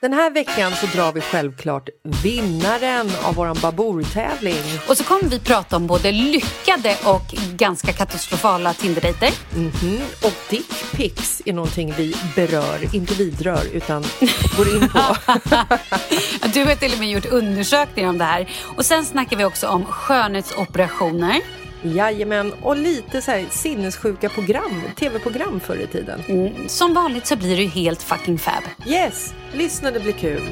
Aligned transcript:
Den 0.00 0.12
här 0.12 0.30
veckan 0.30 0.72
så 0.72 0.86
drar 0.86 1.12
vi 1.12 1.20
självklart 1.20 1.88
vinnaren 2.22 3.10
av 3.24 3.34
vår 3.34 3.60
Babour-tävling. 3.62 4.62
Och 4.88 4.96
så 4.96 5.04
kommer 5.04 5.30
vi 5.30 5.40
prata 5.40 5.76
om 5.76 5.86
både 5.86 6.12
lyckade 6.12 6.96
och 7.04 7.34
ganska 7.56 7.92
katastrofala 7.92 8.72
Tinder-dejter. 8.72 9.30
Mm 9.54 9.70
-hmm. 9.70 10.26
Och 10.26 10.34
dickpics 10.50 11.42
är 11.44 11.52
någonting 11.52 11.94
vi 11.96 12.14
berör, 12.36 12.94
inte 12.94 13.14
vidrör, 13.14 13.62
utan 13.72 14.02
går 14.56 14.68
in 14.68 14.88
på. 14.88 15.16
du 16.54 16.64
har 16.64 16.74
till 16.74 16.92
och 16.92 16.98
med 16.98 17.10
gjort 17.10 17.26
undersökningar 17.26 18.08
om 18.08 18.18
det 18.18 18.24
här. 18.24 18.48
Och 18.76 18.86
sen 18.86 19.04
snackar 19.04 19.36
vi 19.36 19.44
också 19.44 19.68
om 19.68 19.84
skönhetsoperationer. 19.84 21.40
Jajamän, 21.82 22.52
och 22.62 22.76
lite 22.76 23.22
så 23.22 23.30
här 23.30 23.46
sinnessjuka 23.50 24.28
program, 24.28 24.82
tv-program 24.96 25.60
förr 25.60 25.76
i 25.76 25.86
tiden. 25.86 26.22
Mm, 26.28 26.68
som 26.68 26.94
vanligt 26.94 27.26
så 27.26 27.36
blir 27.36 27.56
det 27.56 27.62
ju 27.62 27.68
helt 27.68 28.02
fucking 28.02 28.38
fab. 28.38 28.62
Yes, 28.86 29.34
lyssna 29.52 29.90
det 29.90 30.00
blir 30.00 30.12
kul. 30.12 30.42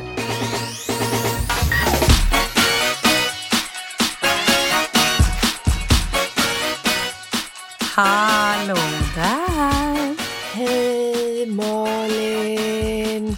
Hallå 7.95 8.77
där! 9.15 10.17
Hej 10.53 11.47
Malin! 11.47 13.37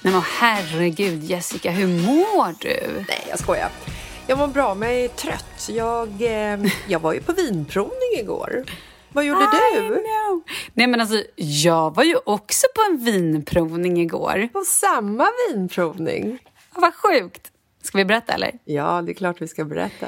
Nej 0.00 0.12
men 0.12 0.22
herregud 0.38 1.24
Jessica, 1.24 1.70
hur 1.70 1.86
mår 1.86 2.54
du? 2.60 3.04
Nej 3.08 3.26
jag 3.30 3.38
skojar. 3.38 3.68
Jag 4.26 4.38
mår 4.38 4.46
bra, 4.46 4.74
men 4.74 4.88
jag 4.88 5.00
är 5.00 5.08
trött. 5.08 5.68
Jag, 5.68 6.08
eh, 6.22 6.72
jag 6.88 7.00
var 7.00 7.12
ju 7.12 7.20
på 7.20 7.32
vinprovning 7.32 8.18
igår. 8.18 8.64
Vad 9.12 9.24
gjorde 9.24 9.44
I 9.44 9.78
du? 9.78 9.88
Know. 9.88 10.42
Nej 10.72 10.86
men 10.86 11.00
alltså, 11.00 11.22
jag 11.36 11.94
var 11.94 12.04
ju 12.04 12.16
också 12.24 12.66
på 12.74 12.92
en 12.92 13.04
vinprovning 13.04 14.00
igår. 14.00 14.48
På 14.52 14.60
samma 14.66 15.28
vinprovning? 15.48 16.38
vad 16.74 16.94
sjukt. 16.94 17.50
Ska 17.82 17.98
vi 17.98 18.04
berätta 18.04 18.32
eller? 18.32 18.52
Ja, 18.64 19.02
det 19.02 19.12
är 19.12 19.14
klart 19.14 19.42
vi 19.42 19.48
ska 19.48 19.64
berätta. 19.64 20.06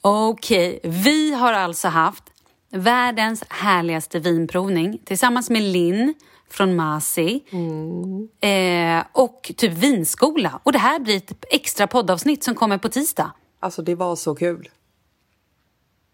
Okej, 0.00 0.76
okay. 0.76 0.90
vi 0.90 1.34
har 1.34 1.52
alltså 1.52 1.88
haft 1.88 2.24
världens 2.70 3.44
härligaste 3.48 4.18
vinprovning 4.18 4.98
tillsammans 5.04 5.50
med 5.50 5.62
Linn 5.62 6.14
från 6.50 6.76
Masi 6.76 7.44
mm. 7.50 8.28
eh, 8.40 9.04
och 9.12 9.52
typ 9.56 9.72
vinskola. 9.72 10.60
Och 10.62 10.72
det 10.72 10.78
här 10.78 10.98
blir 10.98 11.16
ett 11.16 11.44
extra 11.50 11.86
poddavsnitt 11.86 12.44
som 12.44 12.54
kommer 12.54 12.78
på 12.78 12.88
tisdag. 12.88 13.32
Alltså 13.64 13.82
det 13.82 13.94
var 13.94 14.16
så 14.16 14.34
kul. 14.34 14.68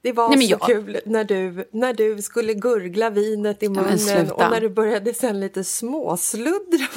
Det 0.03 0.13
var 0.13 0.37
Nej, 0.37 0.47
så 0.47 0.53
jag... 0.53 0.61
kul 0.61 1.01
när 1.07 1.25
du, 1.25 1.69
när 1.73 1.95
du 1.95 2.23
skulle 2.23 2.55
gurgla 2.55 3.11
vinet 3.11 3.63
i 3.63 3.69
munnen 3.69 4.27
ja, 4.29 4.35
och 4.35 4.51
när 4.51 4.61
du 4.61 4.69
började 4.69 5.15
sen 5.15 5.41
lite 5.41 5.65
småsluddra 5.65 6.87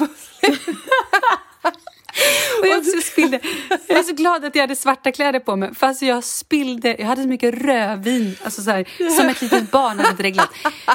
och 2.60 2.66
jag, 2.66 2.78
också 2.78 3.00
spillde. 3.00 3.40
jag 3.86 3.98
är 3.98 4.02
så 4.02 4.14
glad 4.14 4.44
att 4.44 4.54
jag 4.54 4.62
hade 4.62 4.76
svarta 4.76 5.12
kläder 5.12 5.40
på 5.40 5.56
mig 5.56 5.74
fast 5.74 6.02
jag 6.02 6.24
spillde, 6.24 6.96
jag 6.98 7.06
hade 7.06 7.22
så 7.22 7.28
mycket 7.28 7.54
rödvin, 7.54 8.36
alltså 8.44 8.62
så 8.62 8.70
här, 8.70 9.10
som 9.16 9.28
ett 9.28 9.42
litet 9.42 9.70
barn 9.70 9.98
hade 9.98 10.22
dreglat. 10.22 10.50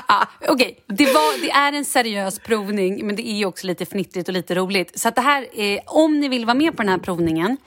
Ja, 0.07 0.27
Okej, 0.41 0.53
okay. 0.53 0.75
det, 0.87 1.05
det 1.41 1.51
är 1.51 1.73
en 1.73 1.85
seriös 1.85 2.39
provning 2.39 3.07
men 3.07 3.15
det 3.15 3.27
är 3.27 3.45
också 3.45 3.67
lite 3.67 3.85
fnittrigt 3.85 4.27
och 4.27 4.33
lite 4.33 4.55
roligt. 4.55 4.99
Så 4.99 5.09
det 5.09 5.21
här 5.21 5.47
är, 5.53 5.79
om 5.85 6.19
ni 6.19 6.27
vill 6.27 6.45
vara 6.45 6.57
med 6.57 6.77
på 6.77 6.83
den 6.83 6.89
här 6.89 6.99
provningen 6.99 7.57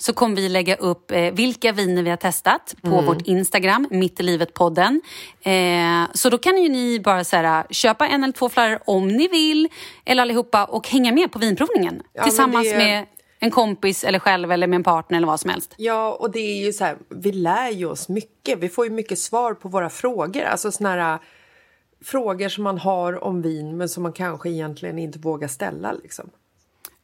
så 0.00 0.12
kommer 0.12 0.36
vi 0.36 0.48
lägga 0.48 0.76
upp 0.76 1.10
eh, 1.10 1.32
vilka 1.32 1.72
viner 1.72 2.02
vi 2.02 2.10
har 2.10 2.16
testat 2.16 2.74
på 2.82 2.88
mm. 2.88 3.04
vårt 3.04 3.26
Instagram, 3.26 3.88
Mitt 3.90 4.20
i 4.20 4.22
livet-podden. 4.22 5.00
Eh, 5.42 6.10
så 6.14 6.30
då 6.30 6.38
kan 6.38 6.62
ju 6.62 6.68
ni 6.68 7.00
bara 7.00 7.24
så 7.24 7.36
här, 7.36 7.64
köpa 7.70 8.08
en 8.08 8.24
eller 8.24 8.32
två 8.32 8.48
flaggor 8.48 8.78
om 8.84 9.08
ni 9.08 9.28
vill, 9.28 9.68
eller 10.04 10.22
allihopa, 10.22 10.64
och 10.64 10.88
hänga 10.88 11.12
med 11.12 11.32
på 11.32 11.38
vinprovningen 11.38 12.02
ja, 12.12 12.24
tillsammans 12.24 12.70
det... 12.70 12.76
med 12.76 13.06
en 13.38 13.50
kompis 13.50 14.04
eller 14.04 14.18
själv 14.18 14.52
eller 14.52 14.66
med 14.66 14.76
en 14.76 14.82
partner 14.82 15.16
eller 15.16 15.26
vad 15.26 15.40
som 15.40 15.50
helst. 15.50 15.74
Ja, 15.76 16.16
och 16.20 16.30
det 16.30 16.40
är 16.40 16.64
ju 16.64 16.72
så 16.72 16.84
här, 16.84 16.96
vi 17.08 17.32
lär 17.32 17.70
ju 17.70 17.86
oss 17.86 18.08
mycket. 18.08 18.58
Vi 18.58 18.68
får 18.68 18.84
ju 18.84 18.90
mycket 18.90 19.18
svar 19.18 19.54
på 19.54 19.68
våra 19.68 19.90
frågor. 19.90 20.42
Alltså 20.42 20.72
såna 20.72 20.88
här 20.88 21.18
frågor 22.04 22.48
som 22.48 22.64
man 22.64 22.78
har 22.78 23.24
om 23.24 23.42
vin 23.42 23.76
men 23.76 23.88
som 23.88 24.02
man 24.02 24.12
kanske 24.12 24.50
egentligen 24.50 24.98
inte 24.98 25.18
vågar 25.18 25.48
ställa. 25.48 25.92
Liksom. 25.92 26.30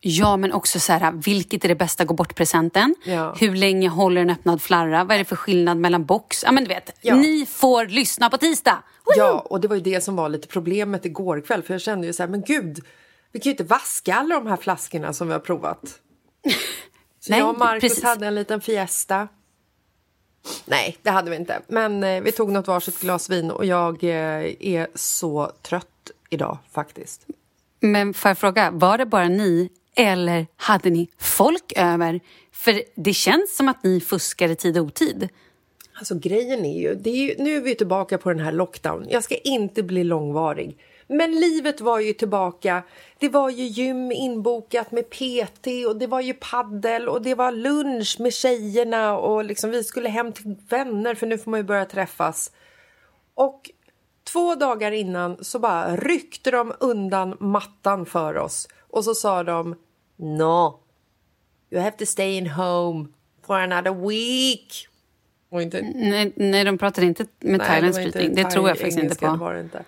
Ja, 0.09 0.37
men 0.37 0.53
också 0.53 0.81
så 0.81 0.93
här, 0.93 1.13
vilket 1.13 1.65
är 1.65 1.69
det 1.69 1.75
bästa 1.75 2.05
gå 2.05 2.15
bort-presenten? 2.15 2.95
Ja. 3.05 3.35
Hur 3.39 3.55
länge 3.55 3.89
håller 3.89 4.21
en 4.21 4.31
öppnad 4.31 4.63
flarra? 4.63 5.05
Vad 5.05 5.15
är 5.15 5.19
det 5.19 5.25
för 5.25 5.37
skillnad 5.37 5.77
mellan 5.77 6.05
box? 6.05 6.43
Ja, 6.43 6.53
men 6.53 6.65
du 6.65 6.69
vet, 6.69 6.99
ja. 7.01 7.15
ni 7.15 7.47
får 7.47 7.87
lyssna 7.87 8.31
på 8.31 8.39
tisdag! 8.39 8.83
Woho! 9.05 9.19
Ja, 9.19 9.47
och 9.51 9.61
det 9.61 9.69
var 9.69 9.77
ju 9.77 9.83
det 9.83 10.01
som 10.01 10.17
var 10.17 10.29
lite 10.29 10.49
problemet 10.49 11.05
igår 11.05 11.41
kväll, 11.41 11.63
för 11.63 11.75
jag 11.75 11.81
kände 11.81 12.07
ju 12.07 12.13
så 12.13 12.23
här, 12.23 12.31
men 12.31 12.43
gud, 12.43 12.85
vi 13.33 13.41
kan 13.41 13.45
ju 13.45 13.51
inte 13.51 13.65
vaska 13.65 14.15
alla 14.15 14.35
de 14.35 14.47
här 14.47 14.57
flaskorna 14.57 15.13
som 15.13 15.27
vi 15.27 15.33
har 15.33 15.41
provat. 15.41 15.83
Så 17.21 17.33
Nej, 17.33 17.41
jag 17.41 17.49
och 17.49 17.59
Marcus 17.59 17.83
precis. 17.83 18.05
hade 18.05 18.27
en 18.27 18.35
liten 18.35 18.61
fiesta. 18.61 19.29
Nej, 20.65 20.97
det 21.03 21.11
hade 21.11 21.31
vi 21.31 21.37
inte. 21.37 21.61
Men 21.69 22.05
eh, 22.05 22.23
vi 22.23 22.33
tog 22.33 22.51
något 22.51 22.67
varsitt 22.67 23.01
glas 23.01 23.31
vin 23.31 23.51
och 23.51 23.65
jag 23.65 24.05
eh, 24.05 24.55
är 24.61 24.87
så 24.95 25.53
trött 25.63 26.11
idag 26.31 26.59
faktiskt. 26.73 27.27
Men 27.81 28.15
får 28.15 28.29
jag 28.29 28.39
fråga, 28.39 28.71
var 28.71 28.99
det 28.99 29.07
bara 29.07 29.29
ni 29.29 29.71
eller 29.97 30.47
hade 30.57 30.91
ni 30.91 31.09
folk 31.19 31.73
över? 31.77 32.21
För 32.53 32.83
det 32.95 33.13
känns 33.13 33.57
som 33.57 33.69
att 33.69 33.83
ni 33.83 34.01
fuskar 34.01 34.49
i 34.49 34.57
tid 34.57 34.79
och 34.79 34.85
otid. 34.85 35.29
Alltså 35.99 36.15
grejen 36.15 36.65
är 36.65 36.81
ju, 36.81 36.95
det 36.95 37.11
är 37.11 37.17
ju, 37.17 37.35
nu 37.39 37.57
är 37.57 37.61
vi 37.61 37.75
tillbaka 37.75 38.19
på 38.19 38.29
den 38.29 38.41
här 38.41 38.53
lockdown. 38.53 39.07
Jag 39.09 39.25
ska 39.25 39.37
inte 39.37 39.83
bli 39.83 40.05
långvarig. 40.05 40.79
Men 41.07 41.41
livet 41.41 41.81
var 41.81 42.01
ju 42.01 42.13
tillbaka. 42.13 42.83
Det 43.19 43.29
var 43.29 43.51
ju 43.51 43.65
gym 43.65 44.13
inbokat 44.13 44.93
med 44.93 45.11
PT 45.11 45.67
och 45.89 45.97
det 45.97 46.07
var 46.07 46.21
ju 46.21 46.35
paddel 46.35 47.09
och 47.09 47.23
det 47.23 47.35
var 47.35 47.53
lunch 47.53 48.17
med 48.21 48.33
tjejerna 48.33 49.19
och 49.19 49.45
liksom 49.45 49.71
vi 49.71 49.85
skulle 49.85 50.09
hem 50.09 50.33
till 50.33 50.57
vänner 50.69 51.15
för 51.15 51.27
nu 51.27 51.39
får 51.39 51.51
man 51.51 51.61
ju 51.61 51.65
börja 51.65 51.85
träffas. 51.85 52.53
Och 53.35 53.71
två 54.33 54.55
dagar 54.55 54.93
innan 54.93 55.45
så 55.45 55.59
bara 55.59 55.97
ryckte 55.97 56.51
de 56.51 56.73
undan 56.81 57.37
mattan 57.41 58.07
för 58.07 58.37
oss 58.37 58.69
och 58.91 59.05
så 59.05 59.15
sa 59.15 59.43
de 59.43 59.75
No, 60.17 60.81
you 61.71 61.83
have 61.83 61.97
to 61.97 62.07
stay 62.07 62.37
in 62.37 62.47
home 62.47 63.09
for 63.47 63.57
another 63.57 64.09
week. 64.09 64.89
Inte... 65.53 65.83
Nej, 65.95 66.33
nej, 66.37 66.65
de 66.65 66.79
pratar 66.79 67.03
inte 67.03 67.27
med 67.41 67.61
thailändsk 67.61 68.03
brytning. 68.03 68.35
Det 68.35 68.51
tror 68.51 68.69
jag 68.69 68.79
faktiskt 68.79 68.99
inte 68.99 69.15
på. 69.15 69.37
Var 69.37 69.55
det 69.55 69.61
inte. 69.61 69.85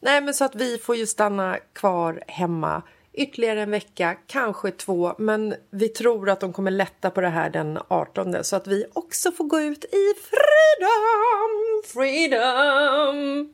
Nej, 0.00 0.20
men 0.20 0.34
så 0.34 0.44
att 0.44 0.54
vi 0.54 0.78
får 0.78 0.96
ju 0.96 1.06
stanna 1.06 1.58
kvar 1.72 2.22
hemma 2.26 2.82
ytterligare 3.12 3.62
en 3.62 3.70
vecka, 3.70 4.16
kanske 4.26 4.70
två. 4.70 5.14
Men 5.18 5.54
vi 5.70 5.88
tror 5.88 6.30
att 6.30 6.40
de 6.40 6.52
kommer 6.52 6.70
lätta 6.70 7.10
på 7.10 7.20
det 7.20 7.28
här 7.28 7.50
den 7.50 7.78
18 7.88 8.44
så 8.44 8.56
att 8.56 8.66
vi 8.66 8.84
också 8.92 9.32
får 9.32 9.44
gå 9.44 9.60
ut 9.60 9.84
i 9.84 10.14
freedom, 10.30 11.82
freedom. 11.84 13.52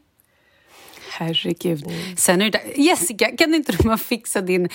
Herregud. 1.11 1.87
Mm. 1.87 2.17
Sen 2.17 2.43
är 2.43 2.51
det 2.51 2.63
Jessica, 2.77 3.37
kan 3.37 3.55
inte 3.55 3.73
du 3.73 3.79
bara 3.79 3.99
fixa 3.99 4.41
din 4.41 4.69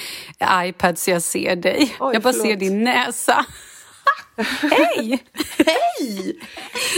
iPad 0.66 0.98
så 0.98 1.12
jag 1.12 1.22
ser 1.22 1.56
dig? 1.56 1.96
Oj, 2.00 2.14
jag 2.14 2.22
bara 2.22 2.34
förlåt. 2.34 2.48
ser 2.48 2.56
din 2.56 2.84
näsa. 2.84 3.46
Hej! 4.62 5.24
Hej! 5.58 6.40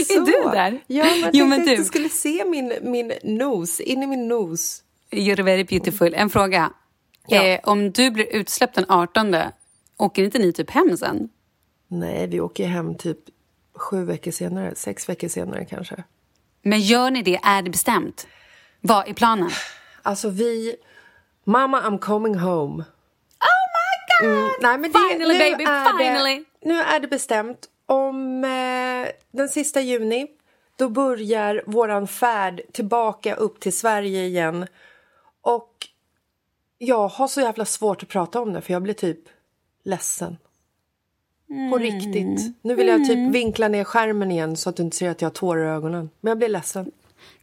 är 0.08 0.20
du 0.26 0.50
där? 0.50 0.80
Ja, 0.86 1.04
men 1.04 1.30
jo, 1.32 1.46
men 1.46 1.64
du. 1.64 1.72
att 1.72 1.78
du 1.78 1.84
skulle 1.84 2.08
se 2.08 2.44
min, 2.44 2.72
min 2.82 3.12
nos, 3.22 3.80
in 3.80 4.02
i 4.02 4.06
min 4.06 4.28
nos. 4.28 4.82
You're 5.10 5.42
very 5.42 5.64
beautiful. 5.64 6.14
En 6.14 6.30
fråga. 6.30 6.70
Ja. 7.28 7.44
Eh, 7.44 7.60
om 7.62 7.90
du 7.90 8.10
blir 8.10 8.36
utsläppt 8.36 8.74
den 8.74 8.84
18, 8.88 9.36
åker 9.96 10.24
inte 10.24 10.38
ni 10.38 10.52
typ 10.52 10.70
hem 10.70 10.96
sen? 10.96 11.28
Nej, 11.88 12.26
vi 12.26 12.40
åker 12.40 12.66
hem 12.66 12.94
typ 12.94 13.18
sju 13.74 14.04
veckor 14.04 14.30
senare, 14.30 14.74
sex 14.74 15.08
veckor 15.08 15.28
senare 15.28 15.64
kanske. 15.64 16.04
Men 16.62 16.80
gör 16.80 17.10
ni 17.10 17.22
det? 17.22 17.40
Är 17.42 17.62
det 17.62 17.70
bestämt? 17.70 18.26
Vad 18.80 19.08
är 19.08 19.14
planen? 19.14 19.50
Alltså 20.02 20.28
vi... 20.28 20.76
Mamma, 21.44 21.80
I'm 21.80 21.98
coming 21.98 22.34
home. 22.34 22.82
Oh 22.82 23.64
my 23.74 24.28
god! 24.28 24.38
Mm, 24.38 24.50
nej, 24.60 24.78
men 24.78 24.92
det, 24.92 24.98
finally 24.98 25.38
baby, 25.38 25.64
finally! 25.66 26.44
Det, 26.60 26.68
nu 26.68 26.80
är 26.80 27.00
det 27.00 27.08
bestämt. 27.08 27.66
Om 27.86 28.44
eh, 28.44 29.08
den 29.30 29.48
sista 29.48 29.80
juni 29.80 30.26
då 30.76 30.88
börjar 30.88 31.62
våran 31.66 32.08
färd 32.08 32.60
tillbaka 32.72 33.34
upp 33.34 33.60
till 33.60 33.76
Sverige 33.76 34.24
igen. 34.24 34.66
Och 35.40 35.74
jag 36.78 37.08
har 37.08 37.28
så 37.28 37.40
jävla 37.40 37.64
svårt 37.64 38.02
att 38.02 38.08
prata 38.08 38.40
om 38.40 38.52
det 38.52 38.60
för 38.60 38.72
jag 38.72 38.82
blir 38.82 38.94
typ 38.94 39.20
ledsen. 39.84 40.36
Mm. 41.50 41.70
På 41.70 41.78
riktigt. 41.78 42.56
Nu 42.62 42.74
vill 42.74 42.88
jag 42.88 43.04
typ 43.04 43.16
mm. 43.16 43.32
vinkla 43.32 43.68
ner 43.68 43.84
skärmen 43.84 44.30
igen 44.30 44.56
så 44.56 44.70
att 44.70 44.76
du 44.76 44.82
inte 44.82 44.96
ser 44.96 45.10
att 45.10 45.22
jag 45.22 45.28
har 45.28 45.34
tårar 45.34 45.64
i 45.64 45.68
ögonen. 45.68 46.10
Men 46.20 46.30
jag 46.30 46.38
blir 46.38 46.48
ledsen. 46.48 46.92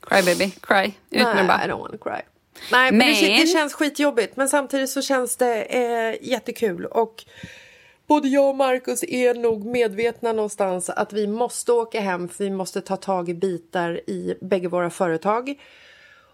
Cry 0.02 0.22
baby, 0.22 0.52
cry. 0.62 0.86
Ut 0.86 1.24
med 1.24 1.36
Nej, 1.36 1.48
bara. 1.48 1.66
I 1.66 1.68
don't 1.68 1.80
wanna 1.80 1.98
cry. 1.98 2.22
Nej, 2.72 2.92
men, 2.92 2.98
men... 2.98 3.08
Det, 3.08 3.38
det, 3.38 3.48
känns 3.48 3.74
skitjobbigt. 3.74 4.38
Men 4.38 4.50
samtidigt 4.50 4.90
så 4.90 5.02
känns 5.02 5.36
det 5.38 5.64
eh, 5.64 6.30
jättekul. 6.30 6.86
Och 6.86 7.24
både 8.08 8.28
jag 8.28 8.50
och 8.50 8.56
Markus 8.56 9.04
är 9.04 9.34
nog 9.34 9.66
medvetna 9.66 10.34
någonstans 10.34 10.90
att 10.90 11.14
vi 11.14 11.28
måste 11.28 11.72
åka 11.72 12.02
hem 12.02 12.30
för 12.30 12.44
vi 12.44 12.50
måste 12.50 12.82
ta 12.82 12.98
tag 12.98 13.30
i 13.30 13.34
bitar 13.34 14.10
i 14.10 14.36
bägge 14.42 14.68
våra 14.68 14.90
företag. 14.90 15.56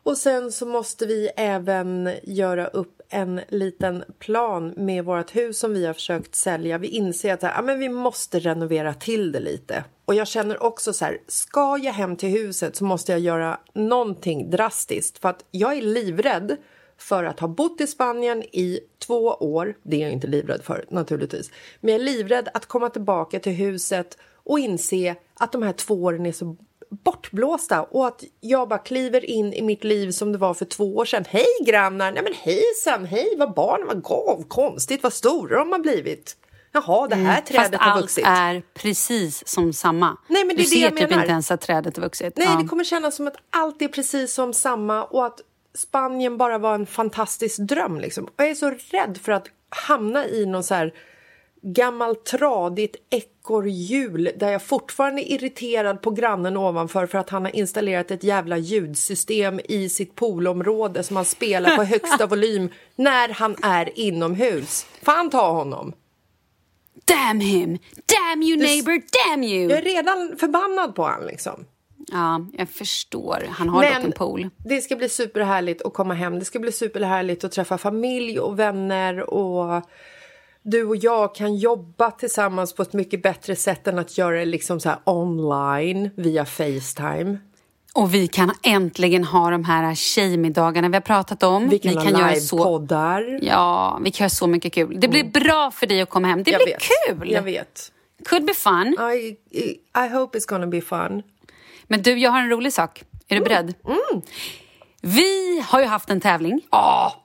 Och 0.04 0.18
sen 0.18 0.52
så 0.52 0.66
måste 0.66 1.06
vi 1.06 1.30
även 1.38 2.10
göra 2.24 2.68
upp 2.68 3.02
en 3.10 3.42
liten 3.48 4.04
plan 4.20 4.74
med 4.78 5.06
vårt 5.06 5.36
hus 5.36 5.60
som 5.60 5.74
vi 5.74 5.86
har 5.86 5.94
försökt 5.94 6.36
sälja. 6.36 6.78
Vi 6.78 6.88
inser 6.88 7.34
att 7.34 7.44
ja, 7.44 7.62
men 7.62 7.80
vi 7.80 7.90
måste 7.90 8.40
renovera 8.40 8.94
till 8.94 9.32
det 9.32 9.40
lite. 9.40 9.84
Och 10.12 10.16
jag 10.16 10.28
känner 10.28 10.64
också 10.64 10.94
så 10.94 11.06
här, 11.06 11.22
ska 11.28 11.78
jag 11.78 11.94
hem 11.94 12.16
till 12.16 12.30
huset 12.30 12.76
så 12.76 12.84
måste 12.84 13.12
jag 13.12 13.22
göra 13.22 13.60
någonting 13.74 14.50
drastiskt 14.50 15.18
för 15.18 15.30
att 15.30 15.46
jag 15.52 15.78
är 15.78 15.82
livrädd 15.82 16.58
för 16.98 17.24
att 17.24 17.40
ha 17.40 17.48
bott 17.48 17.82
i 17.82 17.88
Spanien 17.88 18.44
i 18.44 18.80
två 19.00 19.26
år. 19.28 19.76
Det 19.84 19.96
är 19.96 20.02
jag 20.02 20.12
inte 20.12 20.28
livrädd 20.28 20.62
för 20.64 20.86
naturligtvis, 20.90 21.52
men 21.80 21.94
jag 21.94 22.02
är 22.02 22.06
livrädd 22.06 22.50
att 22.54 22.66
komma 22.66 22.90
tillbaka 22.90 23.40
till 23.40 23.52
huset 23.52 24.18
och 24.44 24.60
inse 24.60 25.16
att 25.34 25.52
de 25.52 25.64
här 25.64 25.74
två 25.74 26.04
åren 26.04 26.26
är 26.26 26.32
så 26.32 26.56
bortblåsta 26.90 27.84
och 27.84 28.08
att 28.08 28.24
jag 28.42 28.70
bara 28.70 28.80
kliver 28.80 29.26
in 29.26 29.54
i 29.54 29.62
mitt 29.62 29.84
liv 29.84 30.12
som 30.12 30.32
det 30.32 30.38
var 30.38 30.54
för 30.54 30.66
två 30.66 30.96
år 30.96 31.06
sedan. 31.06 31.26
Hej 31.28 31.46
grannar! 31.66 32.12
Nej 32.12 32.24
men 32.24 32.34
hejsan, 32.34 33.06
hej 33.06 33.36
vad 33.38 33.54
barnen 33.54 33.88
var 33.88 33.96
gav, 33.96 34.44
konstigt 34.48 35.04
vad 35.04 35.14
stora 35.14 35.58
de 35.60 35.72
har 35.72 35.80
blivit. 35.80 36.38
Jaha, 36.72 37.08
det 37.08 37.16
här 37.16 37.34
mm, 37.34 37.46
trädet 37.46 37.82
har 37.82 38.02
vuxit. 38.02 38.26
Fast 38.26 38.40
allt 38.40 38.56
är 38.56 38.62
precis 38.74 39.48
som 39.48 39.74
samma. 39.74 40.18
Nej, 40.28 40.46
men 40.46 40.56
det 40.56 40.62
du 40.62 40.68
ser 40.68 40.90
det 40.90 40.98
typ 40.98 41.12
inte 41.12 41.28
ens 41.28 41.52
att 41.52 41.62
trädet 41.62 41.98
är 41.98 42.02
vuxit. 42.02 42.38
Nej, 42.38 42.48
ja. 42.48 42.60
det 42.62 42.68
kommer 42.68 42.84
kännas 42.84 43.16
som 43.16 43.28
att 43.28 43.36
allt 43.50 43.82
är 43.82 43.88
precis 43.88 44.34
som 44.34 44.54
samma 44.54 45.04
och 45.04 45.26
att 45.26 45.40
Spanien 45.74 46.38
bara 46.38 46.58
var 46.58 46.76
en 46.76 46.86
fantastisk 46.86 47.58
dröm. 47.60 48.00
Liksom. 48.00 48.24
Och 48.24 48.34
jag 48.38 48.50
är 48.50 48.56
så 48.56 48.70
rädd 48.70 49.20
för 49.24 49.32
att 49.32 49.48
hamna 49.70 50.28
i 50.28 50.46
någon 50.46 50.64
så 50.64 50.74
här 50.74 50.94
gammalt 51.64 52.26
tradigt 52.26 52.96
ekorrhjul 53.10 54.32
där 54.36 54.52
jag 54.52 54.64
fortfarande 54.64 55.22
är 55.22 55.34
irriterad 55.34 56.02
på 56.02 56.12
grannen 56.12 56.58
ovanför 56.58 57.06
för 57.06 57.18
att 57.18 57.30
han 57.30 57.46
har 57.46 57.56
installerat 57.56 58.12
ett 58.12 58.24
jävla 58.24 58.58
ljudsystem 58.58 59.60
i 59.66 59.90
sitt 59.90 60.16
poolområde 60.16 61.04
som 61.04 61.16
han 61.16 61.26
spelar 61.26 61.76
på 61.76 61.84
högsta 61.94 62.28
volym 62.28 62.70
när 62.96 63.30
han 63.30 63.56
är 63.64 64.00
inomhus. 64.00 64.86
Fan 65.02 65.30
ta 65.30 65.52
honom! 65.52 65.94
Damn 67.06 67.40
him! 67.40 67.78
Damn 68.06 68.44
you 68.44 68.58
neighbor, 68.58 69.02
damn 69.28 69.44
you! 69.44 69.70
Jag 69.70 69.78
är 69.78 69.82
redan 69.82 70.36
förbannad 70.40 70.96
på 70.96 71.04
honom 71.04 71.28
liksom. 71.28 71.66
Ja, 72.12 72.46
jag 72.54 72.70
förstår. 72.70 73.44
Han 73.50 73.70
har 73.70 73.82
Men 73.82 73.94
dock 73.94 74.04
en 74.06 74.12
pool. 74.12 74.50
Det 74.66 74.82
ska 74.82 74.96
bli 74.96 75.10
superhärligt 75.10 75.82
att 75.82 75.94
komma 75.94 76.14
hem. 76.14 76.40
Det 76.40 76.46
ska 76.46 76.60
bli 76.60 76.72
superhärligt 76.72 77.44
att 77.44 77.52
träffa 77.52 77.78
familj 77.78 78.40
och 78.40 78.60
vänner 78.60 79.30
och 79.30 79.84
du 80.64 80.84
och 80.84 80.96
jag 80.96 81.36
kan 81.36 81.56
jobba 81.56 82.12
tillsammans 82.12 82.74
på 82.74 82.82
ett 82.82 82.94
mycket 82.94 83.24
bättre 83.24 83.56
sätt 83.56 83.88
än 83.88 84.00
att 84.00 84.18
göra 84.18 84.38
det 84.38 84.46
liksom 84.46 84.80
så 84.80 84.92
online 85.06 86.10
via 86.16 86.46
Facetime. 86.46 87.38
Och 87.94 88.14
vi 88.14 88.28
kan 88.28 88.52
äntligen 88.64 89.24
ha 89.24 89.50
de 89.50 89.64
här 89.64 89.96
tjejmiddagarna 89.96 90.90
vi 90.90 90.96
har 90.96 91.02
pratat 91.02 91.44
om. 91.44 91.70
Vi 91.70 91.80
kan, 91.80 91.92
vi 91.92 91.96
kan 91.96 92.16
ha 92.16 92.30
livepoddar. 92.32 93.40
Så... 93.40 93.46
Ja, 93.46 94.00
vi 94.04 94.12
kan 94.12 94.26
göra 94.26 94.30
så 94.30 94.48
mycket 94.48 94.74
kul. 94.74 95.00
Det 95.00 95.08
blir 95.08 95.22
mm. 95.22 95.32
bra 95.32 95.72
för 95.72 95.88
dig 95.88 96.02
att 96.02 96.10
komma 96.10 96.28
hem. 96.28 96.44
Det 96.44 96.52
jag 96.52 96.62
blir 96.62 96.74
vet. 96.74 96.82
kul! 97.08 97.32
Jag 97.32 97.42
vet. 97.42 97.92
Could 98.26 98.46
be 98.46 98.54
fun. 98.54 98.98
I, 99.14 99.38
I 100.06 100.08
hope 100.14 100.38
it's 100.38 100.48
gonna 100.48 100.68
be 100.68 100.82
fun. 100.82 101.24
Men 101.88 102.02
du, 102.02 102.18
jag 102.18 102.32
har 102.32 102.40
en 102.40 102.50
rolig 102.50 102.74
sak. 102.74 103.04
Är 103.28 103.36
du 103.36 103.42
beredd? 103.42 103.74
Mm. 103.86 104.22
Vi 105.02 105.64
har 105.68 105.80
ju 105.80 105.86
haft 105.86 106.10
en 106.10 106.22
tävling. 106.22 106.62
Ja! 106.72 107.16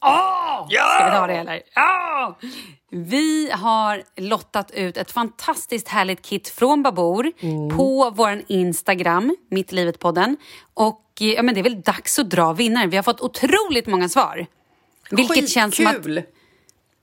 Oh! 0.00 0.66
Ja! 0.68 0.82
Ska 0.96 1.04
vi 1.04 1.10
ta 1.10 1.26
det 1.26 1.34
eller? 1.34 1.62
Ja! 1.74 2.38
Vi 2.96 3.50
har 3.50 4.02
lottat 4.16 4.70
ut 4.70 4.96
ett 4.96 5.10
fantastiskt 5.10 5.88
härligt 5.88 6.22
kit 6.22 6.48
från 6.48 6.82
Babor 6.82 7.32
mm. 7.40 7.76
på 7.76 8.10
vår 8.10 8.42
Instagram, 8.46 9.36
Mitt 9.50 9.72
Livet-podden. 9.72 10.36
Och 10.74 11.02
ja, 11.18 11.42
men 11.42 11.54
det 11.54 11.60
är 11.60 11.62
väl 11.62 11.80
dags 11.80 12.18
att 12.18 12.30
dra 12.30 12.52
vinnare. 12.52 12.86
Vi 12.86 12.96
har 12.96 13.02
fått 13.02 13.20
otroligt 13.20 13.86
många 13.86 14.08
svar. 14.08 14.46
Vilket 15.10 15.34
Skitkul. 15.34 15.48
känns 15.48 15.76
som 15.76 15.86
att 15.86 16.24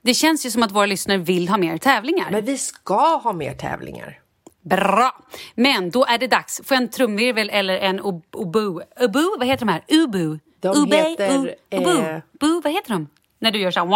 Det 0.02 0.14
känns 0.14 0.46
ju 0.46 0.50
som 0.50 0.62
att 0.62 0.72
våra 0.72 0.86
lyssnare 0.86 1.18
vill 1.18 1.48
ha 1.48 1.56
mer 1.56 1.78
tävlingar. 1.78 2.30
Men 2.30 2.44
vi 2.44 2.58
ska 2.58 3.16
ha 3.16 3.32
mer 3.32 3.54
tävlingar. 3.54 4.18
Bra! 4.62 5.24
Men 5.54 5.90
då 5.90 6.04
är 6.04 6.18
det 6.18 6.26
dags. 6.26 6.60
Får 6.64 6.74
jag 6.74 6.82
en 6.82 6.88
trumvirvel 6.88 7.50
eller 7.50 7.78
en 7.78 8.00
obu? 8.00 8.80
Ubu? 9.00 9.26
Vad 9.38 9.46
heter 9.46 9.66
de 9.66 9.72
här? 9.72 9.84
Ubu? 9.88 10.38
De 10.60 10.82
Ube, 10.82 10.96
heter... 10.96 11.38
U, 11.38 11.54
ubu. 11.70 11.98
Eh... 12.00 12.60
Vad 12.62 12.72
heter 12.72 12.90
de? 12.90 13.08
När 13.42 13.50
du 13.50 13.58
gör 13.58 13.70
så 13.70 13.80
här... 13.80 13.86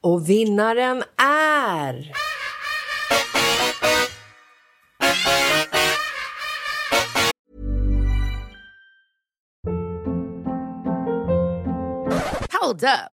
Och 0.00 0.28
vinnaren 0.28 1.02
är... 1.16 2.12
Hold 12.60 12.84
up. 12.84 13.17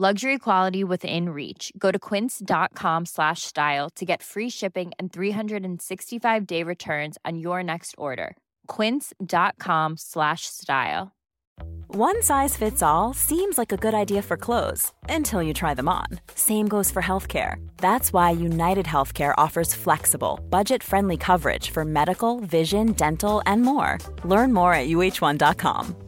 Luxury 0.00 0.38
quality 0.38 0.84
within 0.84 1.30
reach. 1.30 1.72
Go 1.76 1.90
to 1.90 1.98
quince.com 1.98 3.04
slash 3.04 3.42
style 3.42 3.90
to 3.96 4.04
get 4.04 4.22
free 4.22 4.48
shipping 4.48 4.92
and 4.96 5.12
365 5.12 6.46
day 6.46 6.62
returns 6.62 7.18
on 7.24 7.38
your 7.40 7.64
next 7.64 7.96
order. 7.98 8.36
Quince.com 8.68 9.96
slash 9.96 10.42
style. 10.42 11.16
One 11.88 12.22
size 12.22 12.56
fits 12.56 12.80
all 12.80 13.12
seems 13.12 13.58
like 13.58 13.72
a 13.72 13.76
good 13.76 13.92
idea 13.92 14.22
for 14.22 14.36
clothes 14.36 14.92
until 15.08 15.42
you 15.42 15.52
try 15.52 15.74
them 15.74 15.88
on. 15.88 16.06
Same 16.36 16.68
goes 16.68 16.92
for 16.92 17.02
healthcare. 17.02 17.56
That's 17.78 18.12
why 18.12 18.30
United 18.30 18.86
Healthcare 18.86 19.34
offers 19.36 19.74
flexible, 19.74 20.38
budget 20.48 20.80
friendly 20.80 21.16
coverage 21.16 21.70
for 21.70 21.84
medical, 21.84 22.38
vision, 22.38 22.92
dental, 22.92 23.42
and 23.46 23.62
more. 23.62 23.98
Learn 24.22 24.52
more 24.52 24.74
at 24.74 24.86
uh1.com. 24.86 26.07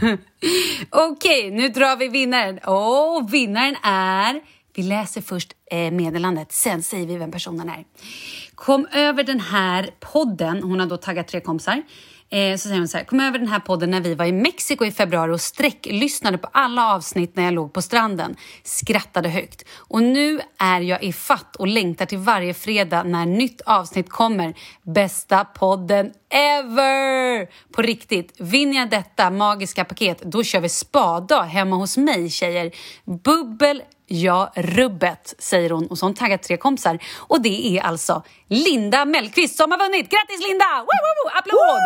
Okej, 0.90 1.50
nu 1.50 1.68
drar 1.68 1.96
vi 1.96 2.08
vinnaren. 2.08 2.58
Och 2.58 3.34
vinnaren 3.34 3.76
är... 3.82 4.40
Vi 4.74 4.82
läser 4.82 5.20
först 5.20 5.52
eh, 5.70 5.90
meddelandet, 5.90 6.52
sen 6.52 6.82
säger 6.82 7.06
vi 7.06 7.16
vem 7.16 7.30
personen 7.30 7.68
är. 7.68 7.84
Kom 8.54 8.86
över 8.92 9.22
den 9.22 9.40
här 9.40 9.90
podden. 10.00 10.62
Hon 10.62 10.80
har 10.80 10.86
då 10.86 10.96
taggat 10.96 11.28
tre 11.28 11.40
kompisar. 11.40 11.82
Eh, 12.30 12.56
så 12.56 12.68
säger 12.68 12.78
hon 12.78 12.88
så 12.88 12.96
här, 12.96 13.04
kom 13.04 13.20
över 13.20 13.38
den 13.38 13.48
här 13.48 13.60
podden 13.60 13.90
när 13.90 14.00
vi 14.00 14.14
var 14.14 14.24
i 14.24 14.32
Mexiko 14.32 14.84
i 14.84 14.92
februari 14.92 15.32
och 15.32 15.40
sträcklyssnade 15.40 16.38
på 16.38 16.48
alla 16.52 16.94
avsnitt 16.94 17.36
när 17.36 17.44
jag 17.44 17.54
låg 17.54 17.72
på 17.72 17.82
stranden. 17.82 18.36
Skrattade 18.62 19.28
högt. 19.28 19.64
Och 19.76 20.02
nu 20.02 20.40
är 20.58 20.80
jag 20.80 21.02
i 21.02 21.12
fatt 21.12 21.56
och 21.56 21.66
längtar 21.66 22.06
till 22.06 22.18
varje 22.18 22.54
fredag 22.54 23.02
när 23.02 23.26
nytt 23.26 23.60
avsnitt 23.60 24.10
kommer. 24.10 24.54
Bästa 24.82 25.44
podden 25.44 26.12
ever! 26.30 27.48
På 27.72 27.82
riktigt, 27.82 28.34
vinner 28.38 28.78
jag 28.78 28.90
detta 28.90 29.30
magiska 29.30 29.84
paket, 29.84 30.22
då 30.22 30.42
kör 30.42 30.60
vi 30.60 30.68
spada 30.68 31.42
hemma 31.42 31.76
hos 31.76 31.96
mig 31.96 32.30
tjejer. 32.30 32.70
Bubbel 33.04 33.82
Ja, 34.08 34.52
rubbet, 34.54 35.34
säger 35.38 35.70
hon 35.70 35.86
och 35.86 35.98
så 35.98 36.04
har 36.04 36.08
hon 36.08 36.14
taggat 36.14 36.42
tre 36.42 36.56
kompisar. 36.56 36.98
Och 37.16 37.42
det 37.42 37.78
är 37.78 37.82
alltså 37.82 38.22
Linda 38.48 39.04
Mellqvist 39.04 39.56
som 39.56 39.70
har 39.70 39.78
vunnit. 39.78 40.10
Grattis 40.10 40.48
Linda! 40.48 40.64
Woo, 40.78 40.86
woo, 40.86 41.24
woo! 41.24 41.38
Applåd! 41.38 41.80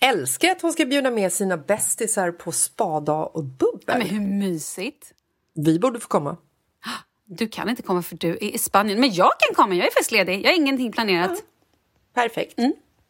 Älskar 0.00 0.50
att 0.50 0.62
hon 0.62 0.72
ska 0.72 0.84
bjuda 0.84 1.10
med 1.10 1.32
sina 1.32 1.56
bästisar 1.56 2.30
på 2.30 2.52
spada 2.52 3.12
och 3.12 3.44
bubbel. 3.44 3.98
Men 3.98 4.02
hur 4.02 4.20
mysigt? 4.20 5.12
Vi 5.54 5.78
borde 5.78 6.00
få 6.00 6.08
komma. 6.08 6.36
Du 7.26 7.48
kan 7.48 7.68
inte 7.68 7.82
komma 7.82 8.02
för 8.02 8.16
du 8.16 8.28
är 8.30 8.42
i 8.44 8.58
Spanien. 8.58 9.00
Men 9.00 9.14
jag 9.14 9.32
kan 9.38 9.54
komma, 9.54 9.74
jag 9.74 9.86
är 9.86 9.90
festledig. 9.90 10.44
Jag 10.44 10.50
har 10.50 10.56
ingenting 10.56 10.92
planerat. 10.92 11.42
Perfekt. 12.14 12.56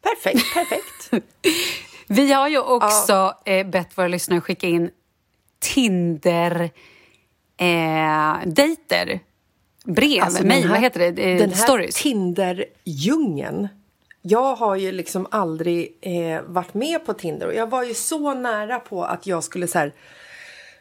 Perfekt, 0.01 0.53
perfekt. 0.53 1.25
Vi 2.07 2.33
har 2.33 2.47
ju 2.47 2.59
också 2.59 3.33
eh, 3.45 3.67
bett 3.67 3.97
våra 3.97 4.07
lyssnare 4.07 4.41
skicka 4.41 4.67
in 4.67 4.91
Tinder 5.73 6.69
eh, 7.57 8.35
dejter. 8.45 9.19
Brev, 9.85 10.23
Alltså, 10.23 10.43
mejl, 10.45 10.69
vad 10.69 10.79
heter 10.79 10.99
det? 10.99 11.23
Eh, 11.23 11.37
Den 11.37 11.49
här 11.49 11.63
stories. 11.63 11.95
Tinder-djungeln. 11.95 13.67
Jag 14.21 14.55
har 14.55 14.75
ju 14.75 14.91
liksom 14.91 15.27
aldrig 15.31 15.97
eh, 16.01 16.41
varit 16.41 16.73
med 16.73 17.05
på 17.05 17.13
Tinder 17.13 17.47
och 17.47 17.53
jag 17.53 17.69
var 17.69 17.83
ju 17.83 17.93
så 17.93 18.33
nära 18.33 18.79
på 18.79 19.03
att 19.03 19.27
jag 19.27 19.43
skulle 19.43 19.67
så 19.67 19.79
här, 19.79 19.93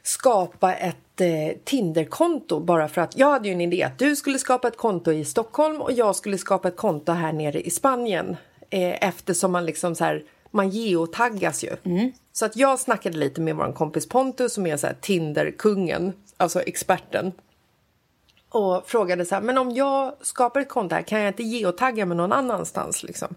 skapa 0.03 0.75
ett 0.75 1.21
eh, 1.21 1.59
Tinder-konto 1.64 2.61
bara 2.61 2.88
för 2.88 3.00
att 3.00 3.19
jag 3.19 3.31
hade 3.31 3.49
ju 3.49 3.55
en 3.55 3.61
idé 3.61 3.83
att 3.83 3.99
du 3.99 4.17
skulle 4.17 4.38
skapa 4.38 4.69
ett 4.69 4.76
konto 4.76 5.12
i 5.12 5.25
Stockholm 5.25 5.81
och 5.81 5.93
jag 5.93 6.17
skulle 6.17 6.38
skapa 6.38 6.69
ett 6.69 6.76
konto 6.76 7.12
här 7.12 7.33
nere 7.33 7.61
i 7.61 7.71
Spanien 7.71 8.37
eh, 8.71 9.09
eftersom 9.09 9.53
man 9.53 9.67
liksom 9.67 9.95
så 9.95 10.05
här, 10.05 10.23
man 10.50 10.71
geotaggas 10.71 11.64
ju. 11.64 11.76
Så 12.37 12.45
att 12.45 12.57
jag 12.57 12.81
snackade 12.81 13.19
lite 13.19 13.41
med 13.41 13.57
vår 13.57 13.73
kompis 13.73 14.09
Pontus 14.09 14.53
som 14.53 14.67
är 14.67 14.76
så 14.76 14.87
här 14.87 14.97
Tinder-kungen, 15.00 16.12
alltså 16.37 16.61
experten 16.61 17.33
och 18.49 18.88
frågade 18.88 19.25
så 19.25 19.35
här, 19.35 19.43
men 19.43 19.59
om 19.59 19.71
jag 19.71 20.14
skapar 20.21 20.61
ett 20.61 20.69
konto 20.69 20.95
här 20.95 21.03
kan 21.03 21.21
jag 21.21 21.29
inte 21.29 21.43
geotagga 21.43 22.07
mig 22.07 22.17
någon 22.17 22.33
annanstans 22.33 23.03
liksom? 23.03 23.35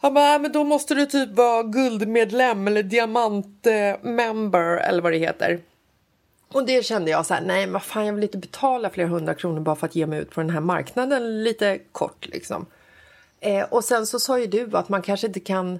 Han 0.00 0.14
bara, 0.14 0.24
"Nej, 0.24 0.38
men 0.38 0.52
då 0.52 0.64
måste 0.64 0.94
du 0.94 1.06
typ 1.06 1.30
vara 1.36 1.62
guldmedlem 1.62 2.66
eller 2.66 2.82
diamantmember 2.82 4.76
eller 4.76 5.02
vad 5.02 5.12
det 5.12 5.18
heter. 5.18 5.60
Och 6.52 6.66
det 6.66 6.84
kände 6.84 7.10
jag 7.10 7.26
så 7.26 7.34
här, 7.34 7.40
nej 7.40 7.66
men 7.66 7.72
vad 7.72 7.82
fan 7.82 8.06
jag 8.06 8.12
vill 8.12 8.22
inte 8.24 8.38
betala 8.38 8.90
flera 8.90 9.08
hundra 9.08 9.34
kronor 9.34 9.60
bara 9.60 9.76
för 9.76 9.86
att 9.86 9.96
ge 9.96 10.06
mig 10.06 10.20
ut 10.20 10.30
på 10.30 10.40
den 10.40 10.50
här 10.50 10.60
marknaden 10.60 11.44
lite 11.44 11.78
kort 11.92 12.26
liksom. 12.26 12.66
Eh, 13.40 13.64
och 13.64 13.84
sen 13.84 14.06
så 14.06 14.20
sa 14.20 14.38
ju 14.38 14.46
du 14.46 14.76
att 14.76 14.88
man 14.88 15.02
kanske 15.02 15.26
inte 15.26 15.40
kan 15.40 15.78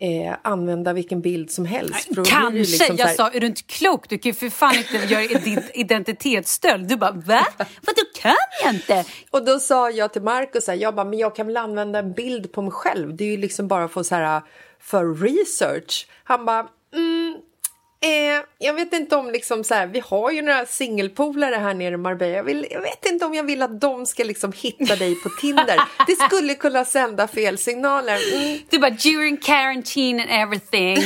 eh, 0.00 0.36
använda 0.42 0.92
vilken 0.92 1.20
bild 1.20 1.50
som 1.50 1.64
helst. 1.64 2.08
Kanske! 2.26 2.50
liksom 2.58 2.96
jag 2.96 3.06
här- 3.06 3.14
sa, 3.14 3.30
är 3.30 3.40
du 3.40 3.46
inte 3.46 3.62
klok? 3.62 4.08
Du 4.08 4.18
kan 4.18 4.30
ju 4.30 4.34
för 4.34 4.50
fan 4.50 4.74
inte 4.74 4.96
göra 5.14 5.22
ident- 5.22 5.70
identitetsstöld. 5.74 6.88
Du 6.88 6.96
bara, 6.96 7.12
va? 7.12 7.46
Vadå 7.58 8.02
kan 8.14 8.34
jag 8.64 8.74
inte? 8.74 9.04
Och 9.30 9.44
då 9.44 9.58
sa 9.58 9.90
jag 9.90 10.12
till 10.12 10.22
Markus, 10.22 10.68
jag 10.68 10.94
bara, 10.94 11.04
men 11.04 11.18
jag 11.18 11.36
kan 11.36 11.46
väl 11.46 11.56
använda 11.56 11.98
en 11.98 12.12
bild 12.12 12.52
på 12.52 12.62
mig 12.62 12.72
själv. 12.72 13.16
Det 13.16 13.24
är 13.24 13.28
ju 13.30 13.36
liksom 13.36 13.68
bara 13.68 13.88
för, 13.88 14.02
så 14.02 14.14
här, 14.14 14.42
för 14.80 15.14
research. 15.14 16.06
Han 16.24 16.44
bara, 16.44 16.68
mm, 16.94 17.36
eh, 18.00 18.44
jag 18.58 18.74
vet 18.74 18.92
inte 18.92 19.16
om 19.16 19.30
liksom 19.30 19.64
så 19.64 19.74
här, 19.74 19.86
vi 19.86 20.00
har 20.00 20.30
ju 20.30 20.42
några 20.42 20.66
singelpolare 20.66 21.54
här 21.54 21.74
nere 21.74 21.94
i 21.94 21.96
Marbella. 21.96 22.36
Jag, 22.36 22.44
vill, 22.44 22.66
jag 22.70 22.80
vet 22.80 23.06
inte 23.06 23.24
om 23.24 23.34
jag 23.34 23.44
vill 23.44 23.62
att 23.62 23.80
de 23.80 24.06
ska 24.06 24.24
liksom 24.24 24.52
hitta 24.52 24.96
dig 24.96 25.14
på 25.14 25.28
Tinder. 25.40 25.80
Det 26.06 26.16
skulle 26.16 26.54
kunna 26.54 26.84
sända 26.84 27.28
fel 27.28 27.58
signaler. 27.58 28.18
Mm. 28.34 28.58
Du 28.70 28.78
bara, 28.78 28.90
during 28.90 29.36
quarantine 29.36 30.22
and 30.22 30.30
everything. 30.30 30.98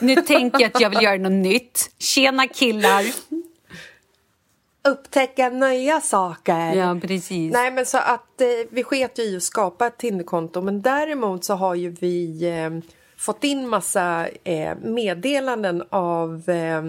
Nu 0.00 0.16
tänker 0.16 0.60
jag 0.60 0.70
att 0.74 0.80
jag 0.80 0.90
vill 0.90 1.02
göra 1.02 1.16
något 1.16 1.32
nytt. 1.32 1.90
Tjena 1.98 2.48
killar. 2.48 3.04
Upptäcka 4.88 5.48
nya 5.48 6.00
saker. 6.00 6.74
Ja, 6.74 6.98
precis. 7.02 7.52
Nej, 7.52 7.70
men 7.70 7.86
så 7.86 7.98
att 7.98 8.40
eh, 8.40 8.46
vi 8.70 8.84
sket 8.84 9.18
ju 9.18 9.22
i 9.22 9.36
att 9.36 9.42
skapa 9.42 9.86
ett 9.86 9.98
Tinderkonto, 9.98 10.60
men 10.60 10.82
däremot 10.82 11.44
så 11.44 11.54
har 11.54 11.74
ju 11.74 11.90
vi 11.90 12.44
eh, 12.48 12.70
fått 13.18 13.44
in 13.44 13.68
massa 13.68 14.28
eh, 14.44 14.76
meddelanden 14.82 15.82
av 15.90 16.50
eh, 16.50 16.82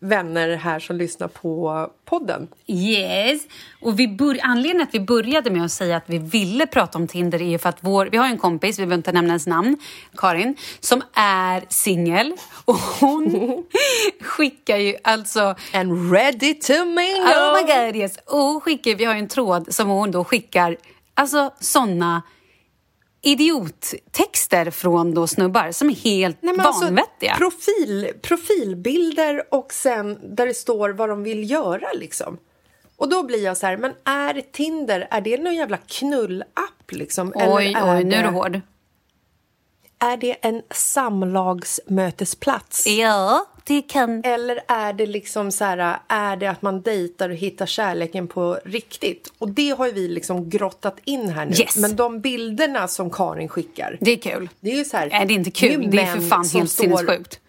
vänner 0.00 0.56
här 0.56 0.78
som 0.80 0.96
lyssnar 0.96 1.28
på 1.28 1.88
podden. 2.04 2.48
Yes. 2.66 3.42
Och 3.80 3.98
vi 4.00 4.08
bör- 4.08 4.38
anledningen 4.42 4.88
att 4.88 4.94
vi 4.94 5.00
började 5.00 5.50
med 5.50 5.64
att 5.64 5.72
säga 5.72 5.96
att 5.96 6.04
vi 6.06 6.18
ville 6.18 6.66
prata 6.66 6.98
om 6.98 7.06
Tinder 7.06 7.42
är 7.42 7.46
ju 7.48 7.58
för 7.58 7.68
att 7.68 7.76
vår, 7.80 8.06
vi 8.12 8.16
har 8.16 8.26
en 8.26 8.38
kompis, 8.38 8.78
vi 8.78 8.82
behöver 8.82 8.94
inte 8.96 9.12
nämna 9.12 9.30
hennes 9.30 9.46
namn, 9.46 9.76
Karin, 10.16 10.56
som 10.80 11.02
är 11.14 11.64
singel. 11.68 12.32
Och 12.64 12.74
hon 13.00 13.64
skickar 14.20 14.76
ju 14.76 14.96
alltså 15.04 15.54
And 15.74 16.12
ready 16.12 16.54
to 16.54 16.84
mingle! 16.84 17.34
Oh 17.34 17.54
my 17.54 17.62
god, 17.86 17.96
yes. 17.96 18.18
Och 18.26 18.62
skickar, 18.62 18.94
vi 18.94 19.04
har 19.04 19.14
ju 19.14 19.18
en 19.20 19.28
tråd 19.28 19.74
som 19.74 19.88
hon 19.88 20.10
då 20.10 20.24
skickar, 20.24 20.76
alltså 21.14 21.50
såna 21.60 22.22
idiottexter 23.24 24.70
från 24.70 25.14
då 25.14 25.26
snubbar 25.26 25.72
som 25.72 25.90
är 25.90 25.94
helt 25.94 26.36
Nej, 26.40 26.54
alltså, 26.58 26.84
vanvettiga. 26.84 27.36
profil, 27.36 28.10
profilbilder 28.22 29.54
och 29.54 29.72
sen 29.72 30.18
där 30.36 30.46
det 30.46 30.54
står 30.54 30.90
vad 30.90 31.08
de 31.08 31.22
vill 31.22 31.50
göra 31.50 31.92
liksom. 31.94 32.38
Och 32.96 33.08
då 33.08 33.22
blir 33.22 33.44
jag 33.44 33.56
så 33.56 33.66
här, 33.66 33.76
men 33.76 33.92
är 34.04 34.42
Tinder, 34.52 35.08
är 35.10 35.20
det 35.20 35.38
någon 35.38 35.54
jävla 35.54 35.76
knullapp 35.76 36.90
liksom? 36.90 37.32
oj, 37.34 37.74
är 37.76 37.96
oj, 37.96 38.04
nu 38.04 38.14
är 38.14 38.22
du 38.22 38.28
hård. 38.28 38.60
Är 39.98 40.16
det 40.16 40.36
en 40.40 40.62
samlagsmötesplats? 40.70 42.86
Ja, 42.86 43.46
det 43.66 43.82
kan... 43.82 44.20
Eller 44.24 44.60
är 44.68 44.92
det 44.92 45.06
liksom 45.06 45.52
så 45.52 45.64
här, 45.64 45.96
är 46.08 46.36
det 46.36 46.46
att 46.46 46.62
man 46.62 46.80
dejtar 46.82 47.28
och 47.30 47.36
hittar 47.36 47.66
kärleken 47.66 48.28
på 48.28 48.58
riktigt? 48.64 49.32
Och 49.38 49.48
det 49.48 49.70
har 49.70 49.86
ju 49.86 49.92
vi 49.92 50.08
liksom 50.08 50.50
grottat 50.50 50.96
in 51.04 51.28
här 51.28 51.46
nu. 51.46 51.56
Yes. 51.56 51.76
Men 51.76 51.96
de 51.96 52.20
bilderna 52.20 52.88
som 52.88 53.10
Karin 53.10 53.48
skickar, 53.48 53.98
Det 54.00 54.10
är 54.10 54.16
kul. 54.16 54.48
det 54.60 54.70
är 54.72 54.76
ju 54.76 54.84
så 54.84 54.96
här. 54.96 55.08
Nej, 55.10 55.26
det 55.26 55.32
är 55.34 55.36
inte 55.36 55.50
kul. 55.50 55.90
Det 55.90 56.00
är 56.02 56.06
för 56.06 56.18
män 56.20 56.28
fan 56.28 56.44
som 56.44 56.60
helt 56.60 56.70
sinnessjukt. 56.72 57.40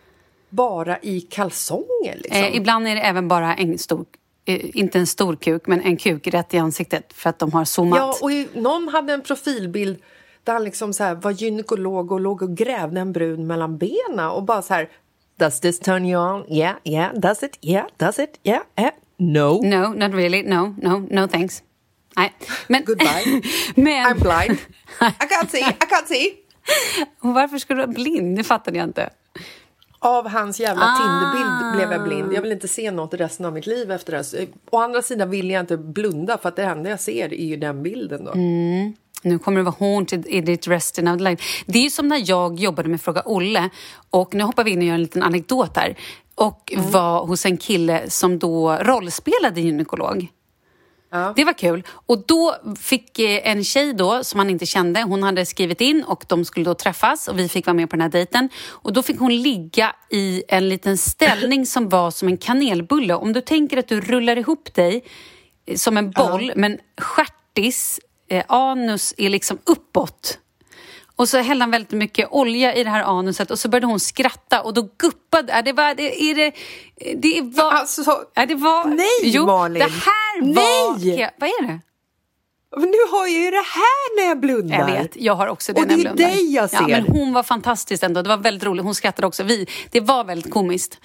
bara 0.49 0.97
i 1.01 1.21
kalsonger 1.21 2.15
liksom. 2.15 2.43
Eh, 2.43 2.55
ibland 2.55 2.87
är 2.87 2.95
det 2.95 3.01
även 3.01 3.27
bara 3.27 3.55
en 3.55 3.77
stor, 3.77 4.05
eh, 4.45 4.77
inte 4.77 4.99
en 4.99 5.07
stor 5.07 5.35
kuk, 5.35 5.67
men 5.67 5.81
en 5.81 5.97
kuk 5.97 6.27
rätt 6.27 6.53
i 6.53 6.57
ansiktet 6.57 7.13
för 7.13 7.29
att 7.29 7.39
de 7.39 7.51
har 7.53 7.65
zoomat. 7.65 7.99
Ja, 7.99 8.15
och 8.21 8.31
ju- 8.31 8.47
någon 8.53 8.87
hade 8.87 9.13
en 9.13 9.21
profilbild 9.21 9.97
där 10.43 10.53
han 10.53 10.63
liksom 10.63 10.93
så 10.93 11.03
här 11.03 11.15
var 11.15 11.31
gynekolog 11.31 12.11
och 12.11 12.19
låg 12.19 12.41
och 12.41 12.57
grävde 12.57 12.99
en 13.01 13.11
brud 13.11 13.39
mellan 13.39 13.77
benen 13.77 14.29
och 14.31 14.43
bara 14.43 14.61
så 14.61 14.73
här 14.73 14.89
Does 15.37 15.59
this 15.59 15.79
turn 15.79 16.05
you 16.05 16.17
on? 16.17 16.45
Yeah, 16.49 16.75
yeah, 16.83 17.11
does 17.13 17.43
it? 17.43 17.57
Yeah, 17.61 17.87
does 17.97 18.19
it? 18.19 18.39
Yeah, 18.43 18.61
eh, 18.77 18.91
no. 19.17 19.59
No, 19.63 19.93
not 19.93 20.13
really. 20.13 20.43
No, 20.43 20.75
no, 20.81 20.99
no 21.11 21.27
thanks. 21.27 21.63
Nej. 22.17 22.33
Men, 22.67 22.83
Goodbye. 22.85 23.41
men, 23.75 24.05
I'm 24.05 24.19
blind. 24.19 24.59
I 25.01 25.25
can't 25.27 25.49
see, 25.51 25.59
I 25.61 25.85
can't 25.85 26.07
see. 26.07 26.33
Och 27.21 27.33
varför 27.33 27.57
skulle 27.57 27.81
du 27.81 27.85
vara 27.85 27.93
blind? 27.93 28.37
Det 28.37 28.43
fattade 28.43 28.77
jag 28.77 28.87
inte. 28.87 29.09
Av 29.99 30.27
hans 30.29 30.59
jävla 30.59 30.83
Ah. 30.85 30.97
Tinderbild 30.97 31.75
blev 31.75 31.91
jag 31.91 32.03
blind. 32.07 32.33
Jag 32.33 32.41
vill 32.41 32.51
inte 32.51 32.67
se 32.67 32.91
något 32.91 33.13
resten 33.13 33.45
av 33.45 33.53
mitt 33.53 33.67
liv 33.67 33.91
efter 33.91 34.13
det. 34.13 34.47
Å 34.69 34.79
andra 34.79 35.01
sidan 35.01 35.29
vill 35.29 35.49
jag 35.49 35.59
inte 35.59 35.77
blunda 35.77 36.37
för 36.37 36.49
att 36.49 36.55
det 36.55 36.63
enda 36.63 36.89
jag 36.89 36.99
ser 36.99 37.33
är 37.33 37.45
ju 37.45 37.57
den 37.57 37.83
bilden 37.83 38.25
då. 38.25 38.31
Nu 39.25 39.39
kommer 39.39 39.57
det 39.57 39.63
vara 39.63 39.75
haunted 39.79 40.25
i 40.27 40.41
ditt 40.41 40.67
resten 40.67 41.07
of 41.07 41.21
life. 41.21 41.43
Det 41.65 41.79
är 41.79 41.83
ju 41.83 41.89
som 41.89 42.07
när 42.07 42.29
jag 42.29 42.59
jobbade 42.59 42.89
med 42.89 43.01
Fråga 43.01 43.21
Olle. 43.25 43.69
Och 44.09 44.33
nu 44.33 44.43
hoppar 44.43 44.63
vi 44.63 44.71
in 44.71 44.79
och 44.79 44.85
gör 44.85 44.93
en 44.93 45.01
liten 45.01 45.23
anekdot 45.23 45.77
här. 45.77 45.97
Och 46.35 46.73
var 46.77 47.25
hos 47.25 47.45
en 47.45 47.57
kille 47.57 48.09
som 48.09 48.39
då 48.39 48.73
rollspelade 48.73 49.61
gynekolog. 49.61 50.27
Ja. 51.15 51.33
Det 51.35 51.43
var 51.43 51.53
kul. 51.53 51.83
Och 51.87 52.25
då 52.25 52.55
fick 52.79 53.19
eh, 53.19 53.51
en 53.51 53.63
tjej 53.63 53.93
då, 53.93 54.23
som 54.23 54.39
han 54.39 54.49
inte 54.49 54.65
kände, 54.65 55.01
hon 55.01 55.23
hade 55.23 55.45
skrivit 55.45 55.81
in 55.81 56.03
och 56.03 56.25
de 56.27 56.45
skulle 56.45 56.65
då 56.65 56.73
träffas 56.73 57.27
och 57.27 57.39
vi 57.39 57.49
fick 57.49 57.65
vara 57.65 57.73
med 57.73 57.89
på 57.89 57.95
den 57.95 58.01
här 58.01 58.09
dejten. 58.09 58.49
Och 58.69 58.93
då 58.93 59.03
fick 59.03 59.19
hon 59.19 59.41
ligga 59.41 59.95
i 60.09 60.43
en 60.47 60.69
liten 60.69 60.97
ställning 60.97 61.65
som 61.65 61.89
var 61.89 62.11
som 62.11 62.27
en 62.27 62.37
kanelbulle. 62.37 63.13
Om 63.13 63.33
du 63.33 63.41
tänker 63.41 63.77
att 63.77 63.87
du 63.87 64.01
rullar 64.01 64.37
ihop 64.37 64.73
dig 64.73 65.03
eh, 65.65 65.75
som 65.75 65.97
en 65.97 66.11
boll, 66.11 66.51
men 66.55 66.79
stjärtis, 67.01 67.99
eh, 68.29 68.43
anus 68.47 69.13
är 69.17 69.29
liksom 69.29 69.57
uppåt. 69.65 70.39
Och 71.17 71.29
så 71.29 71.37
hällde 71.37 71.63
han 71.63 71.71
väldigt 71.71 71.91
mycket 71.91 72.27
olja 72.31 72.75
i 72.75 72.83
det 72.83 72.89
här 72.89 73.03
anuset 73.03 73.51
och 73.51 73.59
så 73.59 73.69
började 73.69 73.87
hon 73.87 73.99
skratta 73.99 74.61
och 74.61 74.73
då 74.73 74.89
guppade... 74.97 75.53
Ja, 75.53 75.61
det 75.61 75.73
var... 75.73 75.95
Det, 75.95 76.23
är 76.23 76.35
det, 76.35 76.51
det 77.15 77.41
var... 77.41 77.71
Alltså, 77.71 78.23
ja, 78.33 78.45
det 78.45 78.55
var 78.55 78.85
nej, 78.85 79.07
jo, 79.23 79.45
Malin. 79.45 79.79
det 79.79 79.91
här 79.93 80.41
var... 80.41 80.99
Nej! 81.05 81.29
Vad 81.39 81.49
är 81.49 81.67
det? 81.67 81.79
Men 82.77 82.89
nu 82.89 82.97
har 83.11 83.27
jag 83.27 83.43
ju 83.43 83.51
det 83.51 83.57
här 83.57 84.17
när 84.17 84.27
jag 84.27 84.39
blundar. 84.39 84.77
Jag 84.77 84.85
vet, 84.85 85.15
jag 85.15 85.35
har 85.35 85.47
också 85.47 85.73
det 85.73 85.81
Och 85.81 85.87
när 85.87 85.95
det 85.95 86.01
jag 86.01 86.11
är 86.11 86.15
blundar. 86.15 86.35
dig 86.35 86.53
jag 86.53 86.69
ser. 86.69 86.77
Ja, 86.81 86.87
men 86.87 87.07
hon 87.07 87.33
var 87.33 87.43
fantastisk 87.43 88.03
ändå. 88.03 88.21
Det 88.21 88.29
var 88.29 88.37
väldigt 88.37 88.63
roligt. 88.63 88.85
Hon 88.85 88.95
skrattade 88.95 89.27
också. 89.27 89.43
Vi, 89.43 89.67
det 89.91 89.99
var 89.99 90.23
väldigt 90.23 90.53
komiskt. 90.53 90.99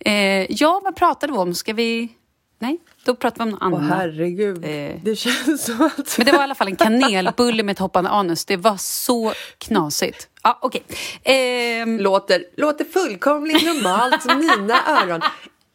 Eh, 0.00 0.52
ja, 0.52 0.80
vad 0.84 0.96
pratade 0.96 1.32
vi 1.32 1.38
om? 1.38 1.54
Ska 1.54 1.72
vi... 1.72 2.08
Nej, 2.58 2.78
då 3.04 3.14
pratade 3.14 3.50
vi 3.50 3.56
om 3.60 3.70
något 3.70 3.72
Åh 3.80 3.84
annat. 3.84 3.98
herregud. 3.98 4.64
Eh. 4.64 5.00
Det 5.02 5.16
känns 5.16 5.64
som 5.64 5.82
att... 5.98 6.18
Men 6.18 6.26
det 6.26 6.32
var 6.32 6.38
i 6.40 6.42
alla 6.42 6.54
fall 6.54 6.68
en 6.68 6.76
kanelbulle 6.76 7.62
med 7.62 7.72
ett 7.72 7.78
hoppande 7.78 8.10
anus. 8.10 8.44
Det 8.44 8.56
var 8.56 8.76
så 8.76 9.32
knasigt. 9.58 10.28
Ja, 10.42 10.58
okej. 10.62 10.82
Ehm, 11.22 12.00
låter, 12.00 12.44
låter 12.56 12.84
fullkomligt 12.84 13.64
normalt 13.66 14.22
som 14.22 14.38
mina 14.38 14.74
öron. 15.02 15.20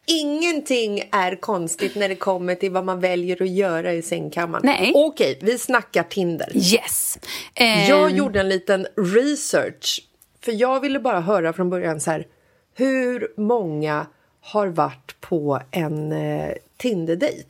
Ingenting 0.06 1.02
är 1.12 1.40
konstigt 1.40 1.94
när 1.94 2.08
det 2.08 2.14
kommer 2.16 2.54
till 2.54 2.70
vad 2.72 2.84
man 2.84 3.00
väljer 3.00 3.42
att 3.42 3.48
göra 3.50 3.92
i 3.92 4.02
sängkammaren. 4.02 4.62
Nej. 4.66 4.92
Okej, 4.94 5.38
vi 5.42 5.58
snackar 5.58 6.02
Tinder. 6.02 6.48
yes. 6.54 7.18
Ehm, 7.54 7.88
Jag 7.88 8.10
gjorde 8.10 8.40
en 8.40 8.48
liten 8.48 8.86
research. 8.96 10.00
För 10.44 10.52
jag 10.52 10.80
ville 10.80 11.00
bara 11.00 11.20
höra 11.20 11.52
från 11.52 11.70
början 11.70 12.00
så 12.00 12.10
här. 12.10 12.26
Hur 12.74 13.28
många 13.36 14.06
har 14.42 14.66
varit 14.66 15.20
på 15.20 15.60
en 15.70 16.12
eh, 16.12 16.52
Tinder-dejt? 16.80 17.44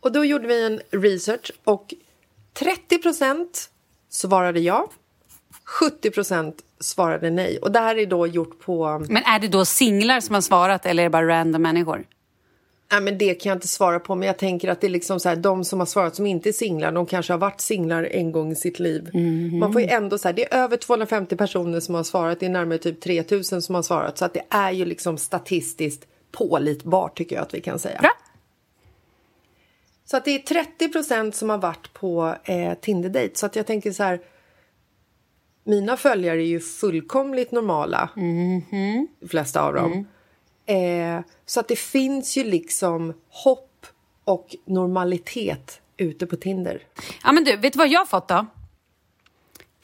Och 0.00 0.12
då 0.12 0.24
gjorde 0.24 0.46
vi 0.46 0.66
en 0.66 0.80
research 0.90 1.50
och 1.64 1.94
30% 2.54 3.46
svarade 4.08 4.60
ja. 4.60 4.90
70% 5.80 6.52
svarade 6.80 7.30
nej. 7.30 7.58
Och 7.58 7.72
det 7.72 7.78
här 7.78 7.98
är 7.98 8.06
då 8.06 8.26
gjort 8.26 8.60
på... 8.60 9.06
Men 9.08 9.22
är 9.22 9.38
det 9.38 9.48
då 9.48 9.64
singlar 9.64 10.20
som 10.20 10.34
har 10.34 10.42
svarat 10.42 10.86
eller 10.86 11.02
är 11.02 11.06
det 11.06 11.10
bara 11.10 11.28
random 11.28 11.62
människor? 11.62 12.04
Nej, 12.92 13.00
men 13.00 13.18
det 13.18 13.34
kan 13.34 13.50
jag 13.50 13.56
inte 13.56 13.68
svara 13.68 14.00
på, 14.00 14.14
men 14.14 14.26
jag 14.26 14.38
tänker 14.38 14.68
att 14.68 14.80
det 14.80 14.86
är 14.86 14.90
liksom 14.90 15.20
så 15.20 15.28
här, 15.28 15.36
de 15.36 15.64
som 15.64 15.78
har 15.78 15.86
svarat 15.86 16.16
som 16.16 16.26
inte 16.26 16.48
är 16.48 16.52
singlar, 16.52 16.92
de 16.92 17.06
kanske 17.06 17.32
har 17.32 17.38
varit 17.38 17.60
singlar 17.60 18.04
en 18.04 18.32
gång 18.32 18.52
i 18.52 18.56
sitt 18.56 18.78
liv. 18.78 19.10
Man 19.60 19.72
får 19.72 19.82
ju 19.82 19.88
ändå 19.88 20.18
så 20.18 20.28
här, 20.28 20.32
det 20.32 20.54
är 20.54 20.58
över 20.58 20.76
250 20.76 21.36
personer 21.36 21.80
som 21.80 21.94
har 21.94 22.02
svarat, 22.02 22.40
det 22.40 22.46
är 22.46 22.50
närmare 22.50 22.78
typ 22.78 23.00
3000 23.00 23.62
som 23.62 23.74
har 23.74 23.82
svarat, 23.82 24.18
så 24.18 24.24
att 24.24 24.34
det 24.34 24.42
är 24.50 24.70
ju 24.70 24.84
liksom 24.84 25.18
statistiskt 25.18 26.06
pålitbart 26.32 27.16
tycker 27.18 27.36
jag 27.36 27.42
att 27.42 27.54
vi 27.54 27.60
kan 27.60 27.78
säga. 27.78 27.98
Bra. 28.00 28.10
Så 30.04 30.16
att 30.16 30.24
det 30.24 30.30
är 30.50 30.64
30% 30.78 31.30
som 31.32 31.50
har 31.50 31.58
varit 31.58 31.92
på 31.92 32.34
eh, 32.44 32.74
Tinder-dejt. 32.74 33.36
Så 33.38 33.46
att 33.46 33.56
jag 33.56 33.66
tänker 33.66 33.92
så 33.92 34.02
här. 34.02 34.20
Mina 35.64 35.96
följare 35.96 36.42
är 36.42 36.46
ju 36.46 36.60
fullkomligt 36.60 37.52
normala. 37.52 38.08
De 39.20 39.28
flesta 39.28 39.62
av 39.62 39.74
dem. 39.74 40.06
Eh, 40.66 41.20
så 41.46 41.60
att 41.60 41.68
det 41.68 41.76
finns 41.78 42.36
ju 42.36 42.44
liksom 42.44 43.12
hopp 43.28 43.86
och 44.24 44.56
normalitet 44.64 45.80
ute 45.96 46.26
på 46.26 46.36
Tinder. 46.36 46.82
Ja, 47.24 47.32
men 47.32 47.44
du, 47.44 47.56
vet 47.56 47.72
du 47.72 47.78
vad 47.78 47.88
jag 47.88 48.00
har 48.00 48.06
fått 48.06 48.28
då? 48.28 48.46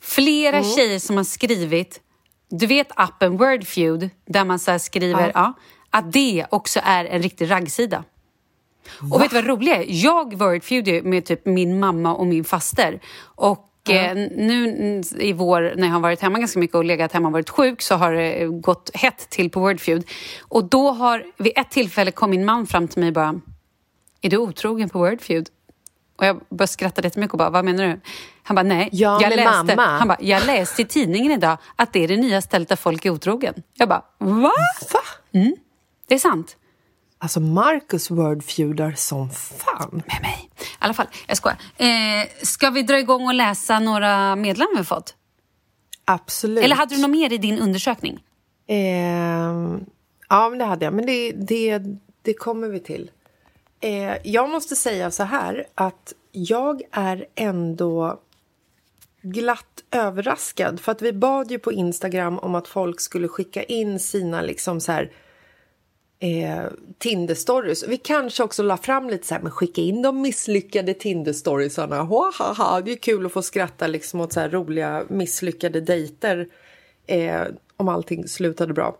Flera 0.01 0.57
Mm. 0.59 0.71
tjejer 0.71 0.99
som 0.99 1.17
har 1.17 1.25
skrivit, 1.25 2.01
du 2.49 2.67
vet 2.67 2.89
appen 2.97 3.37
Wordfeud, 3.37 4.11
där 4.25 4.45
man 4.45 4.59
så 4.59 4.79
skriver, 4.79 5.33
ja. 5.35 5.53
Att 5.93 6.13
det 6.13 6.47
också 6.51 6.81
är 6.85 7.05
en 7.05 7.23
riktig 7.23 7.51
raggsida. 7.51 8.05
Och 9.13 9.21
vet 9.21 9.31
du 9.31 9.37
vad 9.37 9.47
roligt 9.47 9.77
är? 9.77 9.85
Jag 9.89 10.39
Wordfeud 10.39 10.89
ju 10.89 11.03
med 11.03 11.25
typ 11.25 11.47
min 11.47 11.81
mamma 11.81 12.15
och 12.15 12.27
min 12.27 12.45
faster. 12.45 13.01
Och 13.25 13.91
eh, 13.91 14.15
nu 14.37 14.69
mm, 14.69 15.03
i 15.19 15.33
vår, 15.33 15.73
när 15.77 15.87
jag 15.87 15.95
har 15.95 16.01
varit 16.01 16.21
hemma 16.21 16.39
ganska 16.39 16.59
mycket 16.59 16.77
och 16.77 16.85
legat 16.85 17.13
hemma 17.13 17.29
och 17.29 17.33
varit 17.33 17.51
sjuk 17.51 17.83
så 17.83 17.95
har 17.95 18.13
det 18.13 18.47
gått 18.47 18.91
hett 18.95 19.31
till 19.31 19.51
på 19.51 19.61
Wordfeud. 19.61 20.05
Och 20.41 20.65
då 20.65 20.91
har, 20.91 21.25
vid 21.37 21.53
ett 21.57 21.71
tillfälle 21.71 22.11
kom 22.11 22.31
min 22.31 22.45
man 22.45 22.67
fram 22.67 22.89
till 22.89 23.01
mig 23.01 23.09
och 23.09 23.15
bara, 23.15 23.41
är 24.21 24.31
du 24.31 24.37
otrogen 24.37 24.89
på 24.89 24.99
Wordfeud? 24.99 25.49
Och 26.17 26.27
jag 26.27 26.41
började 26.49 26.67
skratta 26.67 27.03
jättemycket 27.03 27.33
och 27.33 27.39
bara, 27.39 27.51
vad 27.51 27.65
menar 27.65 27.85
du? 27.85 28.01
Han 28.43 28.55
bara, 28.55 28.63
nej. 28.63 28.89
Ja, 28.93 29.23
jag 29.23 29.37
läste, 29.37 29.77
mamma. 29.77 29.99
Han 29.99 30.09
bara, 30.09 30.19
jag 30.21 30.47
läste 30.47 30.83
i 30.83 30.85
tidningen 30.85 31.33
idag 31.33 31.59
att 31.77 31.93
det 31.93 32.05
är 32.05 32.09
det 32.09 32.17
nya 32.17 32.43
stället 32.43 32.69
där 32.69 32.77
folk 32.77 33.05
är 33.05 33.11
otrogen. 33.11 33.55
Jag 33.75 33.89
bara, 33.89 34.03
va? 34.19 34.53
Va? 34.93 35.01
Det 36.13 36.17
är 36.17 36.19
sant. 36.19 36.57
Alltså 37.19 37.41
Marcus 37.41 38.11
wordfeudar 38.11 38.93
som 38.93 39.31
fan. 39.31 39.91
Med 39.93 40.23
mig. 40.23 40.51
I 40.59 40.65
alla 40.79 40.95
fall, 40.95 41.07
jag 41.27 41.37
skojar. 41.37 41.59
Eh, 41.77 42.29
ska 42.43 42.71
vi 42.71 42.83
dra 42.83 42.99
igång 42.99 43.27
och 43.27 43.35
läsa 43.35 43.79
några 43.79 44.37
meddelanden 44.37 44.79
vi 44.79 44.85
fått? 44.85 45.15
Absolut. 46.05 46.65
Eller 46.65 46.77
hade 46.77 46.95
du 46.95 47.01
något 47.01 47.11
mer 47.11 47.33
i 47.33 47.39
din 47.39 47.59
undersökning? 47.59 48.25
Ehm, 48.67 49.85
ja, 50.29 50.49
men 50.49 50.59
det 50.59 50.65
hade 50.65 50.85
jag. 50.85 50.95
Men 50.95 51.07
det, 51.07 51.33
det, 51.33 51.83
det 52.23 52.35
kommer 52.35 52.69
vi 52.69 52.81
till. 52.81 53.11
Eh, 53.81 54.17
jag 54.25 54.51
måste 54.51 54.77
säga 54.77 55.11
så 55.11 55.23
här 55.23 55.67
att 55.75 56.13
jag 56.33 56.83
är 56.91 57.27
ändå 57.35 58.21
glatt 59.23 59.85
överraskad. 59.91 60.81
För 60.81 60.93
att 60.93 61.03
vi 61.03 61.13
bad 61.13 61.51
ju 61.51 61.59
på 61.59 61.73
Instagram 61.73 62.39
om 62.39 62.55
att 62.55 62.69
folk 62.69 63.01
skulle 63.01 63.29
skicka 63.29 63.63
in 63.63 63.99
sina 63.99 64.43
liksom 64.43 64.81
så 64.81 64.93
här 64.93 65.13
eh, 66.23 66.65
Tinder-stories. 66.99 67.85
Vi 67.89 67.97
kanske 67.97 68.43
också 68.43 68.63
la 68.63 68.77
fram 68.77 69.11
lite 69.11 69.27
så 69.27 69.35
här, 69.35 69.43
men 69.43 69.53
skicka 69.53 69.81
in 69.81 70.03
de 70.03 70.21
misslyckade 70.21 70.95
Tinder-storiesarna. 70.95 72.05
Det 72.85 72.93
är 72.93 72.97
kul 72.97 73.27
att 73.27 73.33
få 73.33 73.43
skratta 73.43 73.87
liksom 73.87 74.21
åt 74.21 74.33
så 74.33 74.41
här 74.41 74.51
roliga 74.51 75.05
misslyckade 75.09 75.81
dejter 75.81 76.49
eh, 77.07 77.43
om 77.77 77.89
allting 77.89 78.29
slutade 78.29 78.73
bra. 78.73 78.99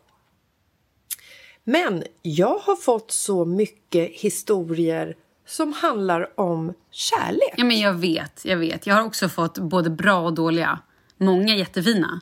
Men 1.65 2.05
jag 2.23 2.59
har 2.59 2.77
fått 2.77 3.11
så 3.11 3.45
mycket 3.45 4.11
historier 4.11 5.17
som 5.47 5.73
handlar 5.73 6.41
om 6.41 6.75
kärlek. 6.91 7.55
Ja, 7.57 7.65
men 7.65 7.81
jag 7.81 7.95
vet, 7.95 8.45
jag 8.45 8.57
vet. 8.57 8.87
Jag 8.87 8.95
har 8.95 9.05
också 9.05 9.29
fått 9.29 9.59
både 9.59 9.91
bra 9.91 10.21
och 10.21 10.35
dåliga. 10.35 10.79
Många 11.17 11.57
jättefina. 11.57 12.21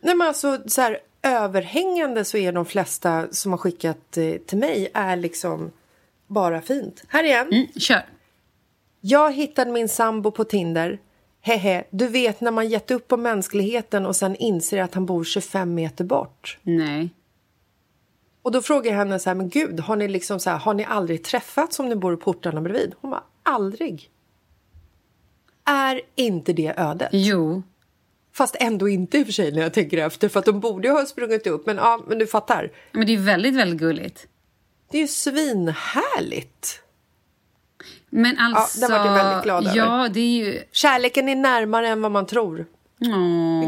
Nej, 0.00 0.14
men 0.14 0.28
alltså, 0.28 0.58
så 0.66 0.80
här, 0.80 0.98
överhängande 1.26 2.24
så 2.24 2.36
är 2.36 2.52
de 2.52 2.66
flesta 2.66 3.26
som 3.30 3.52
har 3.52 3.58
skickat 3.58 4.16
eh, 4.16 4.34
till 4.36 4.58
mig 4.58 4.88
är 4.94 5.16
liksom 5.16 5.70
bara 6.26 6.60
fint. 6.60 7.04
Här 7.08 7.24
igen. 7.24 7.48
Mm, 7.52 7.66
kör. 7.76 8.02
Jag 9.00 9.32
hittade 9.32 9.70
min 9.70 9.88
sambo 9.88 10.30
på 10.30 10.44
Tinder. 10.44 10.98
Hehe, 11.40 11.84
du 11.90 12.08
vet 12.08 12.40
när 12.40 12.50
man 12.50 12.68
gett 12.68 12.90
upp 12.90 13.12
om 13.12 13.22
mänskligheten 13.22 14.06
och 14.06 14.16
sen 14.16 14.36
inser 14.36 14.82
att 14.82 14.94
han 14.94 15.06
bor 15.06 15.24
25 15.24 15.74
meter 15.74 16.04
bort. 16.04 16.58
Nej. 16.62 17.10
Och 18.42 18.52
då 18.52 18.62
frågar 18.62 18.90
jag 18.90 18.98
henne 18.98 19.18
så 19.18 19.30
här, 19.30 19.34
men 19.34 19.48
gud, 19.48 19.80
har 19.80 19.96
ni 19.96 20.08
liksom 20.08 20.40
så 20.40 20.50
här, 20.50 20.58
har 20.58 20.74
ni 20.74 20.84
aldrig 20.84 21.24
träffats 21.24 21.80
om 21.80 21.88
ni 21.88 21.96
bor 21.96 22.14
i 22.14 22.16
portarna 22.16 22.60
bredvid? 22.60 22.94
Hon 23.00 23.10
bara, 23.10 23.22
aldrig. 23.42 24.10
Är 25.64 26.00
inte 26.14 26.52
det 26.52 26.74
ödet? 26.76 27.08
Jo. 27.12 27.62
Fast 28.36 28.56
ändå 28.60 28.88
inte 28.88 29.18
i 29.18 29.22
och 29.22 29.26
för 29.26 29.32
sig 29.32 29.52
när 29.52 29.62
jag 29.62 29.74
tänker 29.74 29.98
efter, 29.98 30.28
för 30.28 30.38
att 30.38 30.46
de 30.46 30.60
borde 30.60 30.88
ju 30.88 30.94
ha 30.94 31.06
sprungit 31.06 31.46
upp. 31.46 31.66
Men 31.66 31.76
ja, 31.76 32.04
men 32.08 32.18
du 32.18 32.26
fattar. 32.26 32.72
Men 32.92 33.06
det 33.06 33.14
är 33.14 33.18
väldigt, 33.18 33.54
väldigt 33.54 33.80
gulligt. 33.80 34.26
Det 34.90 34.98
är 34.98 35.02
ju 35.02 35.08
svinhärligt. 35.08 36.82
Men 38.10 38.38
alltså... 38.38 38.80
den 38.80 38.90
vart 38.90 39.06
jag 39.06 39.14
väldigt 39.14 39.44
glad 39.44 39.66
över. 39.66 39.76
Ja, 39.76 40.08
det 40.08 40.20
är 40.20 40.44
ju... 40.44 40.62
Kärleken 40.72 41.28
är 41.28 41.36
närmare 41.36 41.88
än 41.88 42.02
vad 42.02 42.10
man 42.12 42.26
tror. 42.26 42.66
Det 42.98 43.06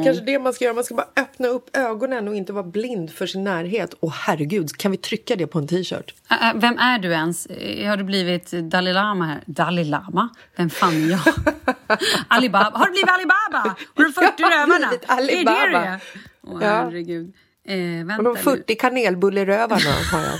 är 0.00 0.04
kanske 0.04 0.24
det 0.24 0.38
man 0.38 0.52
ska 0.52 0.64
göra. 0.64 0.74
Man 0.74 0.84
ska 0.84 0.94
bara 0.94 1.08
öppna 1.16 1.48
upp 1.48 1.76
ögonen 1.76 2.28
och 2.28 2.34
inte 2.34 2.52
vara 2.52 2.64
blind 2.64 3.10
för 3.12 3.26
sin 3.26 3.44
närhet. 3.44 3.94
Och 4.00 4.12
herregud, 4.12 4.76
kan 4.76 4.90
vi 4.90 4.96
trycka 4.96 5.36
det 5.36 5.46
på 5.46 5.58
en 5.58 5.66
t-shirt? 5.68 6.14
Ä- 6.30 6.34
ä, 6.40 6.52
Vem 6.56 6.78
är 6.78 6.98
du 6.98 7.12
ens? 7.12 7.46
Eh, 7.46 7.88
Har 7.88 7.96
du 7.96 8.04
blivit 8.04 8.50
Dalai 8.50 8.92
Lama 8.92 9.24
här? 9.26 9.42
Dalai 9.46 9.84
Lama? 9.84 10.28
Vem 10.56 10.70
fan 10.70 10.94
är 10.94 11.10
jag? 11.10 11.20
Alibaba? 12.28 12.78
Har 12.78 12.86
du 12.86 12.92
blivit 12.92 13.10
Alibaba? 13.10 13.76
Har 13.94 14.04
du 14.04 14.12
40 14.12 14.32
Jag 14.38 14.46
har 14.46 14.66
rövarna? 14.66 14.92
Alibaba. 15.06 15.56
Är 15.58 15.70
det 15.70 15.78
det? 15.78 16.00
Åh, 16.46 16.58
Ja. 16.62 16.68
herregud. 16.68 17.34
Eh, 17.68 17.76
vänta 17.78 18.16
Och 18.16 18.24
de 18.24 18.34
nu. 18.34 18.40
40 18.40 18.74
kanelbullerövarna 18.74 19.90
har 20.12 20.20
jag. 20.20 20.38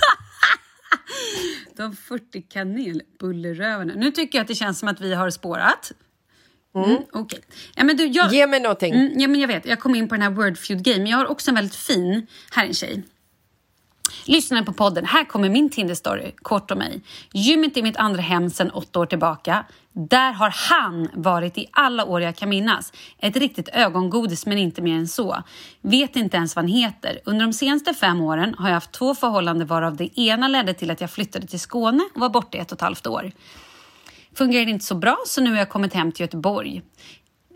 De 1.77 1.95
40 1.95 2.41
kanelbullerövarna. 2.41 3.93
Nu 3.95 4.11
tycker 4.11 4.37
jag 4.37 4.41
att 4.43 4.47
det 4.47 4.55
känns 4.55 4.79
som 4.79 4.89
att 4.89 5.01
vi 5.01 5.13
har 5.13 5.29
spårat. 5.29 5.91
Mm, 6.75 6.97
Okej. 7.13 7.39
Ja, 7.75 7.83
men 7.83 7.97
du, 7.97 8.07
jag... 8.07 8.33
Ge 8.33 8.47
mig 8.47 8.59
någonting. 8.59 8.93
Mm, 8.93 9.19
ja, 9.19 9.27
men 9.27 9.39
jag 9.39 9.47
vet, 9.47 9.65
jag 9.65 9.79
kom 9.79 9.95
in 9.95 10.07
på 10.09 10.15
den 10.15 10.21
här 10.21 10.29
Wordfeud 10.29 10.83
game. 10.83 11.09
Jag 11.09 11.17
har 11.17 11.31
också 11.31 11.51
en 11.51 11.55
väldigt 11.55 11.75
fin... 11.75 12.27
Här 12.51 12.63
är 12.63 12.67
en 12.67 12.73
tjej. 12.73 13.03
Lyssna 14.25 14.63
på 14.63 14.73
podden. 14.73 15.05
Här 15.05 15.25
kommer 15.25 15.49
min 15.49 15.69
Tinder-story, 15.69 16.31
kort 16.41 16.71
om 16.71 16.77
mig. 16.77 17.01
Gymmet 17.33 17.77
är 17.77 17.83
mitt 17.83 17.97
andra 17.97 18.21
hem 18.21 18.49
sedan 18.49 18.71
åtta 18.71 18.99
år 18.99 19.05
tillbaka. 19.05 19.65
Där 19.93 20.31
har 20.31 20.53
han 20.69 21.09
varit 21.13 21.57
i 21.57 21.65
alla 21.71 22.05
år 22.05 22.21
jag 22.21 22.35
kan 22.35 22.49
minnas. 22.49 22.93
Ett 23.17 23.35
riktigt 23.35 23.69
ögongodis, 23.69 24.45
men 24.45 24.57
inte 24.57 24.81
mer 24.81 24.95
än 24.95 25.07
så. 25.07 25.43
Vet 25.81 26.15
inte 26.15 26.37
ens 26.37 26.55
vad 26.55 26.65
han 26.65 26.71
heter. 26.71 27.19
Under 27.25 27.45
de 27.45 27.53
senaste 27.53 27.93
fem 27.93 28.21
åren 28.21 28.55
har 28.57 28.67
jag 28.67 28.73
haft 28.73 28.91
två 28.91 29.15
förhållanden 29.15 29.67
varav 29.67 29.95
det 29.95 30.19
ena 30.19 30.47
ledde 30.47 30.73
till 30.73 30.91
att 30.91 31.01
jag 31.01 31.11
flyttade 31.11 31.47
till 31.47 31.59
Skåne 31.59 32.03
och 32.13 32.21
var 32.21 32.29
borta 32.29 32.57
i 32.57 32.61
ett 32.61 32.71
och 32.71 32.77
ett 32.77 32.81
halvt 32.81 33.07
år. 33.07 33.31
Fungerade 34.39 34.71
inte 34.71 34.85
så 34.85 34.95
bra, 34.95 35.17
så 35.25 35.41
nu 35.41 35.49
har 35.49 35.57
jag 35.57 35.69
kommit 35.69 35.93
hem 35.93 36.11
till 36.11 36.21
Göteborg. 36.21 36.81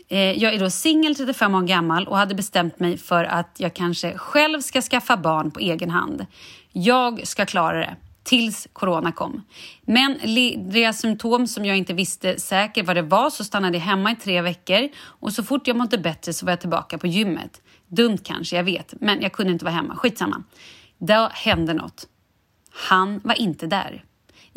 Eh, 0.08 0.18
jag 0.18 0.54
är 0.54 0.58
då 0.58 0.70
singel, 0.70 1.14
35 1.14 1.54
år 1.54 1.62
gammal 1.62 2.08
och 2.08 2.16
hade 2.16 2.34
bestämt 2.34 2.80
mig 2.80 2.98
för 2.98 3.24
att 3.24 3.56
jag 3.56 3.74
kanske 3.74 4.18
själv 4.18 4.60
ska 4.60 4.82
skaffa 4.82 5.16
barn 5.16 5.50
på 5.50 5.60
egen 5.60 5.90
hand. 5.90 6.26
Jag 6.72 7.26
ska 7.26 7.46
klara 7.46 7.78
det. 7.78 7.96
Tills 8.22 8.68
corona 8.72 9.12
kom. 9.12 9.42
Men 9.82 10.18
lindriga 10.22 10.92
symptom 10.92 11.46
som 11.46 11.64
jag 11.64 11.76
inte 11.76 11.94
visste 11.94 12.40
säkert 12.40 12.86
vad 12.86 12.96
det 12.96 13.02
var 13.02 13.30
så 13.30 13.44
stannade 13.44 13.76
jag 13.78 13.84
hemma 13.84 14.12
i 14.12 14.16
tre 14.16 14.42
veckor 14.42 14.88
och 15.04 15.32
så 15.32 15.42
fort 15.44 15.66
jag 15.66 15.76
mådde 15.76 15.98
bättre 15.98 16.32
så 16.32 16.46
var 16.46 16.52
jag 16.52 16.60
tillbaka 16.60 16.98
på 16.98 17.06
gymmet. 17.06 17.62
Dumt 17.88 18.18
kanske, 18.24 18.56
jag 18.56 18.64
vet, 18.64 18.94
men 19.00 19.20
jag 19.22 19.32
kunde 19.32 19.52
inte 19.52 19.64
vara 19.64 19.74
hemma. 19.74 19.96
Skitsamma. 19.96 20.42
Då 20.98 21.28
hände 21.32 21.74
något. 21.74 22.08
Han 22.70 23.20
var 23.24 23.40
inte 23.40 23.66
där. 23.66 24.04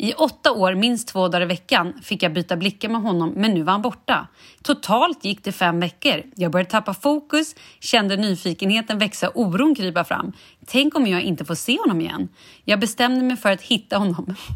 I 0.00 0.14
åtta 0.14 0.52
år, 0.52 0.74
minst 0.74 1.08
två 1.08 1.28
dagar 1.28 1.42
i 1.42 1.44
veckan, 1.44 1.92
fick 2.02 2.22
jag 2.22 2.32
byta 2.32 2.56
blickar 2.56 2.88
med 2.88 3.00
honom, 3.00 3.32
men 3.36 3.54
nu 3.54 3.62
var 3.62 3.72
han 3.72 3.82
borta. 3.82 4.28
Totalt 4.62 5.24
gick 5.24 5.44
det 5.44 5.52
fem 5.52 5.80
veckor. 5.80 6.22
Jag 6.34 6.52
började 6.52 6.70
tappa 6.70 6.94
fokus, 6.94 7.54
kände 7.80 8.16
nyfikenheten 8.16 8.98
växa 8.98 9.28
och 9.28 9.40
oron 9.40 9.74
krypa 9.74 10.04
fram. 10.04 10.32
Tänk 10.66 10.96
om 10.96 11.06
jag 11.06 11.22
inte 11.22 11.44
får 11.44 11.54
se 11.54 11.78
honom 11.78 12.00
igen? 12.00 12.28
Jag 12.64 12.80
bestämde 12.80 13.24
mig 13.24 13.36
för 13.36 13.52
att 13.52 13.62
hitta 13.62 13.98
honom. 13.98 14.34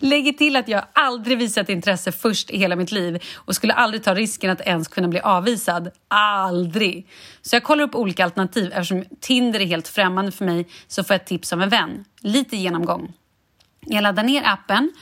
Lägger 0.00 0.32
till 0.32 0.56
att 0.56 0.68
jag 0.68 0.84
aldrig 0.92 1.38
visat 1.38 1.68
intresse 1.68 2.12
först 2.12 2.50
i 2.50 2.58
hela 2.58 2.76
mitt 2.76 2.92
liv 2.92 3.22
och 3.34 3.54
skulle 3.54 3.72
aldrig 3.72 4.04
ta 4.04 4.14
risken 4.14 4.50
att 4.50 4.60
ens 4.60 4.88
kunna 4.88 5.08
bli 5.08 5.20
avvisad. 5.20 5.90
Aldrig! 6.08 7.08
Så 7.42 7.56
jag 7.56 7.62
kollar 7.62 7.84
upp 7.84 7.94
olika 7.94 8.24
alternativ. 8.24 8.72
Eftersom 8.72 9.04
Tinder 9.20 9.60
är 9.60 9.66
helt 9.66 9.88
främmande 9.88 10.32
för 10.32 10.44
mig 10.44 10.68
så 10.88 11.04
får 11.04 11.14
jag 11.14 11.20
ett 11.20 11.26
tips 11.26 11.52
av 11.52 11.62
en 11.62 11.68
vän. 11.68 12.04
Lite 12.20 12.56
genomgång. 12.56 13.12
Jag 13.80 14.02
laddar 14.02 14.22
ner 14.22 14.42
appen 14.44 14.92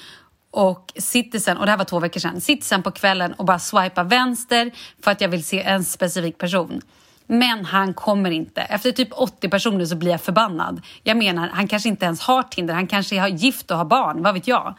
och 0.50 0.92
sitter 0.96 1.38
sen, 1.38 1.56
och 1.56 1.66
det 1.66 1.70
här 1.70 1.78
var 1.78 1.84
två 1.84 2.00
veckor 2.00 2.20
sedan, 2.20 2.40
sitter 2.40 2.64
sen 2.64 2.82
på 2.82 2.90
kvällen 2.90 3.32
och 3.32 3.44
bara 3.44 3.58
swipar 3.58 4.04
vänster 4.04 4.70
för 5.02 5.10
att 5.10 5.20
jag 5.20 5.28
vill 5.28 5.44
se 5.44 5.62
en 5.62 5.84
specifik 5.84 6.38
person. 6.38 6.80
Men 7.26 7.64
han 7.64 7.94
kommer 7.94 8.30
inte. 8.30 8.60
Efter 8.60 8.92
typ 8.92 9.08
80 9.12 9.48
personer 9.48 9.84
så 9.84 9.96
blir 9.96 10.10
jag 10.10 10.20
förbannad. 10.20 10.82
Jag 11.02 11.16
menar, 11.16 11.48
han 11.48 11.68
kanske 11.68 11.88
inte 11.88 12.04
ens 12.04 12.20
har 12.20 12.42
Tinder, 12.42 12.74
han 12.74 12.86
kanske 12.86 13.16
är 13.16 13.26
gift 13.28 13.70
och 13.70 13.76
har 13.76 13.84
barn, 13.84 14.22
vad 14.22 14.34
vet 14.34 14.48
jag. 14.48 14.74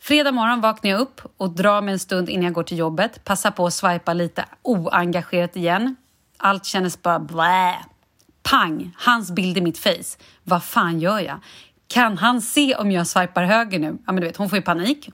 Fredag 0.00 0.32
morgon 0.32 0.60
vaknar 0.60 0.90
jag 0.90 1.00
upp 1.00 1.20
och 1.36 1.50
drar 1.50 1.82
mig 1.82 1.92
en 1.92 1.98
stund 1.98 2.28
innan 2.28 2.44
jag 2.44 2.52
går 2.52 2.62
till 2.62 2.78
jobbet. 2.78 3.24
Passar 3.24 3.50
på 3.50 3.66
att 3.66 3.74
swipa 3.74 4.12
lite 4.12 4.44
oengagerat 4.62 5.56
igen. 5.56 5.96
Allt 6.36 6.64
kändes 6.64 7.02
bara 7.02 7.18
blä. 7.18 7.74
Pang! 8.42 8.94
Hans 8.96 9.30
bild 9.30 9.58
i 9.58 9.60
mitt 9.60 9.78
face. 9.78 10.18
Vad 10.42 10.64
fan 10.64 11.00
gör 11.00 11.20
jag? 11.20 11.40
Kan 11.88 12.18
han 12.18 12.42
se 12.42 12.74
om 12.74 12.92
jag 12.92 13.06
swipar 13.06 13.44
höger 13.44 13.78
nu? 13.78 13.98
Ja, 14.06 14.12
men 14.12 14.16
du 14.20 14.26
vet, 14.26 14.36
hon 14.36 14.48
får 14.50 14.58
ju 14.58 14.62
panik. 14.62 15.08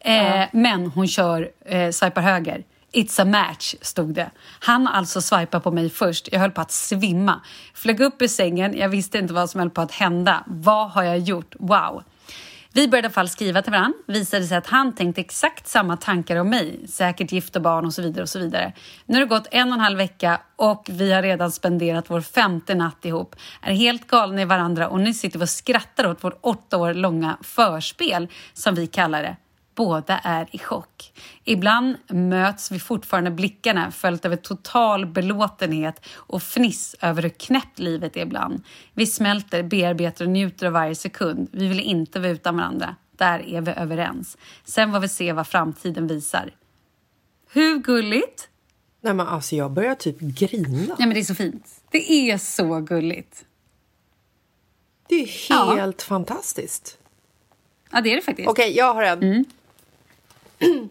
Eh, 0.00 0.44
Men 0.52 0.86
hon 0.86 1.08
kör 1.08 1.50
eh, 1.66 1.90
swipar 1.90 2.22
höger. 2.22 2.64
It's 2.92 3.22
a 3.22 3.24
match, 3.24 3.74
stod 3.80 4.14
det. 4.14 4.30
Han 4.60 4.86
alltså 4.88 5.20
swipat 5.20 5.62
på 5.64 5.70
mig 5.70 5.90
först. 5.90 6.28
Jag 6.32 6.40
höll 6.40 6.50
på 6.50 6.60
att 6.60 6.70
svimma. 6.72 7.40
Flög 7.74 8.00
upp 8.00 8.22
ur 8.22 8.28
sängen. 8.28 8.78
Jag 8.78 8.88
visste 8.88 9.18
inte 9.18 9.34
vad 9.34 9.50
som 9.50 9.60
höll 9.60 9.70
på 9.70 9.80
att 9.80 9.92
hända. 9.92 10.44
Vad 10.46 10.90
har 10.90 11.02
jag 11.02 11.18
gjort? 11.18 11.54
Wow! 11.58 12.02
Vi 12.72 12.88
började 12.88 13.06
i 13.06 13.08
alla 13.08 13.12
fall 13.12 13.28
skriva 13.28 13.62
till 13.62 13.72
varandra. 13.72 13.98
Visade 14.06 14.44
sig 14.44 14.56
att 14.56 14.66
han 14.66 14.94
tänkte 14.94 15.20
exakt 15.20 15.68
samma 15.68 15.96
tankar 15.96 16.36
om 16.36 16.48
mig. 16.48 16.88
Säkert 16.88 17.32
gift 17.32 17.56
och 17.56 17.62
barn 17.62 17.86
och 17.86 17.94
så 17.94 18.02
vidare 18.02 18.22
och 18.22 18.28
så 18.28 18.38
vidare. 18.38 18.72
Nu 19.06 19.14
har 19.14 19.20
det 19.20 19.26
gått 19.26 19.46
en 19.50 19.68
och 19.68 19.74
en 19.74 19.80
halv 19.80 19.98
vecka 19.98 20.40
och 20.56 20.86
vi 20.90 21.12
har 21.12 21.22
redan 21.22 21.52
spenderat 21.52 22.10
vår 22.10 22.20
femte 22.20 22.74
natt 22.74 23.04
ihop. 23.04 23.36
Är 23.62 23.72
helt 23.72 24.06
galna 24.06 24.42
i 24.42 24.44
varandra 24.44 24.88
och 24.88 25.00
nu 25.00 25.14
sitter 25.14 25.38
vi 25.38 25.44
och 25.44 25.48
skrattar 25.48 26.06
åt 26.06 26.24
vårt 26.24 26.38
åtta 26.40 26.76
år 26.76 26.94
långa 26.94 27.38
förspel 27.42 28.28
som 28.52 28.74
vi 28.74 28.86
kallar 28.86 29.22
det. 29.22 29.36
Båda 29.80 30.18
är 30.18 30.48
i 30.52 30.58
chock. 30.58 31.12
Ibland 31.44 31.96
möts 32.08 32.70
vi 32.72 32.78
fortfarande 32.78 33.30
blickarna 33.30 33.90
följt 33.90 34.24
av 34.24 34.32
en 34.32 34.38
total 34.38 35.06
belåtenhet 35.06 36.06
och 36.14 36.42
fniss 36.42 36.96
över 37.00 37.22
hur 37.22 37.28
knäppt 37.30 37.78
livet 37.78 38.16
är 38.16 38.20
ibland. 38.20 38.62
Vi 38.94 39.06
smälter, 39.06 39.62
bearbetar 39.62 40.24
och 40.24 40.30
njuter 40.30 40.66
av 40.66 40.72
varje 40.72 40.94
sekund. 40.94 41.48
Vi 41.52 41.68
vill 41.68 41.80
inte 41.80 42.20
vara 42.20 42.30
utan 42.30 42.56
varandra. 42.56 42.96
Där 43.12 43.48
är 43.48 43.60
vi 43.60 43.70
överens. 43.72 44.36
Sen 44.64 44.92
får 44.92 45.00
vi 45.00 45.08
se 45.08 45.32
vad 45.32 45.46
framtiden 45.46 46.06
visar. 46.06 46.50
Hur 47.52 47.78
gulligt? 47.78 48.48
Nej, 49.00 49.14
men 49.14 49.26
alltså, 49.28 49.56
jag 49.56 49.70
börjar 49.70 49.94
typ 49.94 50.20
grina. 50.20 50.86
Ja, 50.98 51.06
men 51.06 51.10
det 51.14 51.20
är 51.20 51.24
så 51.24 51.34
fint. 51.34 51.66
Det 51.90 52.12
är 52.12 52.38
så 52.38 52.80
gulligt. 52.80 53.44
Det 55.08 55.14
är 55.22 55.28
Ja. 55.50 55.74
helt 55.76 56.02
fantastiskt. 56.02 56.98
Ja, 57.90 58.00
det 58.00 58.12
är 58.12 58.16
det 58.16 58.22
faktiskt. 58.22 58.48
Okej, 58.48 58.76
jag 58.76 58.94
har 58.94 59.02
en. 59.02 59.22
Mm. 59.22 59.44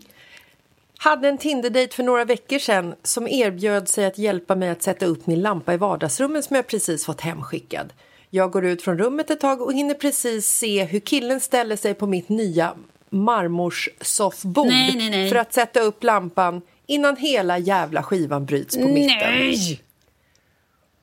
Hade 0.98 1.30
en 1.30 1.38
Tinder-dejt 1.38 1.96
för 1.96 2.04
några 2.04 2.26
veckor 2.26 2.60
sedan 2.60 2.96
som 3.04 3.28
erbjöd 3.28 3.88
sig 3.88 4.06
att 4.06 4.18
hjälpa 4.18 4.56
mig 4.56 4.70
att 4.70 4.84
sätta 4.84 5.06
upp 5.06 5.28
min 5.28 5.42
lampa 5.42 5.74
i 5.74 5.78
vardagsrummet 5.78 6.46
som 6.46 6.56
jag 6.56 6.68
precis 6.68 7.06
fått 7.06 7.22
hemskickad. 7.22 7.94
Jag 8.30 8.52
går 8.52 8.66
ut 8.66 8.82
från 8.82 8.98
rummet 8.98 9.30
ett 9.30 9.40
tag 9.40 9.62
och 9.62 9.74
hinner 9.74 9.94
precis 9.94 10.48
se 10.48 10.84
hur 10.84 11.00
killen 11.00 11.40
ställer 11.40 11.76
sig 11.76 11.94
på 11.94 12.08
mitt 12.08 12.30
nya 12.30 12.74
marmorsoffbord 13.10 14.68
Nej, 14.68 14.96
nej, 14.98 15.10
nej. 15.10 15.30
för 15.30 15.36
att 15.36 15.54
sätta 15.54 15.80
upp 15.80 16.04
lampan 16.04 16.62
innan 16.86 17.18
hela 17.18 17.58
jävla 17.58 18.04
skivan 18.04 18.46
bryts 18.46 18.78
på 18.78 18.88
mitten. 18.88 19.18
Nej! 19.18 19.82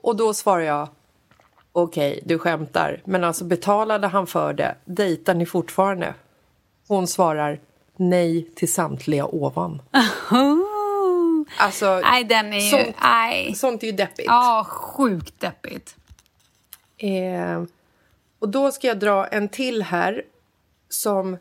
Och 0.00 0.16
då 0.16 0.34
svarar 0.34 0.62
jag 0.62 0.88
Okej, 1.72 2.20
du 2.24 2.38
skämtar, 2.38 3.02
men 3.04 3.24
alltså 3.24 3.44
betalade 3.44 4.06
han 4.06 4.26
för 4.26 4.52
det? 4.52 4.74
Dejtar 4.84 5.34
ni 5.34 5.46
fortfarande? 5.46 6.14
Hon 6.88 7.06
svarar 7.06 7.60
nej 7.96 8.48
till 8.54 8.72
samtliga 8.72 9.26
ovan. 9.26 9.82
Oh. 10.30 10.76
Alltså, 11.58 12.00
Nej, 12.00 12.24
den 12.24 12.52
är 12.52 12.60
ju... 12.60 12.70
sånt, 12.70 12.96
Nej. 13.02 13.54
sånt 13.54 13.82
är 13.82 13.86
ju 13.86 13.92
deppigt. 13.92 14.26
Ja, 14.26 14.66
sjukt 14.68 15.40
deppigt. 15.40 15.96
Eh, 16.98 17.62
och 18.38 18.48
då 18.48 18.72
ska 18.72 18.86
jag 18.86 18.98
dra 18.98 19.26
en 19.26 19.48
till 19.48 19.82
här 19.82 20.22
som, 20.88 21.38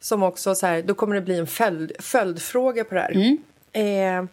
som 0.00 0.22
också 0.22 0.54
så 0.54 0.66
här, 0.66 0.82
då 0.82 0.94
kommer 0.94 1.14
det 1.14 1.20
bli 1.20 1.38
en 1.38 1.46
följd, 1.46 1.92
följdfråga 2.00 2.84
på 2.84 2.94
det 2.94 3.00
här. 3.00 3.36
Eh, 3.72 4.24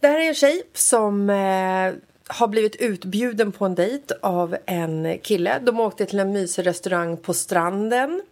det 0.00 0.08
här 0.08 0.18
är 0.18 0.28
en 0.28 0.34
tjej 0.34 0.62
som 0.74 1.30
eh, 1.30 1.92
har 2.26 2.48
blivit 2.48 2.76
utbjuden 2.76 3.52
på 3.52 3.64
en 3.64 3.74
dejt 3.74 4.14
av 4.22 4.56
en 4.66 5.18
kille. 5.22 5.58
De 5.58 5.80
åkte 5.80 6.06
till 6.06 6.18
en 6.18 6.32
mysig 6.32 6.66
restaurang 6.66 7.16
på 7.16 7.34
stranden. 7.34 8.22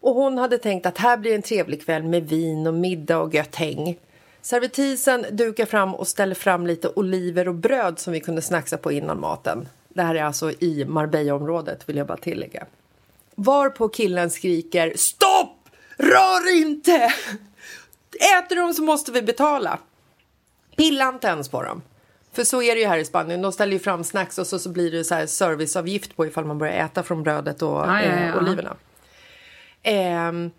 Och 0.00 0.14
hon 0.14 0.38
hade 0.38 0.58
tänkt 0.58 0.86
att 0.86 0.98
här 0.98 1.16
blir 1.16 1.34
en 1.34 1.42
trevlig 1.42 1.84
kväll 1.84 2.02
med 2.02 2.28
vin 2.28 2.66
och 2.66 2.74
middag 2.74 3.18
och 3.18 3.34
gött 3.34 3.56
häng. 3.56 3.98
Servitrisen 4.42 5.26
dukar 5.30 5.66
fram 5.66 5.94
och 5.94 6.08
ställer 6.08 6.34
fram 6.34 6.66
lite 6.66 6.88
oliver 6.88 7.48
och 7.48 7.54
bröd 7.54 7.98
som 7.98 8.12
vi 8.12 8.20
kunde 8.20 8.42
snacksa 8.42 8.76
på 8.76 8.92
innan 8.92 9.20
maten. 9.20 9.68
Det 9.88 10.02
här 10.02 10.14
är 10.14 10.22
alltså 10.22 10.50
i 10.50 10.84
Marbella-området 10.84 11.88
vill 11.88 11.96
jag 11.96 12.06
bara 12.06 12.18
tillägga. 12.18 12.66
Varpå 13.34 13.88
killen 13.88 14.30
skriker 14.30 14.92
Stopp! 14.96 15.68
Rör 15.96 16.56
inte! 16.56 17.12
Äter 18.38 18.56
de 18.56 18.74
så 18.74 18.82
måste 18.82 19.12
vi 19.12 19.22
betala. 19.22 19.78
Pilla 20.76 21.08
inte 21.08 21.26
ens 21.26 21.48
på 21.48 21.62
dem. 21.62 21.82
För 22.32 22.44
så 22.44 22.62
är 22.62 22.74
det 22.74 22.80
ju 22.80 22.86
här 22.86 22.98
i 22.98 23.04
Spanien. 23.04 23.42
De 23.42 23.52
ställer 23.52 23.72
ju 23.72 23.78
fram 23.78 24.04
snacks 24.04 24.38
och 24.38 24.46
så, 24.46 24.58
så 24.58 24.68
blir 24.68 24.90
det 24.90 25.04
så 25.04 25.14
här 25.14 25.26
serviceavgift 25.26 26.16
på 26.16 26.26
ifall 26.26 26.44
man 26.44 26.58
börjar 26.58 26.84
äta 26.84 27.02
från 27.02 27.22
brödet 27.22 27.62
och 27.62 27.68
Ja, 27.68 28.02
ja, 28.02 28.20
ja. 28.20 28.28
Eh, 28.28 28.38
oliverna. 28.38 28.76
Ehm, 29.88 30.50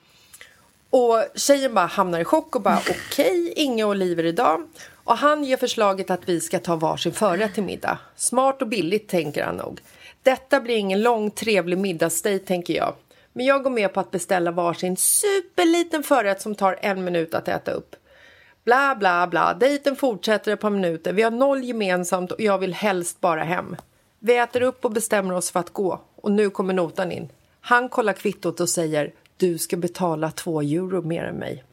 Och 0.90 1.24
tjejen 1.36 1.74
bara 1.74 1.86
hamnar 1.86 2.20
i 2.20 2.24
chock 2.24 2.56
och 2.56 2.62
bara 2.62 2.80
okej, 2.90 3.42
okay, 3.42 3.54
inga 3.56 3.86
oliver 3.86 4.26
idag. 4.26 4.68
Och 5.04 5.18
han 5.18 5.44
ger 5.44 5.58
förslaget 5.58 6.10
att 6.10 6.30
vi 6.30 6.42
ska 6.42 6.60
ta 6.60 6.76
varsin 6.76 7.14
förrätt 7.14 7.54
till 7.54 7.64
middag. 7.64 7.98
Smart 8.16 8.62
och 8.62 8.68
billigt 8.68 9.08
tänker 9.08 9.44
han 9.44 9.56
nog. 9.56 9.82
Detta 10.24 10.60
blir 10.60 10.76
ingen 10.76 11.02
lång 11.02 11.32
trevlig 11.32 11.78
middagsdejt 11.78 12.46
tänker 12.46 12.74
jag. 12.74 12.94
Men 13.34 13.46
jag 13.46 13.64
går 13.64 13.70
med 13.70 13.94
på 13.94 14.00
att 14.00 14.12
beställa 14.12 14.52
varsin 14.52 14.98
superliten 14.98 16.04
förrätt 16.04 16.42
som 16.42 16.56
tar 16.56 16.80
en 16.82 17.04
minut 17.04 17.34
att 17.34 17.48
äta 17.48 17.72
upp. 17.72 17.96
Bla, 18.64 18.96
bla, 19.00 19.28
bla. 19.28 19.54
Dejten 19.54 19.96
fortsätter 19.96 20.54
ett 20.54 20.60
par 20.60 20.70
minuter. 20.70 21.14
Vi 21.14 21.22
har 21.22 21.32
noll 21.32 21.64
gemensamt 21.64 22.32
och 22.32 22.42
jag 22.42 22.58
vill 22.58 22.74
helst 22.74 23.22
bara 23.22 23.44
hem. 23.44 23.76
Vi 24.20 24.38
äter 24.38 24.62
upp 24.62 24.86
och 24.86 24.92
bestämmer 24.92 25.34
oss 25.34 25.52
för 25.52 25.60
att 25.60 25.70
gå. 25.74 26.02
Och 26.16 26.32
nu 26.32 26.50
kommer 26.50 26.74
notan 26.74 27.12
in. 27.12 27.30
Han 27.62 27.90
kollar 27.90 28.14
kvittot 28.14 28.60
och 28.60 28.70
säger 28.70 29.14
du 29.38 29.58
ska 29.58 29.78
betala 29.78 30.32
två 30.32 30.62
euro 30.62 31.02
mer 31.02 31.24
än 31.24 31.36
mig. 31.36 31.64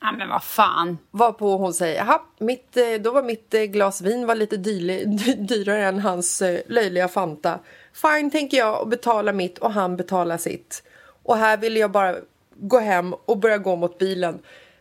Ja, 0.00 0.12
men 0.12 0.28
vad 0.28 0.44
fan. 0.44 0.98
Varpå 1.10 1.56
hon 1.56 1.74
säger, 1.74 1.96
jaha, 1.96 2.20
mitt, 2.38 2.76
eh, 2.76 2.94
då 3.00 3.12
var 3.12 3.22
mitt 3.22 3.54
eh, 3.54 3.62
glas 3.62 4.00
vin 4.00 4.26
var 4.26 4.34
lite 4.34 4.56
dyr, 4.56 5.04
dyrare 5.48 5.86
än 5.86 6.00
hans 6.00 6.42
eh, 6.42 6.60
löjliga 6.66 7.08
Fanta. 7.08 7.58
Fine, 7.92 8.30
tänker 8.30 8.56
jag, 8.56 8.80
och 8.80 8.88
betala 8.88 9.32
mitt 9.32 9.58
och 9.58 9.72
han 9.72 9.96
betalar 9.96 10.38
sitt. 10.38 10.82
Och 11.22 11.36
här 11.36 11.56
vill 11.56 11.76
jag 11.76 11.90
bara 11.90 12.16
gå 12.56 12.78
hem 12.78 13.14
och 13.14 13.38
börja 13.38 13.58
gå 13.58 13.76
mot 13.76 13.98
bilen. 13.98 14.38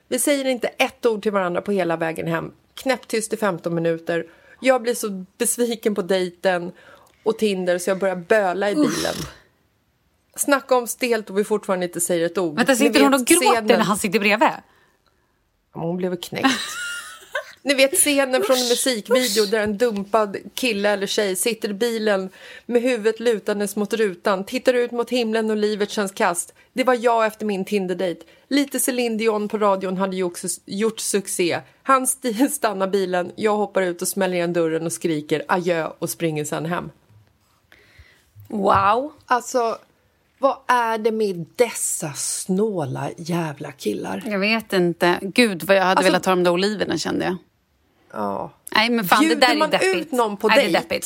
Vi 0.07 0.19
säger 0.19 0.45
inte 0.45 0.67
ett 0.67 1.05
ord 1.05 1.23
till 1.23 1.31
varandra 1.31 1.61
på 1.61 1.71
hela 1.71 1.97
vägen 1.97 2.27
hem. 2.27 2.51
Knäpptyst 2.73 3.33
i 3.33 3.37
15 3.37 3.75
minuter. 3.75 4.25
Jag 4.59 4.81
blir 4.81 4.93
så 4.93 5.25
besviken 5.37 5.95
på 5.95 6.01
dejten 6.01 6.71
och 7.23 7.37
Tinder 7.37 7.77
så 7.77 7.89
jag 7.89 7.99
börjar 7.99 8.15
böla 8.15 8.69
i 8.69 8.75
bilen. 8.75 9.15
Uff. 9.19 9.35
Snacka 10.39 10.75
om 10.75 10.87
stelt 10.87 11.29
och 11.29 11.37
vi 11.37 11.43
fortfarande 11.43 11.85
inte 11.85 12.01
säger 12.01 12.25
ett 12.25 12.37
ord. 12.37 12.55
Vänta, 12.55 12.75
sitter 12.75 13.01
hon 13.01 13.13
och 13.13 13.25
gråter 13.25 13.45
scenen... 13.45 13.65
när 13.65 13.79
han 13.79 13.97
sitter 13.97 14.19
bredvid? 14.19 14.49
hon 15.73 15.97
blev 15.97 16.15
knäckt. 16.15 16.47
Ni 17.61 17.73
vet 17.73 17.95
scenen 17.95 18.43
från 18.43 18.57
en 18.57 18.67
musikvideo 18.67 19.45
där 19.45 19.59
en 19.59 19.77
dumpad 19.77 20.37
kille 20.53 20.89
eller 20.89 21.07
tjej 21.07 21.35
sitter 21.35 21.69
i 21.69 21.73
bilen 21.73 22.29
med 22.65 22.81
huvudet 22.81 23.19
lutandes 23.19 23.75
mot 23.75 23.93
rutan, 23.93 24.43
tittar 24.43 24.73
ut 24.73 24.91
mot 24.91 25.09
himlen 25.09 25.49
och 25.51 25.57
livet 25.57 25.89
känns 25.89 26.11
kast. 26.11 26.53
Det 26.73 26.83
var 26.83 26.93
jag 26.93 27.25
efter 27.25 27.45
min 27.45 27.65
Tinder-dejt. 27.65 28.25
Lite 28.47 28.79
Céline 28.79 29.17
Dion 29.17 29.47
på 29.47 29.57
radion 29.57 29.97
hade 29.97 30.15
gjort, 30.15 30.39
gjort 30.65 30.99
succé. 30.99 31.59
Han 31.83 32.07
stannar 32.51 32.87
bilen, 32.87 33.31
jag 33.35 33.55
hoppar 33.55 33.81
ut 33.81 34.01
och 34.01 34.07
smäller 34.07 34.35
igen 34.35 34.53
dörren 34.53 34.85
och 34.85 34.93
skriker 34.93 35.43
adjö 35.47 35.87
och 35.99 36.09
springer 36.09 36.45
sen 36.45 36.65
hem. 36.65 36.91
Wow. 38.47 39.11
Alltså, 39.25 39.77
vad 40.39 40.57
är 40.67 40.97
det 40.97 41.11
med 41.11 41.45
dessa 41.55 42.13
snåla 42.13 43.09
jävla 43.17 43.71
killar? 43.71 44.23
Jag 44.25 44.39
vet 44.39 44.73
inte. 44.73 45.19
Gud 45.21 45.63
vad 45.63 45.77
jag 45.77 45.81
hade 45.81 45.91
alltså, 45.91 46.03
velat 46.03 46.25
ha 46.25 46.31
de 46.31 46.43
där 46.43 46.51
oliverna 46.51 46.97
kände 46.97 47.25
jag. 47.25 47.37
Ja. 48.11 48.51
Nej 48.75 48.89
men 48.89 49.05
fan 49.05 49.19
Bjuder 49.19 49.35
det 49.35 49.47
där 49.47 49.53
är 49.53 49.57
man 49.57 49.69
deppigt. 49.69 49.95
ut 49.95 50.11
någon 50.11 50.37
på 50.37 50.47
Nej, 50.47 50.71
dejt, 50.89 51.05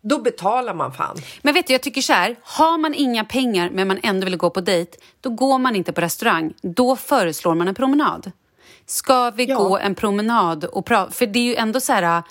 då 0.00 0.18
betalar 0.18 0.74
man 0.74 0.92
fan. 0.92 1.16
Men 1.42 1.54
vet 1.54 1.66
du, 1.66 1.72
jag 1.72 1.82
tycker 1.82 2.00
så 2.00 2.12
här, 2.12 2.36
har 2.42 2.78
man 2.78 2.94
inga 2.94 3.24
pengar 3.24 3.70
men 3.70 3.88
man 3.88 3.98
ändå 4.02 4.24
vill 4.24 4.36
gå 4.36 4.50
på 4.50 4.60
dejt, 4.60 4.98
då 5.20 5.30
går 5.30 5.58
man 5.58 5.76
inte 5.76 5.92
på 5.92 6.00
restaurang. 6.00 6.52
Då 6.62 6.96
föreslår 6.96 7.54
man 7.54 7.68
en 7.68 7.74
promenad. 7.74 8.32
Ska 8.86 9.30
vi 9.30 9.44
ja. 9.44 9.58
gå 9.58 9.78
en 9.78 9.94
promenad 9.94 10.64
och 10.64 10.86
prata? 10.86 11.12
För 11.12 11.26
det 11.26 11.38
är 11.38 11.44
ju 11.44 11.54
ändå 11.54 11.80
så 11.80 11.92
här, 11.92 12.22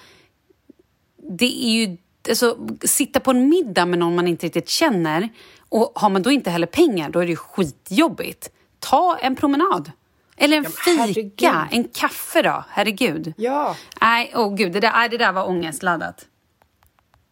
det 1.17 1.65
är 1.65 1.71
ju, 1.71 1.97
alltså 2.29 2.57
sitta 2.83 3.19
på 3.19 3.31
en 3.31 3.49
middag 3.49 3.85
med 3.85 3.99
någon 3.99 4.15
man 4.15 4.27
inte 4.27 4.45
riktigt 4.45 4.69
känner 4.69 5.29
och 5.69 5.91
har 5.95 6.09
man 6.09 6.21
då 6.21 6.31
inte 6.31 6.49
heller 6.49 6.67
pengar, 6.67 7.09
då 7.09 7.19
är 7.19 7.27
det 7.27 7.35
skitjobbigt. 7.35 8.51
Ta 8.79 9.17
en 9.21 9.35
promenad. 9.35 9.91
Eller 10.37 10.57
en 10.57 10.65
ja, 10.87 11.07
fika, 11.07 11.67
en 11.71 11.83
kaffe 11.83 12.41
då. 12.41 12.63
Herregud. 12.69 13.33
Ja. 13.37 13.75
Nej, 14.01 14.31
åh 14.35 14.47
oh, 14.47 14.55
gud, 14.55 14.73
det 14.73 14.79
där, 14.79 14.91
nej, 14.91 15.09
det 15.09 15.17
där 15.17 15.31
var 15.31 15.49
ångestladdat. 15.49 16.25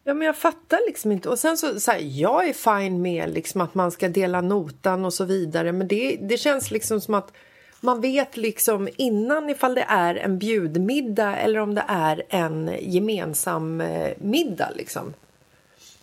Ja, 0.04 0.14
men 0.14 0.26
jag 0.26 0.36
fattar 0.36 0.78
liksom 0.86 1.12
inte. 1.12 1.28
Och 1.28 1.38
sen 1.38 1.58
så, 1.58 1.80
så 1.80 1.90
här, 1.90 1.98
jag 2.02 2.48
är 2.48 2.52
fine 2.52 3.02
med 3.02 3.30
liksom 3.34 3.60
att 3.60 3.74
man 3.74 3.90
ska 3.90 4.08
dela 4.08 4.40
notan 4.40 5.04
och 5.04 5.14
så 5.14 5.24
vidare. 5.24 5.72
Men 5.72 5.88
det, 5.88 6.18
det 6.20 6.38
känns 6.38 6.70
liksom 6.70 7.00
som 7.00 7.14
att 7.14 7.32
man 7.80 8.00
vet 8.00 8.36
liksom 8.36 8.88
innan 8.96 9.50
ifall 9.50 9.74
det 9.74 9.86
är 9.88 10.14
en 10.14 10.38
bjudmiddag 10.38 11.36
eller 11.36 11.58
om 11.60 11.74
det 11.74 11.84
är 11.88 12.22
en 12.28 12.76
gemensam 12.80 13.80
eh, 13.80 14.12
middag 14.18 14.70
liksom. 14.76 15.14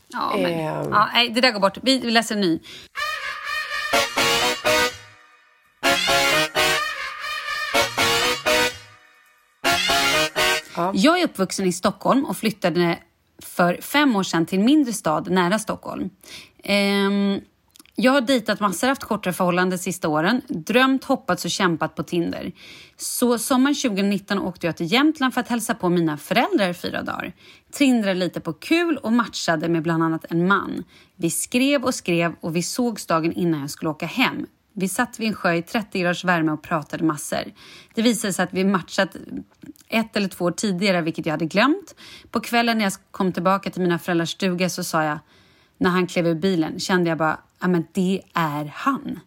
Ja, 0.07 0.31
men, 0.35 0.45
eh. 0.45 0.65
ja, 0.65 1.09
nej, 1.13 1.29
det 1.29 1.41
där 1.41 1.51
går 1.51 1.59
bort. 1.59 1.77
Vi, 1.81 1.99
vi 1.99 2.11
läser 2.11 2.35
en 2.35 2.41
ny. 2.41 2.59
Ja. 10.75 10.91
Jag 10.95 11.19
är 11.19 11.23
uppvuxen 11.23 11.65
i 11.65 11.73
Stockholm 11.73 12.25
och 12.25 12.37
flyttade 12.37 12.99
för 13.41 13.81
fem 13.81 14.15
år 14.15 14.23
sedan 14.23 14.45
till 14.45 14.59
en 14.59 14.65
mindre 14.65 14.93
stad 14.93 15.29
nära 15.29 15.59
Stockholm. 15.59 16.09
Ehm, 16.63 17.41
jag 17.99 18.11
har 18.11 18.21
dejtat 18.21 18.59
massor, 18.59 18.87
haft 18.87 19.03
kortare 19.03 19.33
förhållanden 19.33 19.77
de 19.77 19.83
sista 19.83 20.09
åren, 20.09 20.41
drömt, 20.47 21.03
hoppats 21.03 21.45
och 21.45 21.51
kämpat 21.51 21.95
på 21.95 22.03
Tinder. 22.03 22.51
Så 22.97 23.37
sommaren 23.37 23.75
2019 23.75 24.39
åkte 24.39 24.65
jag 24.65 24.77
till 24.77 24.91
Jämtland 24.91 25.33
för 25.33 25.41
att 25.41 25.47
hälsa 25.47 25.75
på 25.75 25.89
mina 25.89 26.17
föräldrar 26.17 26.69
i 26.69 26.73
fyra 26.73 27.03
dagar. 27.03 27.33
Tindrade 27.71 28.13
lite 28.19 28.39
på 28.39 28.53
kul 28.53 28.97
och 28.97 29.13
matchade 29.13 29.69
med 29.69 29.83
bland 29.83 30.03
annat 30.03 30.25
en 30.29 30.47
man. 30.47 30.83
Vi 31.15 31.29
skrev 31.29 31.83
och 31.83 31.95
skrev 31.95 32.35
och 32.41 32.55
vi 32.55 32.63
sågs 32.63 33.05
dagen 33.05 33.33
innan 33.33 33.59
jag 33.59 33.69
skulle 33.69 33.89
åka 33.89 34.05
hem. 34.05 34.45
Vi 34.73 34.87
satt 34.87 35.19
vid 35.19 35.27
en 35.27 35.33
sjö 35.33 35.53
i 35.53 35.61
30 35.61 35.99
graders 35.99 36.23
värme 36.23 36.51
och 36.51 36.63
pratade 36.63 37.03
massor. 37.03 37.43
Det 37.93 38.01
visade 38.01 38.33
sig 38.33 38.43
att 38.43 38.53
vi 38.53 38.63
matchat 38.63 39.15
ett 39.87 40.15
eller 40.15 40.27
två 40.27 40.45
år 40.45 40.51
tidigare, 40.51 41.01
vilket 41.01 41.25
jag 41.25 41.33
hade 41.33 41.45
glömt. 41.45 41.95
På 42.31 42.39
kvällen 42.39 42.77
när 42.77 42.85
jag 42.85 42.93
kom 43.11 43.31
tillbaka 43.31 43.69
till 43.69 43.81
mina 43.81 43.99
föräldrars 43.99 44.29
stuga 44.29 44.69
så 44.69 44.83
sa 44.83 45.03
jag, 45.03 45.19
när 45.77 45.89
han 45.89 46.07
klev 46.07 46.27
ur 46.27 46.35
bilen, 46.35 46.79
kände 46.79 47.09
jag 47.09 47.17
bara, 47.17 47.39
ja 47.59 47.67
men 47.67 47.87
det 47.91 48.21
är 48.33 48.71
han. 48.75 49.19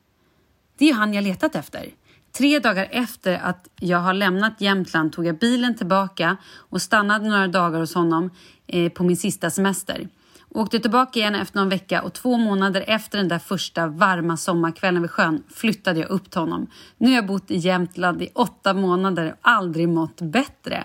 Det 0.78 0.84
är 0.84 0.88
ju 0.88 0.94
han 0.94 1.14
jag 1.14 1.24
letat 1.24 1.54
efter. 1.54 1.86
Tre 2.32 2.58
dagar 2.58 2.88
efter 2.90 3.38
att 3.42 3.68
jag 3.80 3.98
har 3.98 4.14
lämnat 4.14 4.60
Jämtland 4.60 5.12
tog 5.12 5.26
jag 5.26 5.38
bilen 5.38 5.76
tillbaka 5.76 6.36
och 6.56 6.82
stannade 6.82 7.28
några 7.28 7.48
dagar 7.48 7.80
hos 7.80 7.94
honom 7.94 8.30
eh, 8.66 8.92
på 8.92 9.04
min 9.04 9.16
sista 9.16 9.50
semester. 9.50 10.08
Åkte 10.54 10.78
tillbaka 10.78 11.18
igen 11.18 11.34
efter 11.34 11.58
någon 11.58 11.68
vecka 11.68 12.02
och 12.02 12.12
två 12.12 12.36
månader 12.36 12.84
efter 12.86 13.18
den 13.18 13.28
där 13.28 13.38
första 13.38 13.86
varma 13.86 14.36
sommarkvällen 14.36 15.02
vid 15.02 15.10
sjön 15.10 15.42
flyttade 15.48 16.00
jag 16.00 16.10
upp 16.10 16.30
till 16.30 16.40
honom. 16.40 16.66
Nu 16.98 17.08
har 17.08 17.14
jag 17.14 17.26
bott 17.26 17.50
i 17.50 17.56
Jämtland 17.56 18.22
i 18.22 18.28
åtta 18.34 18.74
månader 18.74 19.32
och 19.32 19.38
aldrig 19.42 19.88
mått 19.88 20.20
bättre. 20.20 20.84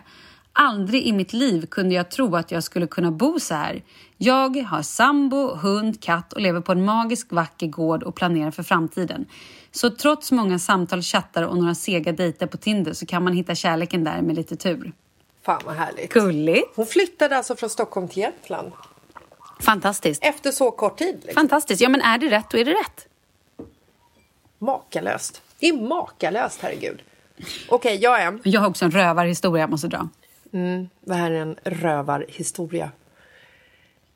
Aldrig 0.57 1.07
i 1.07 1.13
mitt 1.13 1.33
liv 1.33 1.65
kunde 1.65 1.95
jag 1.95 2.11
tro 2.11 2.35
att 2.35 2.51
jag 2.51 2.63
skulle 2.63 2.87
kunna 2.87 3.11
bo 3.11 3.39
så 3.39 3.55
här. 3.55 3.83
Jag 4.17 4.57
har 4.57 4.81
sambo, 4.81 5.55
hund, 5.55 6.01
katt 6.01 6.33
och 6.33 6.41
lever 6.41 6.61
på 6.61 6.71
en 6.71 6.85
magisk 6.85 7.31
vacker 7.31 7.67
gård 7.67 8.03
och 8.03 8.15
planerar 8.15 8.51
för 8.51 8.63
framtiden. 8.63 9.25
Så 9.71 9.89
trots 9.89 10.31
många 10.31 10.59
samtal, 10.59 11.01
chattar 11.01 11.43
och 11.43 11.57
några 11.57 11.75
sega 11.75 12.11
dejter 12.11 12.47
på 12.47 12.57
Tinder 12.57 12.93
så 12.93 13.05
kan 13.05 13.23
man 13.23 13.33
hitta 13.33 13.55
kärleken 13.55 14.03
där 14.03 14.21
med 14.21 14.35
lite 14.35 14.55
tur. 14.55 14.91
Fan 15.45 15.61
vad 15.65 15.75
härligt. 15.75 16.13
Gulligt. 16.13 16.75
Hon 16.75 16.85
flyttade 16.85 17.37
alltså 17.37 17.55
från 17.55 17.69
Stockholm 17.69 18.07
till 18.07 18.17
Jämtland. 18.17 18.71
Fantastiskt. 19.59 20.23
Efter 20.23 20.51
så 20.51 20.71
kort 20.71 20.97
tid. 20.97 21.15
Liksom. 21.15 21.33
Fantastiskt. 21.33 21.81
Ja, 21.81 21.89
men 21.89 22.01
är 22.01 22.17
det 22.17 22.29
rätt, 22.29 22.49
då 22.49 22.57
är 22.57 22.65
det 22.65 22.71
rätt. 22.71 23.07
Makalöst. 24.59 25.41
Det 25.59 25.67
är 25.67 25.73
makalöst, 25.73 26.59
herregud. 26.61 27.01
Okej, 27.37 27.45
okay, 27.69 27.95
jag 27.95 28.21
är 28.21 28.27
en. 28.27 28.41
Jag 28.43 28.61
har 28.61 28.69
också 28.69 28.85
en 28.85 28.91
rövarhistoria 28.91 29.63
jag 29.63 29.69
måste 29.69 29.87
dra. 29.87 30.09
Mm, 30.55 30.89
det 31.01 31.13
här 31.13 31.31
är 31.31 31.41
en 31.41 31.55
rövarhistoria. 31.63 32.91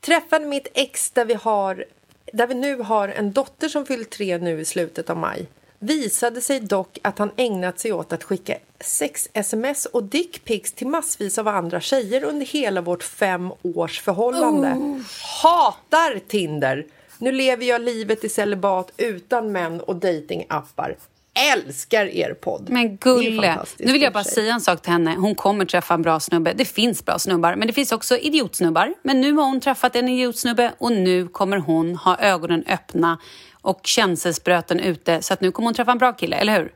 Träffade 0.02 0.45
mitt 0.45 0.67
ex 0.73 1.12
där 1.12 1.25
vi, 1.25 1.34
har, 1.34 1.86
där 2.34 2.47
vi 2.47 2.54
nu 2.54 2.75
har 2.75 3.08
en 3.08 3.32
dotter 3.32 3.69
som 3.69 3.86
fyllt 3.86 4.10
tre 4.10 4.38
nu 4.38 4.60
i 4.62 4.65
slutet 4.65 5.10
av 5.10 5.17
maj 5.17 5.47
visade 5.80 6.41
sig 6.41 6.60
dock 6.60 6.99
att 7.02 7.19
han 7.19 7.32
ägnat 7.36 7.80
sig 7.80 7.93
åt 7.93 8.13
att 8.13 8.23
skicka 8.23 8.58
sex-sms 8.80 9.86
och 9.86 10.04
dickpics 10.04 10.71
till 10.71 10.88
massvis 10.88 11.38
av 11.38 11.47
andra 11.47 11.82
tjejer 11.82 12.23
under 12.23 12.45
hela 12.45 12.82
vårt 12.82 13.04
fem 13.04 13.52
års 13.62 14.02
förhållande. 14.02 14.67
Oh. 14.67 14.99
Hatar 15.43 16.19
Tinder! 16.28 16.86
Nu 17.17 17.32
lever 17.32 17.65
jag 17.65 17.82
livet 17.82 18.23
i 18.23 18.30
celibat 18.30 18.91
utan 18.97 19.52
män 19.52 19.82
och 19.82 19.95
datingappar. 19.95 20.95
Älskar 21.39 22.06
er 22.06 22.34
podd! 22.34 22.69
Men 22.69 22.97
Gulle, 22.97 23.65
nu 23.78 23.91
vill 23.91 24.02
jag 24.02 24.13
bara 24.13 24.23
säga 24.23 24.54
en 24.54 24.62
sak 24.62 24.82
till 24.82 24.91
henne. 24.91 25.15
Hon 25.15 25.36
kommer 25.36 25.65
träffa 25.65 25.93
en 25.93 26.02
bra 26.02 26.19
snubbe. 26.19 26.54
Det 26.54 26.65
finns 26.65 27.06
bra 27.06 27.19
snubbar, 27.19 27.56
men 27.56 27.67
det 27.67 27.73
finns 27.73 27.91
också 27.91 28.17
idiotsnubbar. 28.17 28.93
Men 29.04 29.21
nu 29.21 29.34
har 29.34 29.45
hon 29.45 29.60
träffat 29.60 29.95
en 29.95 30.10
idiotsnubbe 30.10 30.73
och 30.78 30.91
nu 30.91 31.28
kommer 31.28 31.58
hon 31.58 31.95
ha 31.95 32.17
ögonen 32.19 32.63
öppna 32.67 33.17
och 33.62 33.80
känselspröten 33.84 34.80
ute. 34.80 35.21
Så 35.21 35.34
att 35.34 35.41
nu 35.41 35.52
kommer 35.52 35.67
hon 35.67 35.73
träffa 35.73 35.91
en 35.91 35.97
bra 35.97 36.13
kille, 36.13 36.36
eller 36.36 36.60
hur? 36.60 36.73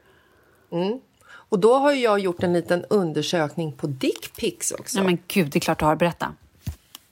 Mm. 0.71 0.99
Och 1.26 1.60
då 1.60 1.73
har 1.73 1.91
jag 1.91 2.19
gjort 2.19 2.43
en 2.43 2.54
liten 2.54 2.86
undersökning 2.89 3.71
på 3.71 3.88
dickpics 3.88 4.71
också. 4.71 4.97
Ja, 4.97 5.04
men 5.04 5.17
gud, 5.28 5.49
det 5.49 5.58
är 5.58 5.62
klart 5.62 5.80
du 5.80 5.86
har. 5.86 5.95
Berätta. 5.95 6.34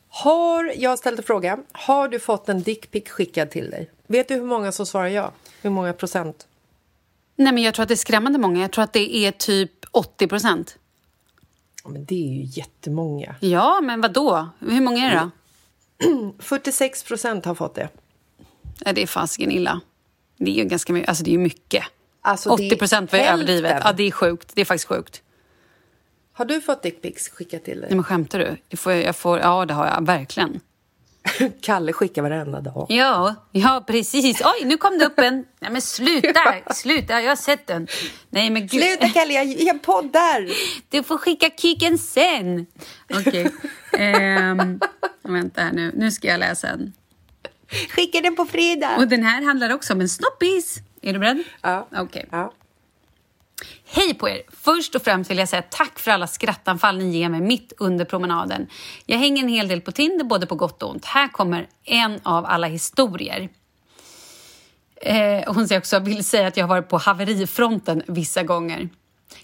Har, 0.10 0.74
jag 0.78 0.90
har 0.90 0.98
ställt 0.98 1.20
en 1.20 1.26
fråga. 1.26 1.60
Har 1.72 2.08
du 2.08 2.20
fått 2.20 2.50
en 2.50 2.62
dickpic 2.62 3.10
skickad 3.10 3.50
till 3.50 3.70
dig? 3.70 3.90
Vet 4.08 4.28
du 4.28 4.36
hur 4.36 4.44
många 4.44 4.72
som 4.72 4.86
svarar 4.86 5.08
ja? 5.08 5.32
Hur 5.62 5.70
många 5.70 5.94
procent? 5.94 6.48
Nej, 7.36 7.54
men 7.54 7.64
jag 7.64 7.74
tror 7.74 7.84
att 7.84 7.90
det 7.90 7.94
är 7.94 7.96
skrämmande 7.96 8.40
många. 8.40 8.62
Jag 8.62 8.72
tror 8.72 8.84
att 8.84 8.94
det 8.94 9.16
är 9.16 9.32
typ 9.32 9.72
80 9.92 10.28
procent. 10.28 10.78
Ja, 11.84 11.90
men 11.90 12.06
det 12.06 12.16
är 12.16 12.34
ju 12.34 12.44
jättemånga. 12.44 13.36
Ja, 13.40 13.82
men 13.82 14.02
vad 14.02 14.14
då? 14.14 14.50
Hur 14.60 14.82
många 14.82 15.06
är 15.06 15.12
det 15.12 15.20
då? 15.20 16.34
46 16.40 17.04
procent 17.04 17.46
har 17.46 17.56
fått 17.56 17.76
det. 17.76 17.90
Ja, 18.80 18.94
det 18.94 19.02
är 19.02 19.08
fasiken 19.08 19.52
illa. 19.52 19.82
Det 20.38 20.52
är 20.52 20.56
ju 20.56 20.66
ganska 20.66 20.94
mycket. 20.94 21.10
Alltså 21.10 21.24
det 21.24 21.30
är 21.30 21.34
ju 21.34 21.38
mycket. 21.38 21.84
Alltså, 22.22 22.56
det 22.56 22.64
är 22.64 22.68
80 22.68 22.78
procent 22.78 23.12
var 23.12 23.20
ju 23.20 23.26
överdrivet. 23.26 23.82
Ja, 23.84 23.94
det 23.94 24.04
är 24.04 24.12
sjukt. 24.12 24.52
Det 24.56 24.62
är 24.62 24.66
faktiskt 24.66 24.88
sjukt. 24.88 25.22
Har 26.34 26.46
du 26.46 26.62
fått 26.62 26.84
dickpics 26.84 27.30
skickat 27.30 27.64
till 27.64 27.80
dig? 27.80 27.90
Nej, 27.90 27.96
men 27.96 28.04
skämtar 28.04 28.40
du? 28.40 28.58
Jag 28.70 28.80
får, 28.80 28.94
jag 28.94 29.16
får, 29.16 29.40
ja, 29.40 29.66
det 29.66 29.74
har 29.74 29.88
jag 29.88 30.06
verkligen. 30.06 30.60
Kalle 31.62 31.94
skickar 31.94 32.22
varenda 32.22 32.62
dag. 32.62 32.86
Ja, 32.90 33.36
ja 33.52 33.84
precis. 33.88 34.42
Oj, 34.42 34.66
nu 34.66 34.78
kom 34.78 34.98
det 34.98 35.06
upp 35.06 35.20
en. 35.20 35.46
Nej, 35.60 35.72
men 35.72 35.82
sluta! 35.82 36.56
Sluta, 36.74 37.22
jag 37.22 37.32
har 37.32 37.36
sett 37.36 37.68
den. 37.68 37.88
Nej, 38.30 38.50
men 38.50 38.68
gud. 38.68 38.84
Sluta 38.84 39.10
Kalle, 39.10 39.34
jag, 39.34 39.48
jag 39.48 39.82
poddar! 39.82 40.50
Du 40.90 41.04
får 41.04 41.18
skicka 41.18 41.50
kicken 41.50 41.98
sen. 41.98 42.66
Okej. 43.14 43.52
Ehm, 43.98 44.80
vänta 45.24 45.62
här 45.62 45.72
nu. 45.72 45.92
Nu 45.96 46.12
ska 46.12 46.28
jag 46.28 46.40
läsa 46.40 46.68
en. 46.68 46.94
Skicka 47.90 48.22
den 48.22 48.36
på 48.36 48.46
fredag! 48.46 48.98
Och 48.98 49.08
den 49.08 49.24
här 49.24 49.42
handlar 49.42 49.74
också 49.74 49.94
om 49.94 50.02
en 50.02 50.10
snoppis. 50.10 50.80
Är 51.02 51.14
du 51.14 51.20
beredd? 51.20 51.44
Ja. 51.62 51.88
Okej. 51.96 52.26
Ja. 52.32 52.54
Hej 53.94 54.14
på 54.14 54.30
er! 54.30 54.42
Först 54.50 54.96
och 54.96 55.02
främst 55.02 55.32
vill 55.32 55.38
jag 55.38 55.50
säga 55.50 55.62
tack 55.62 56.00
för 56.00 56.12
alla 56.12 56.28
skrattanfall 56.28 56.98
ni 56.98 57.18
ger 57.18 57.30
mig 57.30 57.42
mitt 57.42 57.74
under 57.78 58.06
promenaden. 58.06 58.68
Jag 59.06 59.18
hänger 59.18 59.44
en 59.44 59.50
hel 59.50 59.68
del 59.68 59.82
på 59.82 59.92
Tinder, 59.92 60.26
både 60.26 60.48
på 60.48 60.56
gott 60.56 60.84
och 60.84 60.90
ont. 60.90 61.06
Här 61.06 61.28
kommer 61.28 61.68
en 61.84 62.20
av 62.24 62.46
alla 62.46 62.68
historier. 62.68 63.50
Eh, 64.96 65.54
hon 65.54 65.68
säger 65.68 65.80
också, 65.82 66.00
vill 66.00 66.26
säga 66.26 66.48
att 66.48 66.58
jag 66.58 66.64
har 66.64 66.70
varit 66.70 66.90
på 66.90 66.98
haverifronten 66.98 68.04
vissa 68.08 68.44
gånger. 68.44 68.90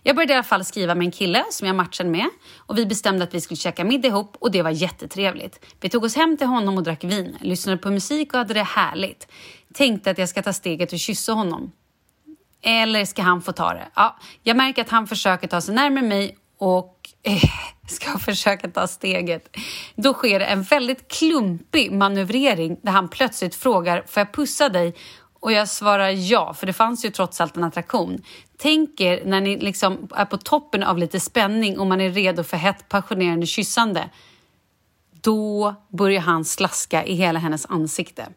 Jag 0.04 0.16
började 0.16 0.34
i 0.34 0.36
alla 0.36 0.44
fall 0.44 0.66
skriva 0.66 0.96
med 0.96 1.06
en 1.06 1.12
kille 1.12 1.44
som 1.52 1.68
jag 1.68 1.76
matchade 1.76 2.10
med 2.10 2.30
och 2.58 2.78
vi 2.78 2.86
bestämde 2.86 3.24
att 3.24 3.34
vi 3.34 3.42
skulle 3.42 3.58
käka 3.58 3.84
middag 3.84 4.08
ihop 4.08 4.38
och 4.40 4.52
det 4.52 4.62
var 4.62 4.72
jättetrevligt. 4.72 5.66
Vi 5.80 5.90
tog 5.90 6.04
oss 6.04 6.16
hem 6.16 6.38
till 6.38 6.48
honom 6.48 6.78
och 6.78 6.84
drack 6.84 7.04
vin, 7.04 7.38
lyssnade 7.42 7.78
på 7.78 7.92
musik 7.92 8.34
och 8.34 8.40
hade 8.40 8.54
det 8.54 8.64
härligt. 8.64 9.28
Tänkte 9.74 10.12
att 10.12 10.18
jag 10.18 10.30
ska 10.30 10.44
ta 10.44 10.54
steget 10.54 10.94
och 10.94 11.00
kyssa 11.00 11.34
honom. 11.34 11.72
Eller 12.62 13.06
ska 13.06 13.22
han 13.22 13.42
få 13.42 13.52
ta 13.52 13.74
det? 13.74 13.88
Ja, 13.96 14.18
jag 14.44 14.58
märker 14.58 14.82
att 14.82 14.90
han 14.90 15.08
försöker 15.08 15.48
ta 15.48 15.62
sig 15.62 15.76
närmare 15.76 16.06
mig 16.06 16.38
och 16.58 17.10
eh, 17.24 17.42
ska 17.88 18.20
försöka 18.20 18.70
ta 18.70 18.88
steget. 18.88 19.58
Då 19.96 20.14
sker 20.14 20.40
en 20.40 20.64
väldigt 20.64 21.12
klumpig 21.12 21.92
manövrering 21.92 22.78
där 22.82 22.92
han 22.92 23.08
plötsligt 23.08 23.56
frågar 23.56 24.04
får 24.08 24.22
jag 24.22 24.34
pussa 24.34 24.70
dig? 24.70 24.96
Och 25.40 25.52
jag 25.52 25.70
svarar 25.70 26.10
ja, 26.10 26.54
för 26.54 26.68
det 26.68 26.74
fanns 26.74 27.06
ju 27.06 27.10
trots 27.10 27.42
allt 27.42 27.58
en 27.58 27.64
attraktion. 27.64 28.22
Tänk 28.58 29.02
er 29.02 29.26
när 29.26 29.42
ni 29.42 29.58
liksom 29.58 30.08
är 30.16 30.26
på 30.26 30.38
toppen 30.38 30.84
av 30.84 30.98
lite 30.98 31.20
spänning 31.20 31.80
och 31.80 31.88
man 31.88 32.02
är 32.02 32.10
redo 32.10 32.44
för 32.44 32.58
hett 32.58 32.90
passionerande 32.90 33.46
kyssande. 33.46 34.10
Då 35.22 35.76
börjar 35.90 36.22
han 36.22 36.46
slaska 36.46 37.06
i 37.06 37.14
hela 37.14 37.40
hennes 37.40 37.66
ansikte. 37.66 38.28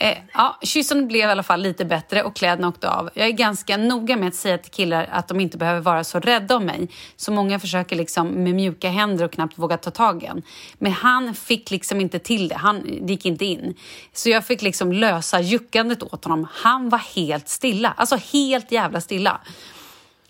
Eh, 0.00 0.18
ja, 0.34 0.58
kyssen 0.62 1.08
blev 1.08 1.28
i 1.28 1.32
alla 1.32 1.42
fall 1.42 1.60
lite 1.60 1.84
bättre 1.84 2.22
och 2.22 2.36
kläderna 2.36 2.68
åkte 2.68 2.90
av. 2.90 3.10
Jag 3.14 3.26
är 3.26 3.32
ganska 3.32 3.76
noga 3.76 4.16
med 4.16 4.28
att 4.28 4.34
säga 4.34 4.58
till 4.58 4.70
killar 4.70 5.08
att 5.10 5.28
de 5.28 5.40
inte 5.40 5.58
behöver 5.58 5.80
vara 5.80 6.04
så 6.04 6.20
rädda 6.20 6.56
om 6.56 6.64
mig. 6.64 6.88
Så 7.16 7.32
många 7.32 7.58
försöker 7.58 7.96
liksom 7.96 8.28
med 8.28 8.54
mjuka 8.54 8.88
händer 8.88 9.24
och 9.24 9.32
knappt 9.32 9.58
våga 9.58 9.76
ta 9.76 9.90
tag 9.90 10.22
i 10.22 10.26
en. 10.26 10.42
Men 10.78 10.92
han 10.92 11.34
fick 11.34 11.70
liksom 11.70 12.00
inte 12.00 12.18
till 12.18 12.48
det. 12.48 12.54
Han 12.54 12.82
det 12.82 13.12
gick 13.12 13.26
inte 13.26 13.44
in. 13.44 13.74
Så 14.12 14.28
jag 14.30 14.44
fick 14.46 14.62
liksom 14.62 14.92
lösa 14.92 15.40
juckandet 15.40 16.02
åt 16.02 16.24
honom. 16.24 16.46
Han 16.52 16.88
var 16.88 16.98
helt 16.98 17.48
stilla. 17.48 17.94
Alltså 17.96 18.16
helt 18.16 18.72
jävla 18.72 19.00
stilla. 19.00 19.40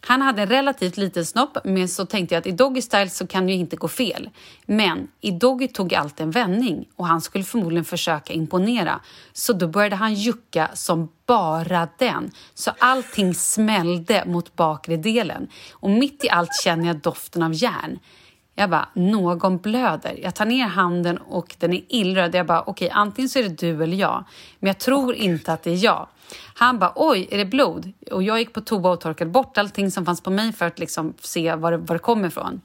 Han 0.01 0.23
hade 0.23 0.43
en 0.43 0.49
relativt 0.49 0.97
liten 0.97 1.27
snopp, 1.27 1.59
men 1.65 1.89
så 1.89 2.07
tänkte 2.07 2.35
jag 2.35 2.41
att 2.41 2.47
i 2.47 2.53
Doggy 2.53 2.83
Style 2.83 3.11
så 3.11 3.27
kan 3.27 3.47
det 3.47 3.53
ju 3.53 3.59
inte 3.59 3.77
gå 3.77 3.89
fel. 3.89 4.31
Men 4.67 5.09
i 5.21 5.31
Doggy 5.31 5.69
tog 5.69 5.95
allt 5.95 6.21
en 6.21 6.31
vändning 6.31 6.89
och 6.97 7.07
han 7.07 7.21
skulle 7.21 7.45
förmodligen 7.45 7.85
försöka 7.85 8.33
imponera. 8.33 9.01
Så 9.33 9.53
då 9.53 9.69
började 9.69 9.97
han 9.97 10.15
jucka 10.15 10.71
som 10.75 11.09
bara 11.27 11.89
den. 11.99 12.31
Så 12.55 12.71
allting 12.79 13.35
smällde 13.35 14.25
mot 14.27 14.57
bakre 14.57 14.97
delen. 14.97 15.49
Och 15.73 15.91
mitt 15.91 16.25
i 16.25 16.31
allt 16.31 16.63
känner 16.65 16.87
jag 16.87 16.97
doften 16.97 17.43
av 17.43 17.55
järn. 17.55 17.99
Jag 18.55 18.71
bara, 18.71 18.89
någon 18.95 19.59
blöder. 19.59 20.19
Jag 20.23 20.35
tar 20.35 20.47
ner 20.47 20.67
handen 20.67 21.19
och 21.19 21.57
den 21.59 21.73
är 21.73 21.83
illröd. 21.89 22.35
Jag 22.35 22.47
bara, 22.47 22.63
okej, 22.63 22.91
antingen 22.91 23.29
så 23.29 23.39
är 23.39 23.43
det 23.43 23.59
du 23.59 23.83
eller 23.83 23.97
jag. 23.97 24.25
Men 24.59 24.67
jag 24.67 24.79
tror 24.79 25.15
inte 25.15 25.53
att 25.53 25.63
det 25.63 25.71
är 25.71 25.85
jag. 25.85 26.09
Han 26.55 26.79
bara, 26.79 26.93
oj, 26.97 27.29
är 27.31 27.39
det 27.39 27.45
blod? 27.45 27.93
Och 28.11 28.23
jag 28.23 28.39
gick 28.39 28.53
på 28.53 28.61
toa 28.61 28.91
och 28.91 29.01
torkade 29.01 29.31
bort 29.31 29.59
allting 29.59 29.91
som 29.91 30.07
fanns 30.07 30.21
på 30.21 30.31
mig 30.31 30.53
för 30.53 30.67
att 30.67 30.79
liksom 30.79 31.15
se 31.21 31.55
var 31.55 31.73
det, 31.73 31.77
var 31.77 31.95
det 31.95 31.99
kommer 31.99 32.29
ifrån. 32.29 32.61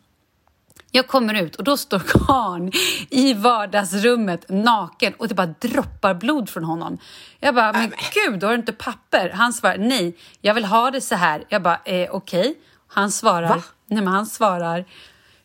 Jag 0.95 1.07
kommer 1.07 1.33
ut 1.33 1.55
och 1.55 1.63
då 1.63 1.77
står 1.77 1.99
karln 2.07 2.71
i 3.09 3.33
vardagsrummet 3.33 4.45
naken 4.49 5.13
och 5.17 5.27
det 5.27 5.35
bara 5.35 5.53
droppar 5.59 6.13
blod 6.13 6.49
från 6.49 6.63
honom. 6.63 6.97
Jag 7.39 7.55
bara, 7.55 7.73
men 7.73 7.91
gud, 8.13 8.43
har 8.43 8.49
du 8.49 8.55
inte 8.55 8.73
papper? 8.73 9.29
Han 9.29 9.53
svarar, 9.53 9.77
nej, 9.77 10.17
jag 10.41 10.53
vill 10.53 10.65
ha 10.65 10.91
det 10.91 11.01
så 11.01 11.15
här. 11.15 11.43
Jag 11.49 11.61
bara, 11.61 11.79
eh, 11.85 12.09
okej. 12.11 12.55
Han 12.87 13.11
svarar, 13.11 13.49
Va? 13.49 13.63
nej 13.85 14.03
men 14.03 14.13
han 14.13 14.25
svarar, 14.25 14.85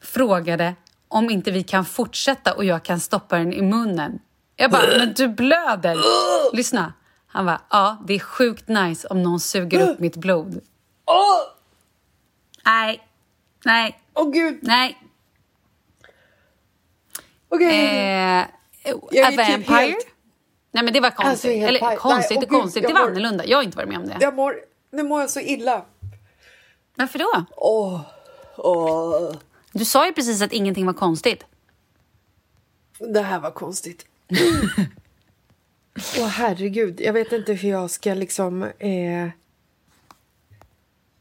frågade 0.01 0.75
om 1.09 1.31
inte 1.31 1.51
vi 1.51 1.63
kan 1.63 1.85
fortsätta 1.85 2.53
och 2.53 2.65
jag 2.65 2.83
kan 2.83 3.01
stoppa 3.01 3.39
den 3.39 3.53
i 3.53 3.63
munnen. 3.63 4.19
Jag 4.57 4.71
bara, 4.71 4.83
men 4.99 5.15
du 5.15 5.29
blöder. 5.29 5.97
Lyssna. 6.57 6.93
Han 7.29 7.47
bara, 7.47 7.61
ja, 7.71 7.97
det 8.07 8.15
är 8.15 8.19
sjukt 8.19 8.69
nice 8.69 9.09
om 9.09 9.23
någon 9.23 9.41
suger 9.41 9.89
upp 9.91 9.99
mitt 10.01 10.17
blod. 10.17 10.61
Åh 11.05 11.41
Nej, 12.65 13.09
nej, 13.65 14.01
Åh, 14.15 14.31
gud! 14.33 14.59
nej. 14.63 14.99
Okej. 17.49 17.69
Eh, 17.69 18.47
Jag 19.11 19.25
A 19.27 19.43
är 19.43 19.45
typ 19.47 19.69
Vampire? 19.69 19.75
helt- 19.77 20.07
Nej, 20.71 20.85
men 20.85 20.93
det 20.93 21.01
var 21.01 21.11
konstigt. 21.11 21.51
Alltså, 21.51 21.69
Eller 21.69 21.81
paj- 21.81 21.97
konstigt 21.97 22.31
Nej, 22.39 22.45
och 22.47 22.51
gud, 22.51 22.61
konstigt. 22.61 22.83
Det 22.87 22.93
var 22.93 23.01
mår- 23.01 23.09
annorlunda. 23.09 23.47
Jag 23.47 23.59
har 23.59 23.63
inte 23.63 23.77
varit 23.77 23.89
med 23.89 23.99
om 23.99 24.07
det. 24.07 24.17
Jag 24.21 24.35
mår, 24.35 24.57
nu 24.93 25.03
mår 25.03 25.21
jag 25.21 25.31
så 25.31 25.41
illa. 25.41 25.85
Varför 26.97 27.19
då? 27.19 27.45
Åh. 27.57 28.01
Åh. 28.57 29.33
Du 29.73 29.85
sa 29.85 30.07
ju 30.07 30.13
precis 30.13 30.43
att 30.43 30.53
ingenting 30.53 30.87
var 30.87 30.93
konstigt. 30.93 31.45
Det 32.99 33.21
här 33.23 33.39
var 33.41 33.51
konstigt. 33.51 34.07
Åh 36.19 36.27
herregud, 36.27 37.01
jag 37.01 37.13
vet 37.13 37.33
inte 37.33 37.53
hur 37.53 37.71
jag 37.71 37.91
ska 37.91 38.15
liksom... 38.15 38.63
Eh... 38.63 39.29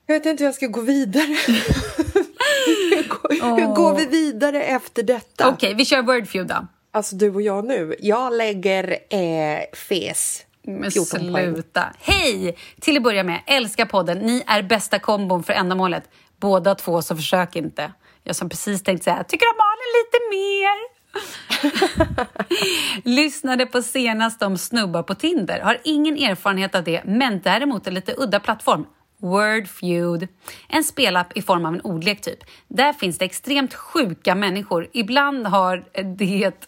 Jag 0.06 0.16
vet 0.16 0.26
inte 0.26 0.44
hur 0.44 0.48
jag 0.48 0.56
ska 0.56 0.68
gå 0.68 0.82
vidare. 0.82 1.38
hur, 1.48 3.08
går, 3.10 3.58
hur 3.58 3.76
går 3.76 3.96
vi 3.96 4.06
vidare 4.06 4.63
efter 4.63 5.04
detta? 5.04 5.50
Okej, 5.50 5.74
vi 5.74 5.86
kör 5.86 6.02
word 6.02 6.28
feud 6.28 6.48
då. 6.48 6.68
Alltså 6.92 7.16
du 7.16 7.30
och 7.34 7.42
jag 7.42 7.66
nu. 7.66 7.96
Jag 8.00 8.34
lägger 8.34 8.98
eh, 9.10 9.60
fes. 9.74 10.46
Men 10.63 10.92
14 10.92 11.32
poäng. 11.34 11.54
sluta. 11.54 11.84
Hej! 12.00 12.58
Till 12.82 12.98
att 12.98 13.04
börja 13.04 13.24
med, 13.24 13.42
älskar 13.48 13.86
podden. 13.86 14.18
Ni 14.18 14.44
är 14.48 14.62
bästa 14.62 15.00
kombon 15.00 15.44
för 15.44 15.54
ändamålet. 15.54 16.10
Båda 16.38 16.76
två, 16.76 17.02
så 17.02 17.16
försök 17.16 17.56
inte. 17.56 17.94
Jag 18.24 18.36
som 18.36 18.50
precis 18.50 18.84
tänkte 18.84 19.04
säga, 19.04 19.24
tycker 19.24 19.46
om 19.46 19.58
Malin 19.58 19.92
lite 20.00 20.18
mer. 20.30 20.97
Lyssnade 23.04 23.65
på 23.65 23.82
senast 23.82 24.43
om 24.43 24.58
snubbar 24.58 25.04
på 25.04 25.15
Tinder. 25.15 25.60
Har 25.60 25.78
ingen 25.84 26.17
erfarenhet 26.17 26.76
av 26.76 26.84
det, 26.84 27.02
men 27.06 27.41
däremot 27.43 27.88
en 27.88 27.93
lite 27.93 28.13
udda 28.17 28.39
plattform. 28.39 28.86
Wordfeud. 29.20 30.28
En 30.67 30.84
spelapp 30.84 31.38
i 31.38 31.41
form 31.41 31.65
av 31.65 31.74
en 31.74 31.82
ordlek 31.82 32.22
typ. 32.22 32.39
Där 32.67 32.93
finns 32.93 33.17
det 33.17 33.26
extremt 33.26 33.74
sjuka 33.74 34.36
människor. 34.36 34.88
Ibland 34.93 35.48
har 35.48 35.86
det 36.17 36.67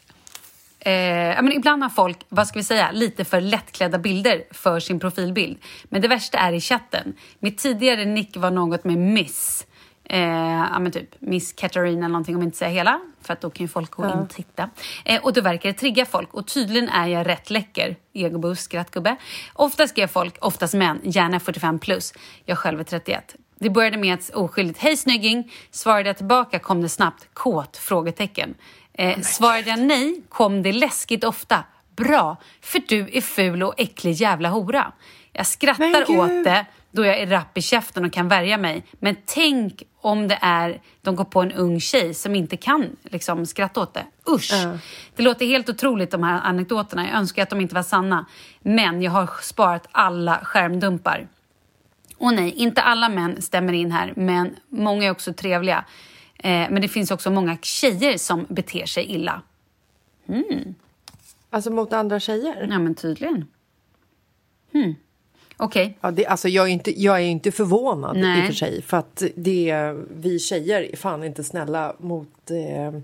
Eh, 0.82 1.42
men 1.42 1.52
ibland 1.52 1.84
har 1.84 1.90
folk, 1.90 2.26
vad 2.30 2.48
ska 2.48 2.60
vi 2.60 2.64
säga, 2.64 2.92
lite 2.92 3.26
för 3.26 3.42
lättklädda 3.42 3.98
bilder 3.98 4.44
för 4.52 4.80
sin 4.80 5.00
profilbild. 5.00 5.58
Men 5.84 6.02
det 6.02 6.08
värsta 6.08 6.38
är 6.38 6.54
i 6.54 6.62
chatten. 6.62 7.14
Mitt 7.40 7.58
tidigare 7.58 8.06
nick 8.06 8.38
var 8.38 8.52
något 8.52 8.84
med 8.84 8.98
Miss. 8.98 9.66
Eh, 10.10 10.70
ja, 10.72 10.80
men 10.80 10.92
typ 10.92 11.16
Miss 11.20 11.54
Katarina 11.54 11.98
eller 11.98 12.08
någonting 12.08 12.36
om 12.36 12.42
jag 12.42 12.48
inte 12.48 12.58
säger 12.58 12.74
hela. 12.74 13.00
För 13.22 13.34
att 13.34 13.42
då 13.42 13.50
kan 13.50 13.64
ju 13.64 13.68
folk 13.68 13.92
gå 13.92 14.06
in 14.06 14.12
och 14.12 14.30
titta. 14.30 14.70
Eh, 15.06 15.24
och 15.24 15.34
då 15.34 15.42
verkar 15.42 15.70
det 15.70 15.78
trigga 15.78 16.06
folk. 16.06 16.34
Och 16.34 16.48
tydligen 16.48 16.90
är 16.90 17.08
jag 17.08 17.28
rätt 17.28 17.50
läcker. 17.50 17.96
Egoboost, 18.14 18.62
skrattgubbe. 18.62 19.16
Ofta 19.54 19.88
skrev 19.88 20.08
folk, 20.08 20.38
oftast 20.42 20.74
män, 20.74 21.00
gärna 21.04 21.40
45 21.40 21.80
plus. 21.80 22.14
Jag 22.46 22.58
själv 22.58 22.80
är 22.80 22.84
31. 22.84 23.36
Det 23.60 23.70
började 23.70 23.98
med 23.98 24.14
ett 24.14 24.36
oskyldigt 24.36 24.80
hej 24.80 24.98
snygging. 24.98 25.52
Svarade 25.72 26.10
jag 26.10 26.18
tillbaka 26.18 26.60
kom 26.60 26.82
det 26.82 26.90
snabbt 26.90 27.28
kåt? 27.34 27.78
Frågetecken. 27.78 28.56
Eh, 28.94 29.20
svarade 29.22 29.70
jag 29.70 29.80
nej 29.80 30.22
kom 30.30 30.64
det 30.64 30.72
läskigt 30.72 31.24
ofta. 31.24 31.64
Bra, 31.96 32.38
för 32.62 32.82
du 32.88 33.10
är 33.14 33.22
ful 33.22 33.64
och 33.64 33.74
äcklig 33.78 34.12
jävla 34.12 34.50
hora. 34.50 34.92
Jag 35.34 35.48
skrattar 35.48 36.20
åt 36.20 36.44
det 36.44 36.66
då 36.92 37.06
jag 37.06 37.20
är 37.20 37.28
rapp 37.28 37.58
i 37.58 37.62
käften 37.62 38.06
och 38.06 38.14
kan 38.14 38.28
värja 38.28 38.58
mig. 38.58 38.84
Men 39.00 39.16
tänk 39.26 39.84
om 40.02 40.28
det 40.28 40.38
är 40.42 40.82
de 41.02 41.16
går 41.16 41.24
på 41.24 41.42
en 41.42 41.52
ung 41.52 41.80
tjej 41.80 42.14
som 42.14 42.36
inte 42.36 42.58
kan 42.58 42.98
liksom, 43.04 43.46
skratta 43.46 43.82
åt 43.82 43.94
det. 43.94 44.06
Usch! 44.30 44.52
Det 45.16 45.24
låter 45.24 45.46
helt 45.46 45.70
otroligt 45.70 46.12
de 46.12 46.24
här 46.24 46.42
anekdoterna. 46.42 47.08
Jag 47.08 47.18
önskar 47.18 47.44
att 47.44 47.50
de 47.50 47.62
inte 47.62 47.76
var 47.76 47.84
sanna. 47.84 48.26
Men 48.62 49.02
jag 49.02 49.12
har 49.12 49.30
sparat 49.42 49.88
alla 49.92 50.40
skärmdumpar. 50.44 51.28
Och 52.18 52.34
nej, 52.34 52.52
inte 52.52 52.82
alla 52.82 53.10
män 53.10 53.42
stämmer 53.42 53.74
in 53.74 53.92
här, 53.92 54.14
men 54.16 54.56
många 54.70 55.06
är 55.06 55.12
också 55.12 55.34
trevliga. 55.34 55.86
Eh, 56.36 56.70
men 56.70 56.82
det 56.82 56.88
finns 56.88 57.12
också 57.12 57.32
många 57.32 57.58
tjejer 57.62 58.18
som 58.18 58.46
beter 58.50 58.86
sig 58.86 59.06
illa. 59.06 59.42
Alltså 61.50 61.72
mot 61.72 61.94
andra 61.94 62.20
tjejer? 62.20 62.68
Ja, 62.72 62.80
men 62.80 62.96
tydligen. 62.96 63.48
Hmm. 64.72 64.96
Okej. 65.60 65.98
Ja, 66.02 66.12
det, 66.12 66.26
alltså 66.26 66.50
jag, 66.50 66.68
är 66.68 66.72
inte, 66.72 67.02
jag 67.02 67.16
är 67.16 67.26
inte 67.26 67.52
förvånad 67.52 68.18
Nej. 68.18 68.40
i 68.40 68.42
och 68.42 68.46
för 68.46 68.54
sig. 68.54 68.82
För 68.82 68.98
att 68.98 69.24
det, 69.36 69.96
vi 70.16 70.40
tjejer 70.40 70.82
är 70.94 70.96
fan 70.96 71.24
inte 71.24 71.44
snälla 71.44 71.96
mot 71.98 72.52
eh, 72.52 73.00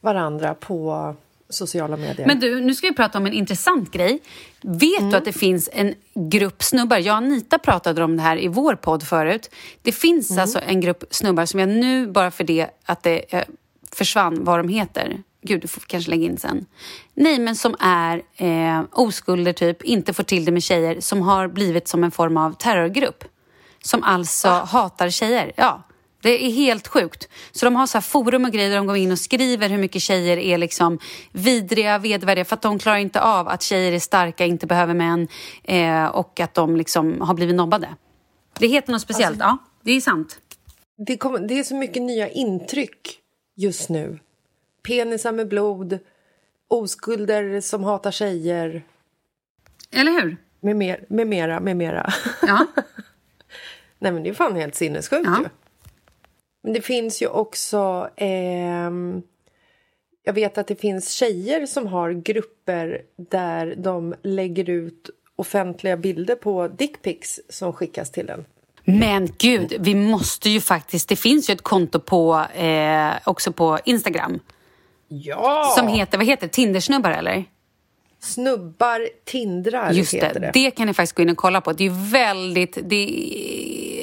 varandra 0.00 0.54
på 0.54 1.14
sociala 1.48 1.96
medier. 1.96 2.26
Men 2.26 2.40
du, 2.40 2.60
nu 2.60 2.74
ska 2.74 2.86
vi 2.86 2.94
prata 2.94 3.18
om 3.18 3.26
en 3.26 3.32
intressant 3.32 3.90
grej. 3.90 4.20
Vet 4.60 5.10
du 5.10 5.16
att 5.16 5.24
det 5.24 5.32
finns 5.32 5.70
en 5.72 5.94
grupp 6.14 6.62
snubbar, 6.62 6.98
jag 6.98 7.12
och 7.12 7.16
Anita 7.16 7.58
pratade 7.58 8.04
om 8.04 8.16
det 8.16 8.22
här 8.22 8.42
i 8.42 8.48
vår 8.48 8.74
podd 8.74 9.02
förut. 9.02 9.50
Det 9.82 9.92
finns 9.92 10.38
alltså 10.38 10.60
en 10.66 10.80
grupp 10.80 11.04
snubbar 11.10 11.46
som 11.46 11.60
jag 11.60 11.68
nu, 11.68 12.06
bara 12.06 12.30
för 12.30 12.44
det 12.44 12.66
att 12.84 13.02
det 13.02 13.34
eh, 13.34 13.44
försvann 13.92 14.44
vad 14.44 14.58
de 14.58 14.68
heter. 14.68 15.22
Gud, 15.42 15.60
du 15.60 15.68
får 15.68 15.80
kanske 15.80 16.10
lägga 16.10 16.24
in 16.24 16.38
sen. 16.38 16.66
Nej, 17.14 17.38
men 17.38 17.56
som 17.56 17.76
är 17.80 18.22
eh, 18.36 18.82
oskulder 18.92 19.52
typ, 19.52 19.82
inte 19.82 20.12
får 20.12 20.22
till 20.22 20.44
det 20.44 20.52
med 20.52 20.62
tjejer, 20.62 21.00
som 21.00 21.22
har 21.22 21.48
blivit 21.48 21.88
som 21.88 22.04
en 22.04 22.10
form 22.10 22.36
av 22.36 22.52
terrorgrupp. 22.52 23.24
Som 23.82 24.02
alltså 24.02 24.48
hatar 24.48 25.10
tjejer. 25.10 25.52
Ja, 25.56 25.82
det 26.22 26.46
är 26.46 26.50
helt 26.50 26.88
sjukt. 26.88 27.28
Så 27.52 27.66
de 27.66 27.76
har 27.76 27.86
så 27.86 27.98
här 27.98 28.02
forum 28.02 28.44
och 28.44 28.52
grejer 28.52 28.70
där 28.70 28.76
de 28.76 28.86
går 28.86 28.96
in 28.96 29.12
och 29.12 29.18
skriver 29.18 29.68
hur 29.68 29.78
mycket 29.78 30.02
tjejer 30.02 30.36
är 30.36 30.58
liksom 30.58 30.98
vidriga, 31.32 31.98
vedervärdiga 31.98 32.44
för 32.44 32.56
att 32.56 32.62
de 32.62 32.78
klarar 32.78 32.98
inte 32.98 33.20
av 33.20 33.48
att 33.48 33.62
tjejer 33.62 33.92
är 33.92 33.98
starka, 33.98 34.46
inte 34.46 34.66
behöver 34.66 34.94
män 34.94 35.28
eh, 35.64 36.06
och 36.06 36.40
att 36.40 36.54
de 36.54 36.76
liksom 36.76 37.20
har 37.20 37.34
blivit 37.34 37.54
nobbade. 37.54 37.88
Det 38.58 38.66
heter 38.66 38.92
något 38.92 39.02
speciellt, 39.02 39.38
ja. 39.40 39.58
Det 39.82 39.92
är 39.92 40.00
sant. 40.00 40.38
det, 41.06 41.16
kommer, 41.16 41.38
det 41.38 41.58
är 41.58 41.62
så 41.62 41.74
mycket 41.74 42.02
nya 42.02 42.28
intryck 42.28 43.18
just 43.56 43.88
nu. 43.88 44.18
Penisar 44.90 45.32
med 45.32 45.48
blod, 45.48 45.98
oskulder 46.68 47.60
som 47.60 47.84
hatar 47.84 48.10
tjejer, 48.10 48.82
Eller 49.92 50.12
hur? 50.12 50.36
med, 50.60 50.76
mer, 50.76 51.04
med 51.08 51.26
mera, 51.26 51.60
med 51.60 51.76
mera. 51.76 52.12
Ja. 52.42 52.66
Nej 53.98 54.12
men 54.12 54.22
det 54.22 54.28
är 54.30 54.34
fan 54.34 54.56
helt 54.56 54.74
sinnessjukt 54.74 55.26
Ja. 55.26 55.38
ju. 55.42 55.48
Men 56.62 56.72
det 56.72 56.80
finns 56.80 57.22
ju 57.22 57.26
också... 57.26 58.08
ehm, 58.16 59.22
jag 60.22 60.32
vet 60.32 60.58
att 60.58 60.66
det 60.66 60.76
finns 60.76 61.10
tjejer 61.12 61.66
som 61.66 61.86
har 61.86 62.12
grupper 62.12 63.02
där 63.16 63.74
de 63.78 64.14
lägger 64.22 64.70
ut 64.70 65.10
offentliga 65.36 65.96
bilder 65.96 66.34
på 66.34 66.68
dickpics 66.68 67.40
som 67.48 67.72
skickas 67.72 68.10
till 68.10 68.30
en. 68.30 68.44
Men 68.84 69.28
gud, 69.38 69.76
vi 69.80 69.94
måste 69.94 70.50
ju 70.50 70.60
faktiskt... 70.60 71.08
Det 71.08 71.16
finns 71.16 71.50
ju 71.50 71.54
ett 71.54 71.62
konto 71.62 72.00
på, 72.00 72.46
eh, 72.54 73.12
också 73.24 73.52
på 73.52 73.78
Instagram 73.84 74.40
Ja! 75.12 75.74
som 75.76 75.88
heter, 75.88 76.18
vad 76.18 76.26
heter 76.26 76.46
det? 76.46 76.52
Tindersnubbar 76.52 77.10
eller? 77.10 77.44
Snubbar 78.18 79.08
tindrar 79.24 79.92
Just 79.92 80.12
det, 80.12 80.32
det. 80.32 80.50
det 80.54 80.70
kan 80.70 80.86
ni 80.86 80.94
faktiskt 80.94 81.16
gå 81.16 81.22
in 81.22 81.30
och 81.30 81.36
kolla 81.36 81.60
på. 81.60 81.72
Det 81.72 81.86
är 81.86 82.12
väldigt... 82.12 82.78
Det 82.82 82.96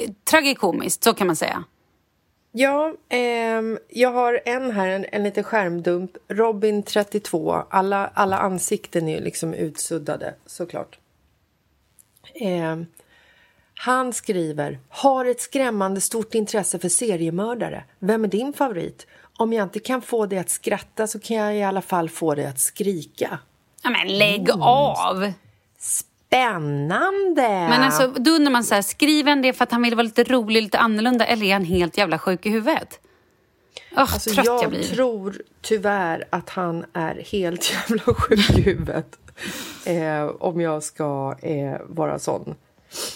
är 0.04 0.14
tragikomiskt, 0.24 1.04
så 1.04 1.14
kan 1.14 1.26
man 1.26 1.36
säga. 1.36 1.64
Ja, 2.52 2.94
ehm, 3.08 3.78
jag 3.88 4.12
har 4.12 4.40
en 4.44 4.70
här, 4.70 4.88
en, 4.88 5.06
en 5.12 5.22
liten 5.22 5.44
skärmdump. 5.44 6.10
Robin 6.28 6.82
32. 6.82 7.52
Alla, 7.70 8.10
alla 8.14 8.38
ansikten 8.38 9.08
är 9.08 9.16
ju 9.18 9.24
liksom 9.24 9.54
utsuddade, 9.54 10.34
såklart. 10.46 10.98
Ehm, 12.34 12.86
han 13.74 14.12
skriver, 14.12 14.78
har 14.88 15.24
ett 15.24 15.40
skrämmande 15.40 16.00
stort 16.00 16.34
intresse 16.34 16.78
för 16.78 16.88
seriemördare. 16.88 17.84
Vem 17.98 18.24
är 18.24 18.28
din 18.28 18.52
favorit? 18.52 19.06
Om 19.40 19.52
jag 19.52 19.62
inte 19.66 19.78
kan 19.78 20.02
få 20.02 20.26
dig 20.26 20.38
att 20.38 20.50
skratta 20.50 21.06
så 21.06 21.18
kan 21.20 21.36
jag 21.36 21.56
i 21.56 21.62
alla 21.62 21.82
fall 21.82 22.08
få 22.10 22.34
dig 22.34 22.46
att 22.46 22.60
skrika. 22.60 23.38
Ja, 23.82 23.90
men 23.90 24.18
lägg 24.18 24.48
Mm. 24.50 24.62
av! 24.62 25.32
Spännande! 25.78 27.42
Men 27.48 27.82
alltså, 27.82 28.06
då 28.08 28.30
undrar 28.30 28.52
man 28.52 28.64
så 28.64 28.74
här, 28.74 28.82
skriver 28.82 29.30
han 29.30 29.42
det 29.42 29.52
för 29.52 29.64
att 29.64 29.72
han 29.72 29.82
vill 29.82 29.94
vara 29.94 30.02
lite 30.02 30.24
rolig, 30.24 30.62
lite 30.62 30.78
annorlunda 30.78 31.26
eller 31.26 31.46
är 31.46 31.52
han 31.52 31.64
helt 31.64 31.98
jävla 31.98 32.18
sjuk 32.18 32.46
i 32.46 32.50
huvudet? 32.50 33.00
Åh, 33.92 33.98
Alltså, 34.00 34.30
trött 34.30 34.46
jag, 34.46 34.62
jag 34.62 34.70
blir. 34.70 34.82
tror 34.82 35.42
tyvärr 35.62 36.24
att 36.30 36.50
han 36.50 36.84
är 36.92 37.14
helt 37.32 37.72
jävla 37.88 38.14
sjuk 38.14 38.50
i 38.50 38.60
huvudet. 38.62 39.18
Eh, 39.86 40.24
om 40.40 40.60
jag 40.60 40.82
ska 40.82 41.36
eh, 41.42 41.80
vara 41.86 42.18
sån. 42.18 42.54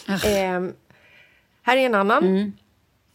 Eh, 0.08 0.62
här 1.62 1.76
är 1.76 1.86
en 1.86 1.94
annan. 1.94 2.24
Mm. 2.26 2.52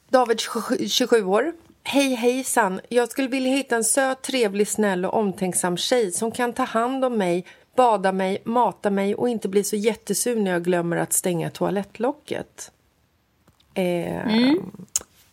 David, 0.09 0.39
27 0.39 0.87
27 0.87 1.23
år. 1.23 1.53
Hej 1.89 2.13
hejsan. 2.15 2.81
Jag 2.89 3.11
skulle 3.11 3.27
vilja 3.27 3.51
hitta 3.51 3.75
en 3.75 3.83
söt, 3.83 4.21
trevlig, 4.21 4.67
snäll 4.67 5.05
och 5.05 5.13
omtänksam 5.13 5.77
tjej 5.77 6.11
som 6.11 6.31
kan 6.31 6.53
ta 6.53 6.63
hand 6.63 7.05
om 7.05 7.17
mig, 7.17 7.45
bada 7.75 8.11
mig, 8.11 8.41
mata 8.43 8.89
mig 8.89 9.15
och 9.15 9.29
inte 9.29 9.47
bli 9.47 9.63
så 9.63 9.75
jättesur 9.75 10.39
när 10.39 10.51
jag 10.51 10.63
glömmer 10.63 10.97
att 10.97 11.13
stänga 11.13 11.49
toalettlocket. 11.49 12.71
Eh, 13.73 14.53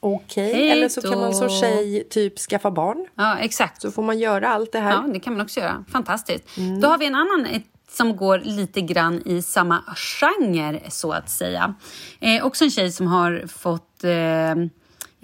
Okej, 0.01 0.45
Mm. 0.51 0.57
Hej 0.57 0.71
eller 0.71 0.89
så 0.89 1.03
kan 1.03 1.21
man 1.21 1.35
som 1.35 1.49
tjej 1.49 2.05
typ 2.11 2.39
skaffa 2.39 2.71
barn. 2.71 3.07
Ja, 3.15 3.39
exakt. 3.39 3.83
Så 3.83 3.91
får 3.91 4.03
man 4.03 4.19
göra 4.19 4.49
allt 4.49 4.73
det 4.73 4.81
här. 4.81 4.93
Ja, 4.93 5.05
det 5.13 5.21
kan 5.21 5.33
man 5.33 5.43
också 5.43 5.61
göra. 5.61 5.85
Fantastiskt. 5.93 6.57
Mm. 6.57 6.81
Då 6.81 6.89
har 6.89 6.99
vi 6.99 7.07
en 7.07 7.15
annan 7.15 7.47
som 7.91 8.17
går 8.17 8.39
lite 8.39 8.81
grann 8.81 9.23
i 9.25 9.43
samma 9.43 9.83
genre, 9.97 10.81
så 10.91 11.13
att 11.13 11.31
säga. 11.31 11.75
Eh, 12.21 12.47
också 12.47 12.65
en 12.65 12.71
tjej 12.71 12.93
som 12.93 13.07
har 13.07 13.45
fått... 13.47 14.05
Eh, 14.05 14.55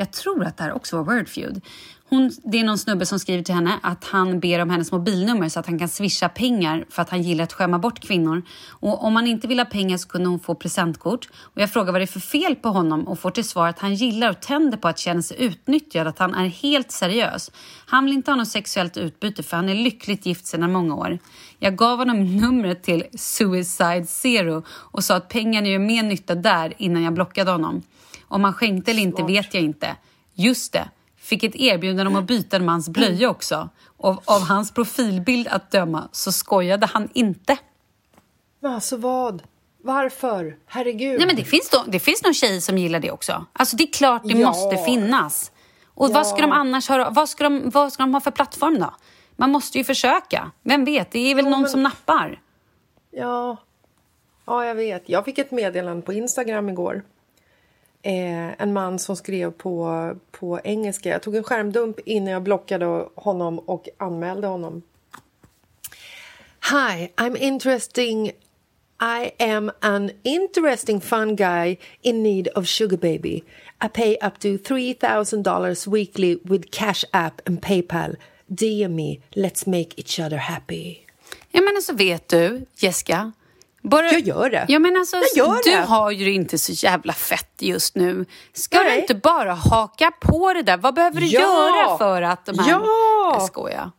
jag 0.00 0.12
tror 0.12 0.44
att 0.44 0.56
det 0.56 0.62
här 0.62 0.72
också 0.72 0.96
var 0.96 1.14
Wordfeud. 1.14 1.60
Hon, 2.08 2.30
det 2.44 2.60
är 2.60 2.64
någon 2.64 2.78
snubbe 2.78 3.06
som 3.06 3.18
skriver 3.18 3.42
till 3.42 3.54
henne 3.54 3.78
att 3.82 4.04
han 4.04 4.40
ber 4.40 4.62
om 4.62 4.70
hennes 4.70 4.92
mobilnummer 4.92 5.48
så 5.48 5.60
att 5.60 5.66
han 5.66 5.78
kan 5.78 5.88
swisha 5.88 6.28
pengar 6.28 6.84
för 6.90 7.02
att 7.02 7.10
han 7.10 7.22
gillar 7.22 7.44
att 7.44 7.52
skämma 7.52 7.78
bort 7.78 8.00
kvinnor. 8.00 8.42
Och 8.68 9.04
om 9.04 9.16
han 9.16 9.26
inte 9.26 9.48
vill 9.48 9.58
ha 9.58 9.64
pengar 9.64 9.96
så 9.96 10.08
kunde 10.08 10.28
hon 10.28 10.40
få 10.40 10.54
presentkort. 10.54 11.28
Och 11.34 11.60
jag 11.60 11.70
frågar 11.70 11.92
vad 11.92 12.00
det 12.00 12.04
är 12.04 12.06
för 12.06 12.20
fel 12.20 12.56
på 12.56 12.68
honom 12.68 13.08
och 13.08 13.18
får 13.18 13.30
till 13.30 13.48
svar 13.48 13.68
att 13.68 13.78
han 13.78 13.94
gillar 13.94 14.30
och 14.30 14.40
tänder 14.40 14.78
på 14.78 14.88
att 14.88 14.98
känna 14.98 15.22
sig 15.22 15.36
utnyttjad, 15.44 16.06
att 16.06 16.18
han 16.18 16.34
är 16.34 16.46
helt 16.46 16.92
seriös. 16.92 17.50
Han 17.86 18.04
vill 18.04 18.14
inte 18.14 18.30
ha 18.30 18.36
något 18.36 18.48
sexuellt 18.48 18.96
utbyte 18.96 19.42
för 19.42 19.56
han 19.56 19.68
är 19.68 19.74
lyckligt 19.74 20.26
gift 20.26 20.46
sedan 20.46 20.72
många 20.72 20.94
år. 20.94 21.18
Jag 21.58 21.76
gav 21.76 21.98
honom 21.98 22.36
numret 22.36 22.82
till 22.82 23.04
Suicide 23.14 24.06
Zero 24.06 24.62
och 24.68 25.04
sa 25.04 25.16
att 25.16 25.28
pengarna 25.28 25.68
gör 25.68 25.78
mer 25.78 26.02
nytta 26.02 26.34
där 26.34 26.74
innan 26.76 27.02
jag 27.02 27.14
blockade 27.14 27.50
honom. 27.50 27.82
Om 28.30 28.44
han 28.44 28.54
skänkte 28.54 28.90
eller 28.90 29.02
inte 29.02 29.22
vet 29.22 29.54
jag 29.54 29.62
inte. 29.62 29.96
Just 30.34 30.72
det, 30.72 30.88
fick 31.16 31.44
ett 31.44 31.56
erbjudande 31.56 32.10
om 32.10 32.16
att 32.16 32.24
byta 32.24 32.56
en 32.56 32.64
mans 32.64 32.88
blöja 32.88 33.30
också. 33.30 33.68
Och 33.96 34.22
av 34.24 34.40
hans 34.42 34.72
profilbild 34.74 35.48
att 35.48 35.70
döma 35.70 36.08
så 36.12 36.32
skojade 36.32 36.86
han 36.86 37.08
inte. 37.12 37.56
Men 38.60 38.72
alltså 38.74 38.96
vad? 38.96 39.42
Varför? 39.82 40.56
Herregud. 40.66 41.18
Nej 41.18 41.26
men 41.26 41.36
det 41.36 41.44
finns, 41.44 41.70
då, 41.70 41.84
det 41.86 42.00
finns 42.00 42.22
någon 42.24 42.34
tjej 42.34 42.60
som 42.60 42.78
gillar 42.78 43.00
det 43.00 43.10
också. 43.10 43.44
Alltså 43.52 43.76
det 43.76 43.84
är 43.84 43.92
klart 43.92 44.22
det 44.24 44.38
Ja. 44.38 44.48
måste 44.48 44.76
finnas. 44.84 45.52
Och 45.94 46.10
vad 46.10 46.26
ska 46.26 46.36
de 46.36 46.52
annars 46.52 46.88
ha, 46.88 47.10
vad 47.10 47.28
ska 47.28 47.44
de, 47.44 47.70
vad 47.70 47.92
ska 47.92 48.02
de 48.02 48.14
ha 48.14 48.20
för 48.20 48.30
plattform 48.30 48.78
då? 48.80 48.94
Man 49.36 49.50
måste 49.50 49.78
ju 49.78 49.84
försöka. 49.84 50.50
Vem 50.62 50.84
vet, 50.84 51.10
det 51.12 51.18
är 51.18 51.34
väl 51.34 51.44
någon 51.44 51.60
men- 51.60 51.70
som 51.70 51.82
nappar. 51.82 52.40
Ja. 53.10 53.56
ja, 54.46 54.64
jag 54.66 54.74
vet. 54.74 55.08
Jag 55.08 55.24
fick 55.24 55.38
ett 55.38 55.50
meddelande 55.50 56.02
på 56.02 56.12
Instagram 56.12 56.68
igår. 56.68 57.02
Eh, 58.02 58.62
en 58.62 58.72
man 58.72 58.98
som 58.98 59.16
skrev 59.16 59.50
på, 59.50 60.14
på 60.30 60.60
engelska. 60.64 61.08
Jag 61.08 61.22
tog 61.22 61.36
en 61.36 61.42
skärmdump 61.42 61.98
innan 62.04 62.32
jag 62.32 62.42
blockade 62.42 63.08
honom 63.14 63.58
och 63.58 63.88
anmälde 63.98 64.46
honom. 64.46 64.82
Hi, 66.70 67.08
I'm 67.16 67.36
interesting. 67.36 68.32
I 69.02 69.30
am 69.38 69.70
an 69.80 70.10
interesting 70.22 71.00
fun 71.00 71.36
guy 71.36 71.76
in 72.02 72.22
need 72.22 72.48
of 72.54 72.66
sugar 72.66 72.96
baby. 72.96 73.42
I 73.84 73.88
pay 73.88 74.16
up 74.22 74.38
to 74.40 74.48
$3,000 74.48 75.86
weekly 75.86 76.40
with 76.44 76.70
Cash 76.70 77.04
App 77.12 77.40
and 77.48 77.62
PayPal. 77.62 78.16
DM 78.46 78.94
me. 78.94 79.20
Let's 79.30 79.66
make 79.66 79.94
each 79.96 80.20
other 80.20 80.36
happy. 80.36 80.98
Ja 81.50 81.60
men 81.60 81.76
alltså 81.76 81.92
vet 81.92 82.28
du, 82.28 82.66
Jessica. 82.76 83.32
Bara, 83.82 84.12
Jag 84.12 84.20
gör 84.20 84.50
det. 84.50 84.64
Ja, 84.68 84.78
men 84.78 84.96
alltså, 84.96 85.16
du 85.34 85.70
det. 85.70 85.76
har 85.76 86.10
ju 86.10 86.32
inte 86.32 86.58
så 86.58 86.72
jävla 86.72 87.12
fett 87.12 87.54
just 87.58 87.94
nu. 87.94 88.24
Ska 88.52 88.78
Nej. 88.78 88.94
du 88.94 89.00
inte 89.00 89.14
bara 89.14 89.52
haka 89.54 90.10
på 90.20 90.52
det 90.52 90.62
där? 90.62 90.76
Vad 90.76 90.94
behöver 90.94 91.20
du 91.20 91.26
Ja. 91.26 91.40
göra 91.40 91.98
för 91.98 92.22
att 92.22 92.46
de 92.46 92.58
här... 92.58 92.70
Ja. 92.70 93.30
Jag 93.34 93.42
skojar. 93.42 93.90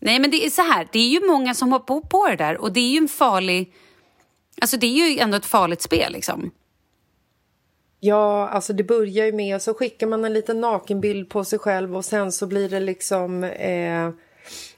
Nej 0.00 0.18
men 0.18 0.30
det 0.30 0.46
är 0.46 0.50
så 0.50 0.62
här, 0.62 0.88
det 0.92 0.98
är 0.98 1.08
ju 1.08 1.26
många 1.26 1.54
som 1.54 1.72
hoppar 1.72 2.00
på, 2.00 2.06
på 2.06 2.28
det 2.28 2.36
där 2.36 2.56
och 2.60 2.72
det 2.72 2.80
är 2.80 2.88
ju 2.90 2.98
en 2.98 3.08
farlig... 3.08 3.74
Alltså 4.60 4.76
det 4.76 4.86
är 4.86 5.10
ju 5.10 5.18
ändå 5.18 5.36
ett 5.36 5.46
farligt 5.46 5.82
spel 5.82 6.12
liksom. 6.12 6.50
Ja, 8.00 8.48
alltså 8.48 8.72
det 8.72 8.84
börjar 8.84 9.26
ju 9.26 9.32
med 9.32 9.62
så 9.62 9.74
skickar 9.74 10.06
man 10.06 10.24
en 10.24 10.32
liten 10.32 10.60
nakenbild 10.60 11.28
på 11.30 11.44
sig 11.44 11.58
själv 11.58 11.96
och 11.96 12.04
sen 12.04 12.32
så 12.32 12.46
blir 12.46 12.68
det 12.68 12.80
liksom 12.80 13.44
eh, 13.44 14.10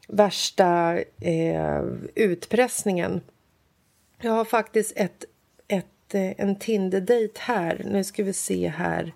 värsta 0.08 0.98
eh, 1.20 1.82
utpressningen. 2.14 3.20
Jag 4.20 4.32
har 4.32 4.44
faktiskt 4.44 4.92
ett, 4.96 5.24
ett 5.68 6.14
eh, 6.14 6.40
en 6.40 6.58
Tinder-dejt 6.58 7.40
här. 7.40 7.82
Nu 7.84 8.04
ska 8.04 8.24
vi 8.24 8.32
se 8.32 8.68
här. 8.68 9.14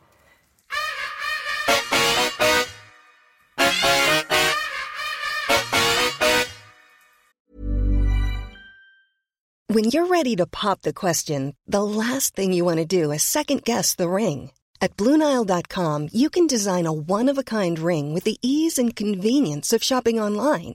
When 9.68 9.84
you're 9.84 10.06
ready 10.06 10.36
to 10.36 10.46
pop 10.46 10.82
the 10.82 10.92
question, 10.92 11.54
the 11.66 11.82
last 11.82 12.36
thing 12.36 12.52
you 12.52 12.64
want 12.64 12.78
to 12.78 12.84
do 12.84 13.10
is 13.10 13.22
second 13.22 13.64
guess 13.64 13.96
the 13.96 14.08
ring. 14.08 14.50
At 14.82 14.96
Bluenile.com, 14.96 16.08
you 16.12 16.28
can 16.28 16.46
design 16.46 16.86
a 16.86 16.92
one 16.92 17.30
of 17.30 17.38
a 17.38 17.42
kind 17.42 17.78
ring 17.78 18.12
with 18.12 18.24
the 18.24 18.36
ease 18.42 18.78
and 18.78 18.94
convenience 18.94 19.72
of 19.72 19.82
shopping 19.82 20.20
online. 20.20 20.74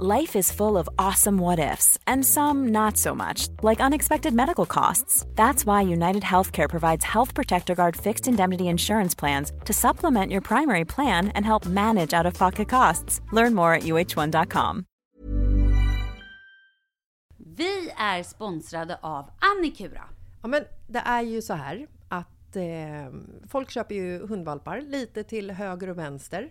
Life 0.00 0.36
is 0.36 0.52
full 0.52 0.78
of 0.78 0.88
awesome 0.96 1.38
what 1.38 1.58
ifs, 1.58 1.98
and 2.06 2.24
some 2.24 2.68
not 2.68 2.96
so 2.96 3.16
much, 3.16 3.48
like 3.64 3.80
unexpected 3.80 4.32
medical 4.32 4.64
costs. 4.64 5.26
That's 5.34 5.66
why 5.66 5.82
United 5.82 6.22
Healthcare 6.22 6.68
provides 6.68 7.04
Health 7.04 7.34
Protector 7.34 7.74
Guard 7.74 7.96
fixed 7.96 8.28
indemnity 8.28 8.64
insurance 8.64 9.16
plans 9.18 9.50
to 9.64 9.72
supplement 9.72 10.30
your 10.30 10.40
primary 10.40 10.84
plan 10.84 11.32
and 11.34 11.44
help 11.44 11.66
manage 11.66 12.14
out 12.14 12.26
of 12.26 12.34
pocket 12.34 12.68
costs. 12.68 13.20
Learn 13.32 13.54
more 13.54 13.74
at 13.74 13.82
uh1.com. 13.82 14.84
Vi 17.56 17.90
är 17.96 18.22
sponsrade 18.22 18.98
av 19.02 19.30
Annikura. 19.40 20.04
Ja, 20.42 20.48
men 20.48 20.64
det 20.86 21.02
är 21.04 21.22
ju 21.22 21.42
så 21.42 21.54
här 21.54 21.86
att 22.08 22.56
eh, 22.56 22.62
folk 23.48 23.70
köper 23.70 23.94
ju 23.94 24.26
hundvalpar 24.26 24.80
lite 24.80 25.24
till 25.24 25.50
höger 25.50 25.88
och 25.90 25.98
vänster. 25.98 26.50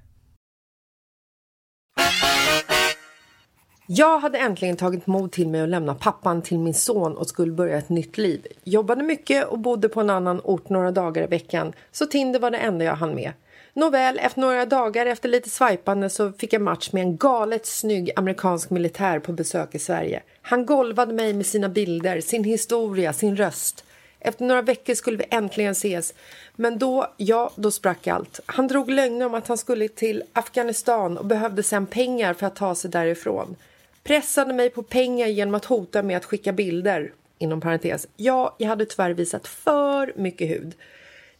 Jag 3.93 4.19
hade 4.19 4.37
äntligen 4.37 4.77
tagit 4.77 5.07
mod 5.07 5.31
till 5.31 5.47
mig 5.47 5.61
att 5.61 5.69
lämna 5.69 5.95
pappan 5.95 6.41
till 6.41 6.59
min 6.59 6.73
son 6.73 7.17
och 7.17 7.27
skulle 7.27 7.51
börja 7.51 7.77
ett 7.77 7.89
nytt 7.89 8.17
liv. 8.17 8.47
Jobbade 8.63 9.03
mycket 9.03 9.47
och 9.47 9.59
bodde 9.59 9.89
på 9.89 10.01
en 10.01 10.09
annan 10.09 10.41
ort 10.43 10.69
några 10.69 10.91
dagar 10.91 11.23
i 11.23 11.27
veckan, 11.27 11.73
så 11.91 12.05
Tinder 12.05 12.39
var 12.39 12.51
det 12.51 12.57
enda 12.57 12.85
jag 12.85 12.95
hann 12.95 13.15
med. 13.15 13.31
Nåväl, 13.73 14.19
efter 14.19 14.41
några 14.41 14.65
dagar 14.65 15.05
efter 15.05 15.29
lite 15.29 15.49
swipande 15.49 16.09
så 16.09 16.31
fick 16.31 16.53
jag 16.53 16.61
match 16.61 16.91
med 16.91 17.03
en 17.03 17.17
galet 17.17 17.65
snygg 17.65 18.11
amerikansk 18.15 18.69
militär 18.69 19.19
på 19.19 19.31
besök 19.31 19.75
i 19.75 19.79
Sverige. 19.79 20.23
Han 20.41 20.65
golvade 20.65 21.13
mig 21.13 21.33
med 21.33 21.45
sina 21.45 21.69
bilder, 21.69 22.21
sin 22.21 22.43
historia, 22.43 23.13
sin 23.13 23.35
röst. 23.35 23.85
Efter 24.19 24.45
några 24.45 24.61
veckor 24.61 24.93
skulle 24.93 25.17
vi 25.17 25.25
äntligen 25.29 25.71
ses. 25.71 26.13
Men 26.55 26.79
då, 26.79 27.07
ja, 27.17 27.51
då 27.55 27.71
sprack 27.71 28.07
allt. 28.07 28.39
Han 28.45 28.67
drog 28.67 28.89
lögner 28.91 29.25
om 29.25 29.33
att 29.33 29.47
han 29.47 29.57
skulle 29.57 29.87
till 29.87 30.23
Afghanistan 30.33 31.17
och 31.17 31.25
behövde 31.25 31.63
sen 31.63 31.85
pengar 31.85 32.33
för 32.33 32.47
att 32.47 32.55
ta 32.55 32.75
sig 32.75 32.91
därifrån. 32.91 33.55
Pressade 34.03 34.53
mig 34.53 34.69
på 34.69 34.83
pengar 34.83 35.27
genom 35.27 35.55
att 35.55 35.65
hota 35.65 36.03
med 36.03 36.17
att 36.17 36.25
skicka 36.25 36.53
bilder. 36.53 37.13
inom 37.37 37.61
parentes. 37.61 38.07
Ja, 38.15 38.55
jag 38.59 38.67
hade 38.67 38.85
tyvärr 38.85 39.11
visat 39.11 39.47
för 39.47 40.13
mycket 40.15 40.49
hud. 40.49 40.75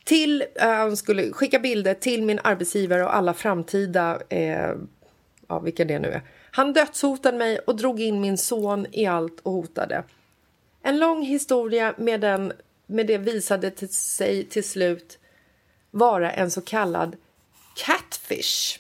Till, 0.03 0.43
eh, 0.55 0.67
han 0.67 0.97
skulle 0.97 1.31
skicka 1.31 1.59
bilder 1.59 1.93
till 1.93 2.23
min 2.23 2.39
arbetsgivare 2.43 3.03
och 3.03 3.15
alla 3.15 3.33
framtida, 3.33 4.19
eh, 4.29 4.71
ja 5.47 5.59
vilka 5.59 5.85
det 5.85 5.99
nu 5.99 6.07
är. 6.07 6.21
Han 6.51 6.73
dödshotade 6.73 7.37
mig 7.37 7.59
och 7.59 7.75
drog 7.75 7.99
in 8.01 8.21
min 8.21 8.37
son 8.37 8.87
i 8.91 9.05
allt 9.05 9.39
och 9.39 9.51
hotade. 9.51 10.03
En 10.83 10.99
lång 10.99 11.23
historia 11.23 11.93
med, 11.97 12.21
den, 12.21 12.53
med 12.85 13.07
det 13.07 13.17
visade 13.17 13.71
till 13.71 13.93
sig 13.93 14.43
till 14.43 14.63
slut 14.63 15.19
vara 15.91 16.31
en 16.31 16.51
så 16.51 16.61
kallad 16.61 17.15
catfish. 17.75 18.79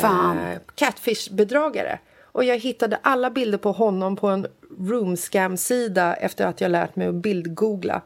Fan. 0.00 0.38
Eh, 0.38 0.58
catfish-bedragare. 0.74 1.98
Och 2.32 2.44
jag 2.44 2.58
hittade 2.58 2.98
alla 3.02 3.30
bilder 3.30 3.58
på 3.58 3.72
honom 3.72 4.16
på 4.16 4.28
en 4.28 4.46
roomscam-sida 4.78 6.14
efter 6.14 6.46
att 6.46 6.60
jag 6.60 6.70
lärt 6.70 6.96
mig 6.96 7.06
att 7.06 7.14
bildgoogla. 7.14 8.02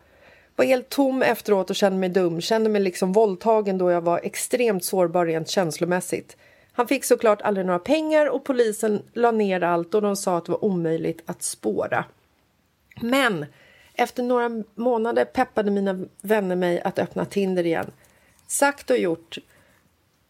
Var 0.57 0.64
helt 0.64 0.89
tom 0.89 1.22
efteråt 1.22 1.70
och 1.70 1.77
kände 1.77 1.99
mig 1.99 2.09
dum. 2.09 2.41
Kände 2.41 2.70
mig 2.70 2.81
liksom 2.81 3.12
våldtagen 3.12 3.79
då 3.79 3.91
jag 3.91 4.01
var 4.01 4.20
extremt 4.22 4.85
sårbar 4.85 5.27
rent 5.27 5.49
känslomässigt. 5.49 6.37
Han 6.72 6.89
fick 6.89 7.05
såklart 7.05 7.43
aldrig 7.43 7.66
några 7.66 7.79
pengar 7.79 8.27
och 8.27 8.45
polisen 8.45 9.03
la 9.12 9.31
ner 9.31 9.62
allt 9.62 9.95
och 9.95 10.03
de 10.03 10.16
sa 10.16 10.39
att 10.39 10.45
det 10.45 10.53
var 10.53 10.64
omöjligt 10.64 11.22
att 11.27 11.43
spåra. 11.43 12.05
Men 13.01 13.47
efter 13.95 14.22
några 14.22 14.62
månader 14.74 15.24
peppade 15.24 15.70
mina 15.70 16.05
vänner 16.22 16.57
mig 16.57 16.81
att 16.81 16.99
öppna 16.99 17.24
Tinder 17.24 17.66
igen. 17.66 17.91
Sagt 18.47 18.91
och 18.91 18.99
gjort 18.99 19.39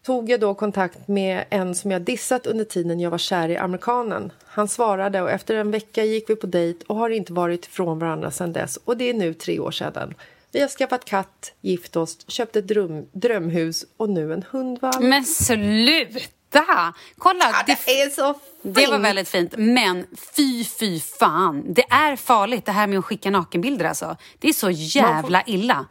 tog 0.07 0.29
jag 0.29 0.39
då 0.39 0.53
kontakt 0.53 1.07
med 1.07 1.45
en 1.49 1.75
som 1.75 1.91
jag 1.91 2.01
dissat 2.01 2.47
under 2.47 2.65
tiden 2.65 2.99
jag 2.99 3.11
var 3.11 3.17
kär 3.17 3.49
i 3.49 3.57
amerikanen. 3.57 4.31
Han 4.45 4.67
svarade 4.67 5.21
och 5.21 5.31
efter 5.31 5.55
en 5.55 5.71
vecka 5.71 6.03
gick 6.03 6.29
vi 6.29 6.35
på 6.35 6.47
dejt 6.47 6.85
och 6.87 6.95
har 6.95 7.09
inte 7.09 7.33
varit 7.33 7.65
ifrån 7.65 7.99
varandra 7.99 8.31
sedan 8.31 8.53
dess 8.53 8.77
och 8.77 8.97
det 8.97 9.09
är 9.09 9.13
nu 9.13 9.33
tre 9.33 9.59
år 9.59 9.71
sedan. 9.71 10.13
Vi 10.51 10.61
har 10.61 10.67
skaffat 10.67 11.05
katt, 11.05 11.53
gift 11.61 11.95
oss, 11.95 12.17
köpt 12.27 12.55
ett 12.55 12.67
dröm, 12.67 13.05
drömhus 13.11 13.85
och 13.97 14.09
nu 14.09 14.33
en 14.33 14.43
hundvalp. 14.51 14.99
Men 14.99 15.23
sluta! 15.23 16.93
Kolla, 17.17 17.39
Ja, 17.39 17.63
det 17.65 18.01
är 18.01 18.09
så 18.09 18.33
fint! 18.33 18.75
Det 18.75 18.87
var 18.87 18.99
väldigt 18.99 19.27
fint, 19.27 19.53
men 19.57 20.05
fy, 20.35 20.63
fy 20.63 20.99
fan. 20.99 21.73
Det 21.73 21.85
är 21.89 22.15
farligt 22.15 22.65
det 22.65 22.71
här 22.71 22.87
med 22.87 22.99
att 22.99 23.05
skicka 23.05 23.31
nakenbilder 23.31 23.85
alltså. 23.85 24.17
Det 24.39 24.49
är 24.49 24.53
så 24.53 24.69
jävla 24.71 25.43
illa. 25.45 25.85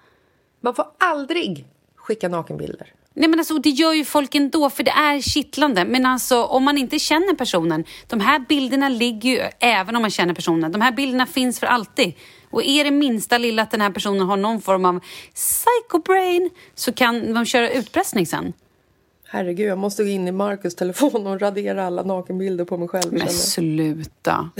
Man 0.61 0.75
får 0.75 0.87
aldrig 0.99 1.67
skicka 1.97 2.29
nakenbilder. 2.29 2.93
Nej 3.19 3.29
men 3.29 3.39
alltså 3.39 3.59
det 3.59 3.71
gör 3.71 3.93
ju 3.93 4.05
folk 4.05 4.35
ändå 4.35 4.71
för 4.71 4.83
det 4.83 4.91
är 4.91 5.21
kittlande. 5.21 5.85
Men 5.85 6.07
alltså 6.07 6.45
om 6.45 6.65
man 6.65 6.79
inte 6.79 6.99
känner 6.99 7.35
personen. 7.35 7.85
De 8.07 8.21
här 8.21 8.39
bilderna 8.39 8.89
ligger 8.89 9.31
ju 9.31 9.41
även 9.59 9.97
om 9.97 10.03
man 10.03 10.11
känner 10.11 10.35
personen. 10.35 10.73
De 10.73 10.81
här 10.81 10.93
bilderna 10.93 11.27
finns 11.27 11.61
för 11.61 11.67
alltid. 11.67 12.13
Och 12.51 12.65
är 12.65 12.85
det 12.85 12.91
minsta 12.91 13.39
lilla 13.39 13.63
att 13.63 13.71
den 13.71 13.81
här 13.81 13.91
personen 13.91 14.27
har 14.27 14.37
någon 14.37 14.61
form 14.61 14.85
av 14.85 15.01
psychobrain 15.35 16.51
så 16.75 16.93
kan 16.93 17.35
de 17.35 17.45
köra 17.45 17.71
utpressning 17.71 18.27
sen. 18.27 18.53
Herregud, 19.29 19.69
jag 19.69 19.79
måste 19.79 20.03
gå 20.03 20.09
in 20.09 20.29
i 20.29 20.33
Marcus 20.33 20.75
telefon 20.75 21.27
och 21.27 21.41
radera 21.41 21.87
alla 21.87 22.03
nakenbilder 22.03 22.65
på 22.65 22.77
mig 22.77 22.89
själv. 22.89 23.13
Men 23.13 23.21
känner 23.21 23.29
sluta. 23.29 24.51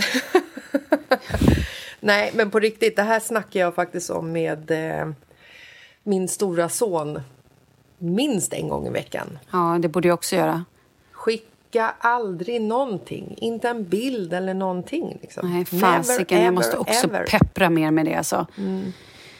Nej, 1.99 2.31
men 2.35 2.51
på 2.51 2.59
riktigt, 2.59 2.95
det 2.95 3.03
här 3.03 3.19
snackar 3.19 3.59
jag 3.59 3.75
faktiskt 3.75 4.09
om 4.09 4.31
med 4.31 4.71
eh, 4.71 5.09
min 6.03 6.27
stora 6.27 6.69
son 6.69 7.21
minst 7.97 8.53
en 8.53 8.67
gång 8.67 8.87
i 8.87 8.89
veckan. 8.89 9.39
Ja, 9.51 9.77
det 9.81 9.87
borde 9.87 10.07
jag 10.07 10.15
också 10.15 10.35
göra. 10.35 10.65
Skicka 11.11 11.93
aldrig 11.99 12.61
någonting, 12.61 13.35
inte 13.37 13.69
en 13.69 13.83
bild 13.89 14.33
eller 14.33 14.53
någonting. 14.53 15.17
Liksom. 15.21 15.51
Nej, 15.51 15.65
fasiken. 15.65 16.43
Jag 16.43 16.53
måste 16.53 16.77
också 16.77 17.07
ever. 17.07 17.25
peppra 17.25 17.69
mer 17.69 17.91
med 17.91 18.05
det 18.05 18.15
alltså. 18.15 18.47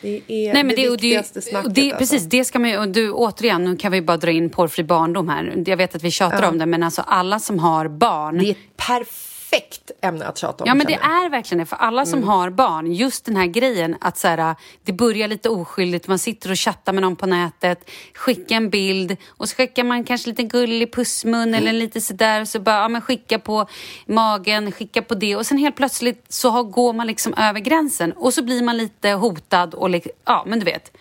Det 0.01 0.21
är 0.27 0.53
Nej, 0.53 0.63
men 0.63 0.67
det, 0.67 0.75
det, 0.75 0.81
det, 0.81 0.89
viktigaste 0.89 1.39
och 1.39 1.43
snacket. 1.43 1.75
det, 1.75 1.81
alltså. 1.81 1.97
Precis, 1.97 2.23
det 2.23 2.45
ska 2.45 2.59
man 2.59 2.69
ju, 2.69 2.77
och 2.77 2.87
du, 2.87 3.11
återigen, 3.11 3.63
nu 3.63 3.77
kan 3.77 3.91
vi 3.91 4.01
bara 4.01 4.17
dra 4.17 4.31
in 4.31 4.49
porrfri 4.49 4.83
barndom 4.83 5.29
här. 5.29 5.63
Jag 5.65 5.77
vet 5.77 5.95
att 5.95 6.03
vi 6.03 6.11
tjatar 6.11 6.49
om 6.49 6.57
det, 6.57 6.65
men 6.65 6.83
alltså 6.83 7.01
alla 7.01 7.39
som 7.39 7.59
har 7.59 7.87
barn. 7.87 8.37
Det 8.37 8.45
är 8.45 8.51
ett 8.51 8.77
perfekt 9.49 9.91
ämne 10.01 10.25
att 10.25 10.37
tjata 10.37 10.63
om. 10.63 10.67
Ja 10.67 10.73
men 10.73 10.87
det 10.87 10.93
är 10.93 11.29
verkligen 11.29 11.59
det 11.59 11.65
för 11.65 11.75
alla 11.75 12.05
som 12.05 12.19
Mm. 12.19 12.29
har 12.29 12.49
barn. 12.49 12.91
Just 12.91 13.25
den 13.25 13.35
här 13.35 13.45
grejen 13.45 13.95
att 14.01 14.17
så 14.17 14.27
här, 14.27 14.55
det 14.83 14.93
börjar 14.93 15.27
lite 15.27 15.49
oskyldigt. 15.49 16.07
Man 16.07 16.19
sitter 16.19 16.51
och 16.51 16.59
chattar 16.59 16.93
med 16.93 17.01
någon 17.01 17.15
på 17.15 17.25
nätet, 17.25 17.89
skickar 18.13 18.55
en 18.55 18.69
bild 18.69 19.17
och 19.27 19.49
så 19.49 19.55
skickar 19.55 19.83
man 19.83 20.03
kanske 20.03 20.29
lite 20.29 20.43
gullig 20.43 20.93
pussmun 20.93 21.53
eller 21.53 21.73
lite 21.73 22.01
sådär. 22.01 22.45
Så 22.45 22.59
bara, 22.59 22.75
ja 22.81 22.87
men 22.87 23.01
skicka 23.01 23.39
på 23.39 23.67
magen, 24.05 24.71
skicka 24.71 25.01
på 25.01 25.15
det. 25.15 25.35
Och 25.35 25.45
sen 25.45 25.57
helt 25.57 25.75
plötsligt 25.75 26.25
så 26.29 26.49
har, 26.49 26.63
går 26.63 26.93
man 26.93 27.07
liksom 27.07 27.33
över 27.33 27.59
gränsen 27.59 28.11
och 28.11 28.33
så 28.33 28.43
blir 28.43 28.63
man 28.63 28.77
lite 28.77 29.09
hotad 29.09 29.73
och 29.73 29.89
ja 30.25 30.43
men 30.47 30.59
du 30.59 30.65
vet. 30.65 30.91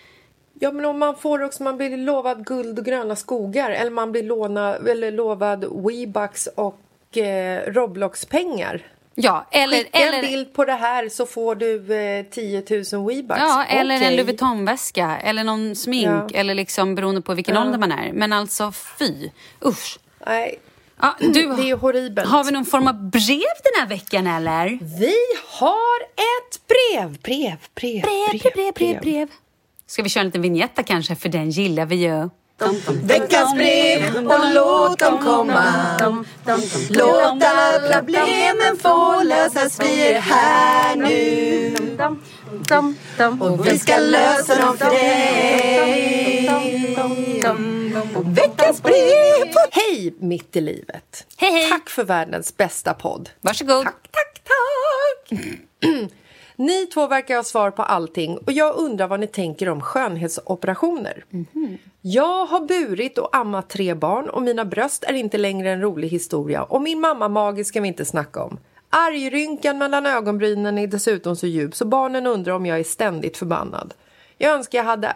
Ja, 0.59 0.71
men 0.71 0.85
om 0.85 0.99
man 0.99 1.15
får 1.15 1.43
också, 1.43 1.63
man 1.63 1.77
blir 1.77 1.97
lovad 1.97 2.45
guld 2.45 2.79
och 2.79 2.85
gröna 2.85 3.15
skogar 3.15 3.69
eller 3.71 3.91
man 3.91 4.11
blir 4.11 4.23
låna, 4.23 4.75
eller 4.75 5.11
lovad 5.11 5.65
Weebucks 5.85 6.47
och 6.55 6.79
eh, 7.17 7.71
Roblox-pengar. 7.71 8.81
Ja, 9.15 9.47
eller, 9.51 9.77
Skicka 9.77 9.97
eller, 9.97 10.17
en 10.17 10.21
bild 10.25 10.53
på 10.53 10.65
det 10.65 10.73
här 10.73 11.09
så 11.09 11.25
får 11.25 11.55
du 11.55 11.95
eh, 11.95 12.25
10 12.25 12.63
000 12.93 13.07
Weebucks. 13.07 13.39
Ja, 13.41 13.65
eller 13.65 13.95
en 13.95 14.01
Okej. 14.01 14.15
Louis 14.15 14.27
Vuitton-väska 14.27 15.17
eller 15.23 15.43
någon 15.43 15.75
smink 15.75 16.07
Ja. 16.07 16.39
eller 16.39 16.55
liksom 16.55 16.95
beroende 16.95 17.21
på 17.21 17.33
vilken 17.33 17.57
ålder 17.57 17.77
man 17.79 17.91
är. 17.91 18.11
Men 18.13 18.33
alltså 18.33 18.71
fy, 18.99 19.29
usch. 19.65 19.99
Nej, 20.27 20.59
Ja, 21.01 21.15
du, 21.19 21.31
det 21.55 21.69
är 21.69 21.75
horribelt. 21.75 22.29
Har 22.29 22.43
vi 22.43 22.51
någon 22.51 22.65
form 22.65 22.87
av 22.87 23.09
brev 23.09 23.21
den 23.63 23.79
här 23.81 23.87
veckan 23.87 24.27
eller? 24.27 24.79
Vi 24.99 25.15
har 25.47 26.01
ett 26.01 26.67
brev, 26.67 27.17
brev, 27.21 27.57
brev, 27.75 28.01
Brev, 28.01 28.41
brev, 28.53 28.73
brev, 28.73 29.01
brev. 29.01 29.27
Ska 29.87 30.03
vi 30.03 30.09
köra 30.09 30.21
en 30.21 30.27
liten 30.27 30.41
vignetta 30.41 30.83
kanske? 30.83 31.15
För 31.15 31.29
den 31.29 31.49
gillar 31.49 31.85
vi 31.85 31.95
ju. 31.95 32.29
Veckans 33.03 33.53
brev 33.53 34.27
och 34.27 34.53
låt 34.53 34.99
dem 34.99 35.19
komma 35.23 35.97
Låt 36.89 37.43
alla 37.43 37.93
problemen 37.93 38.77
få 38.77 39.23
lösas, 39.23 39.79
vi 39.79 40.07
är 40.07 40.19
här 40.19 40.95
nu 40.95 41.75
och 43.39 43.67
vi 43.67 43.79
ska 43.79 43.97
lösa 43.97 44.55
dem 44.61 44.77
för 44.77 44.89
dig 44.89 46.49
Veckans 48.25 48.83
brev 48.83 49.53
Hej 49.71 50.15
mitt 50.19 50.55
i 50.55 50.61
livet! 50.61 51.25
Hej, 51.37 51.51
hej. 51.51 51.69
Tack 51.69 51.89
för 51.89 52.03
världens 52.03 52.57
bästa 52.57 52.93
podd. 52.93 53.29
Varsågod. 53.41 53.83
Tack, 53.83 54.09
tack, 54.11 54.41
tack! 54.43 55.39
Ni 56.57 56.85
två 56.85 57.07
verkar 57.07 57.35
ha 57.35 57.43
svar 57.43 57.71
på 57.71 57.83
allting 57.83 58.37
och 58.37 58.51
jag 58.51 58.75
undrar 58.75 59.07
vad 59.07 59.19
ni 59.19 59.27
tänker 59.27 59.69
om 59.69 59.81
skönhetsoperationer. 59.81 61.25
Jag 62.01 62.45
har 62.45 62.59
burit 62.59 63.17
och 63.17 63.35
ammat 63.35 63.69
tre 63.69 63.93
barn 63.93 64.29
och 64.29 64.41
mina 64.41 64.65
bröst 64.65 65.03
är 65.03 65.13
inte 65.13 65.37
längre 65.37 65.71
en 65.71 65.81
rolig 65.81 66.09
historia 66.09 66.63
och 66.63 66.81
min 66.81 66.99
mamma-mage 66.99 67.63
ska 67.63 67.81
vi 67.81 67.87
inte 67.87 68.05
snacka 68.05 68.43
om. 68.43 68.59
Argrynkan 68.89 69.77
mellan 69.77 70.05
ögonbrynen 70.05 70.77
är 70.77 70.87
dessutom 70.87 71.35
så 71.35 71.47
djup 71.47 71.75
så 71.75 71.85
barnen 71.85 72.27
undrar 72.27 72.53
om 72.53 72.65
jag 72.65 72.79
är 72.79 72.83
ständigt 72.83 73.37
förbannad. 73.37 73.93
Jag 74.37 74.51
önskar 74.51 74.77
jag 74.77 74.85
hade 74.85 75.15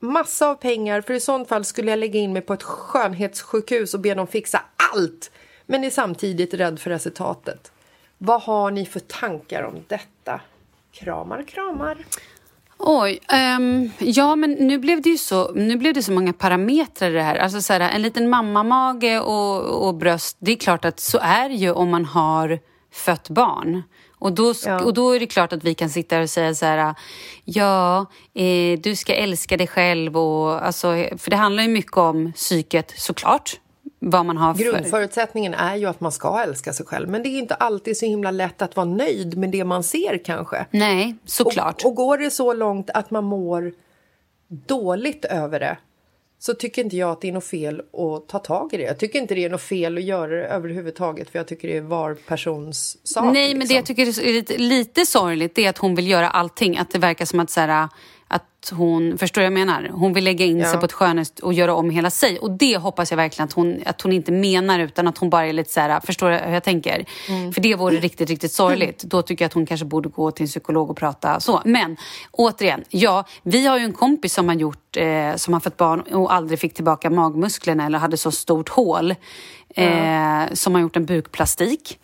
massa 0.00 0.48
av 0.48 0.54
pengar 0.54 1.00
för 1.00 1.14
i 1.14 1.20
sånt 1.20 1.48
fall 1.48 1.64
skulle 1.64 1.90
jag 1.90 1.98
lägga 1.98 2.20
in 2.20 2.32
mig 2.32 2.42
på 2.42 2.52
ett 2.52 2.62
skönhetssjukhus 2.62 3.94
och 3.94 4.00
be 4.00 4.14
dem 4.14 4.26
fixa 4.26 4.62
allt. 4.92 5.30
Men 5.66 5.84
är 5.84 5.90
samtidigt 5.90 6.54
rädd 6.54 6.80
för 6.80 6.90
resultatet. 6.90 7.72
Vad 8.18 8.42
har 8.42 8.70
ni 8.70 8.86
för 8.86 9.00
tankar 9.00 9.62
om 9.62 9.74
detta? 9.86 10.40
Kramar, 10.92 11.42
kramar. 11.42 11.96
Oj, 12.78 13.18
ehm, 13.28 13.90
ja 13.98 14.36
men 14.36 14.50
nu 14.52 14.78
blev 14.78 15.02
det 15.02 15.08
ju 15.10 15.18
så, 15.18 15.52
nu 15.52 15.76
blev 15.76 15.94
det 15.94 16.02
så 16.02 16.12
många 16.12 16.32
parametrar 16.32 17.10
i 17.10 17.12
det 17.12 17.22
här. 17.22 17.36
Alltså 17.36 17.60
så 17.60 17.72
här, 17.72 17.80
en 17.80 18.02
liten 18.02 18.30
mammamage 18.30 19.20
och, 19.20 19.86
och 19.86 19.94
bröst, 19.94 20.36
det 20.40 20.52
är 20.52 20.56
klart 20.56 20.84
att 20.84 21.00
så 21.00 21.18
är 21.18 21.48
det 21.48 21.54
ju 21.54 21.72
om 21.72 21.90
man 21.90 22.04
har 22.04 22.58
fött 22.92 23.28
barn. 23.28 23.82
Och 24.18 24.32
då, 24.32 24.54
Ja. 24.66 24.80
och 24.84 24.94
då 24.94 25.10
är 25.10 25.20
det 25.20 25.26
klart 25.26 25.52
att 25.52 25.64
vi 25.64 25.74
kan 25.74 25.90
sitta 25.90 26.20
och 26.20 26.30
säga 26.30 26.54
så 26.54 26.66
här, 26.66 26.94
ja, 27.44 28.06
eh, 28.34 28.78
du 28.80 28.96
ska 28.96 29.14
älska 29.14 29.56
dig 29.56 29.66
själv 29.66 30.16
och 30.16 30.66
alltså, 30.66 30.86
för 31.18 31.30
det 31.30 31.36
handlar 31.36 31.62
ju 31.62 31.68
mycket 31.68 31.96
om 31.96 32.32
psyket 32.32 32.94
såklart. 32.96 33.60
Vad 33.98 34.26
man 34.26 34.36
har 34.36 34.54
för... 34.54 34.64
Grundförutsättningen 34.64 35.54
är 35.54 35.76
ju 35.76 35.86
att 35.86 36.00
man 36.00 36.12
ska 36.12 36.42
älska 36.42 36.72
sig 36.72 36.86
själv 36.86 37.08
men 37.08 37.22
det 37.22 37.28
är 37.28 37.38
inte 37.38 37.54
alltid 37.54 37.96
så 37.96 38.06
himla 38.06 38.30
lätt 38.30 38.62
att 38.62 38.76
vara 38.76 38.86
nöjd 38.86 39.38
med 39.38 39.50
det 39.50 39.64
man 39.64 39.82
ser 39.82 40.24
kanske. 40.24 40.66
Nej, 40.70 41.16
såklart. 41.24 41.84
Och, 41.84 41.90
och 41.90 41.96
går 41.96 42.18
det 42.18 42.30
så 42.30 42.52
långt 42.52 42.90
att 42.90 43.10
man 43.10 43.24
mår 43.24 43.72
dåligt 44.48 45.24
över 45.24 45.60
det 45.60 45.76
så 46.42 46.54
tycker 46.54 46.84
inte 46.84 46.96
jag 46.96 47.10
att 47.10 47.20
det 47.20 47.28
är 47.28 47.32
något 47.32 47.44
fel 47.44 47.80
att 47.80 48.28
ta 48.28 48.38
tag 48.38 48.74
i 48.74 48.76
det. 48.76 48.82
Jag 48.82 48.98
tycker 48.98 49.18
inte 49.18 49.34
det 49.34 49.44
är 49.44 49.50
något 49.50 49.62
fel 49.62 49.98
att 49.98 50.04
göra 50.04 50.36
det 50.36 50.46
överhuvudtaget 50.46 51.30
för 51.30 51.38
jag 51.38 51.48
tycker 51.48 51.68
det 51.68 51.76
är 51.76 51.80
var 51.80 52.14
persons 52.14 52.98
sak. 53.02 53.24
Nej, 53.24 53.48
men 53.48 53.54
det 53.54 53.58
liksom. 53.58 53.76
jag 53.76 53.84
tycker 53.86 54.02
är 54.28 54.32
lite, 54.32 54.58
lite 54.58 55.06
sorgligt 55.06 55.54
det 55.54 55.64
är 55.64 55.70
att 55.70 55.78
hon 55.78 55.94
vill 55.94 56.06
göra 56.06 56.30
allting. 56.30 56.78
Att 56.78 56.90
det 56.90 56.98
verkar 56.98 57.24
som 57.24 57.40
att 57.40 57.50
så 57.50 57.60
här, 57.60 57.88
att 58.32 58.72
hon, 58.72 59.18
förstår 59.18 59.44
jag 59.44 59.52
menar? 59.52 59.90
Hon 59.92 60.12
vill 60.12 60.24
lägga 60.24 60.44
in 60.44 60.58
Ja. 60.58 60.70
sig 60.70 60.78
på 60.78 60.84
ett 60.84 60.92
skönhets 60.92 61.40
och 61.42 61.52
göra 61.52 61.74
om 61.74 61.90
hela 61.90 62.10
sig. 62.10 62.38
Och 62.38 62.50
det 62.50 62.76
hoppas 62.76 63.10
jag 63.10 63.16
verkligen 63.16 63.44
att 63.44 63.52
hon, 63.52 63.80
att 63.86 64.00
hon 64.02 64.12
inte 64.12 64.32
menar 64.32 64.78
utan 64.78 65.08
att 65.08 65.18
hon 65.18 65.30
bara 65.30 65.46
är 65.46 65.52
lite 65.52 65.72
så 65.72 65.80
här, 65.80 66.00
förstår 66.00 66.30
du 66.30 66.36
hur 66.36 66.52
jag 66.54 66.62
tänker? 66.64 67.04
Mm. 67.28 67.52
För 67.52 67.60
det 67.60 67.74
vore 67.74 67.96
riktigt, 67.96 68.30
riktigt 68.30 68.52
sorgligt. 68.52 69.02
Då 69.02 69.22
tycker 69.22 69.44
jag 69.44 69.46
att 69.46 69.52
hon 69.52 69.66
kanske 69.66 69.86
borde 69.86 70.08
gå 70.08 70.30
till 70.30 70.42
en 70.44 70.48
psykolog 70.48 70.90
och 70.90 70.96
prata 70.96 71.40
så. 71.40 71.62
Men 71.64 71.96
återigen, 72.30 72.84
ja, 72.88 73.24
vi 73.42 73.66
har 73.66 73.78
ju 73.78 73.84
en 73.84 73.92
kompis 73.92 74.34
som 74.34 74.48
har 74.48 74.54
gjort, 74.54 74.96
eh, 74.96 75.36
som 75.36 75.54
har 75.54 75.60
fått 75.60 75.76
barn 75.76 76.00
och 76.00 76.34
aldrig 76.34 76.58
fick 76.58 76.74
tillbaka 76.74 77.10
magmusklerna 77.10 77.86
eller 77.86 77.98
hade 77.98 78.16
så 78.16 78.30
stort 78.30 78.68
hål. 78.68 79.14
Eh, 79.74 80.52
som 80.52 80.74
har 80.74 80.80
gjort 80.80 80.96
en 80.96 81.06
bukplastik. 81.06 81.98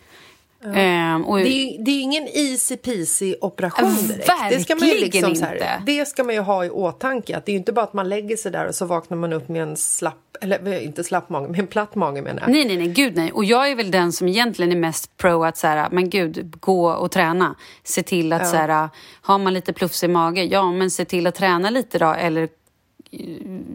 Eh, 0.64 1.16
och, 1.26 1.38
Det 1.38 1.48
är, 1.48 1.84
det 1.84 1.90
är 1.90 2.00
ingen 2.02 2.28
easy 2.28 2.76
peasy 2.76 3.34
operation 3.40 3.96
direkt. 4.08 4.30
det 4.50 4.60
ska 4.60 4.74
man 4.74 4.88
ju 4.88 4.94
Verkligen 4.94 5.30
liksom 5.30 5.36
så 5.36 5.44
här, 5.44 5.54
inte. 5.54 5.82
Det 5.86 6.08
ska 6.08 6.24
man 6.24 6.34
ju 6.34 6.40
ha 6.40 6.64
i 6.64 6.70
åtanke. 6.70 7.36
Att 7.36 7.46
det 7.46 7.52
är 7.52 7.56
inte 7.56 7.72
bara 7.72 7.84
att 7.84 7.92
man 7.92 8.08
lägger 8.08 8.36
sig 8.36 8.52
där 8.52 8.66
och 8.66 8.74
så 8.74 8.84
vaknar 8.86 9.16
man 9.16 9.32
upp 9.32 9.48
med 9.48 9.62
en 9.62 9.76
slapp, 9.76 10.36
eller 10.40 10.66
eh, 10.66 10.84
inte 10.84 11.04
slapp 11.04 11.28
mage, 11.28 11.48
med 11.48 11.60
en 11.60 11.66
platt 11.66 11.94
mage 11.94 12.22
menar 12.22 12.42
jag. 12.42 12.50
Nej, 12.50 12.64
nej, 12.64 12.76
nej, 12.76 12.88
gud 12.88 13.16
nej. 13.16 13.32
Och 13.32 13.44
jag 13.44 13.70
är 13.70 13.74
väl 13.76 13.90
den 13.90 14.12
som 14.12 14.28
egentligen 14.28 14.72
är 14.72 14.76
mest 14.76 15.16
pro 15.16 15.44
att 15.44 15.56
så 15.56 15.66
här, 15.66 15.88
men 15.90 16.10
gud, 16.10 16.56
gå 16.60 16.90
och 16.90 17.10
träna. 17.10 17.54
Se 17.84 18.02
till 18.02 18.32
att 18.32 18.48
så 18.48 18.56
här, 18.56 18.88
har 19.20 19.38
man 19.38 19.54
lite 19.54 19.72
plufsig 19.72 20.10
mage, 20.10 20.44
ja 20.44 20.72
men 20.72 20.90
se 20.90 21.04
till 21.04 21.26
att 21.26 21.34
träna 21.34 21.70
lite 21.70 21.98
då. 21.98 22.12
Eller 22.12 22.48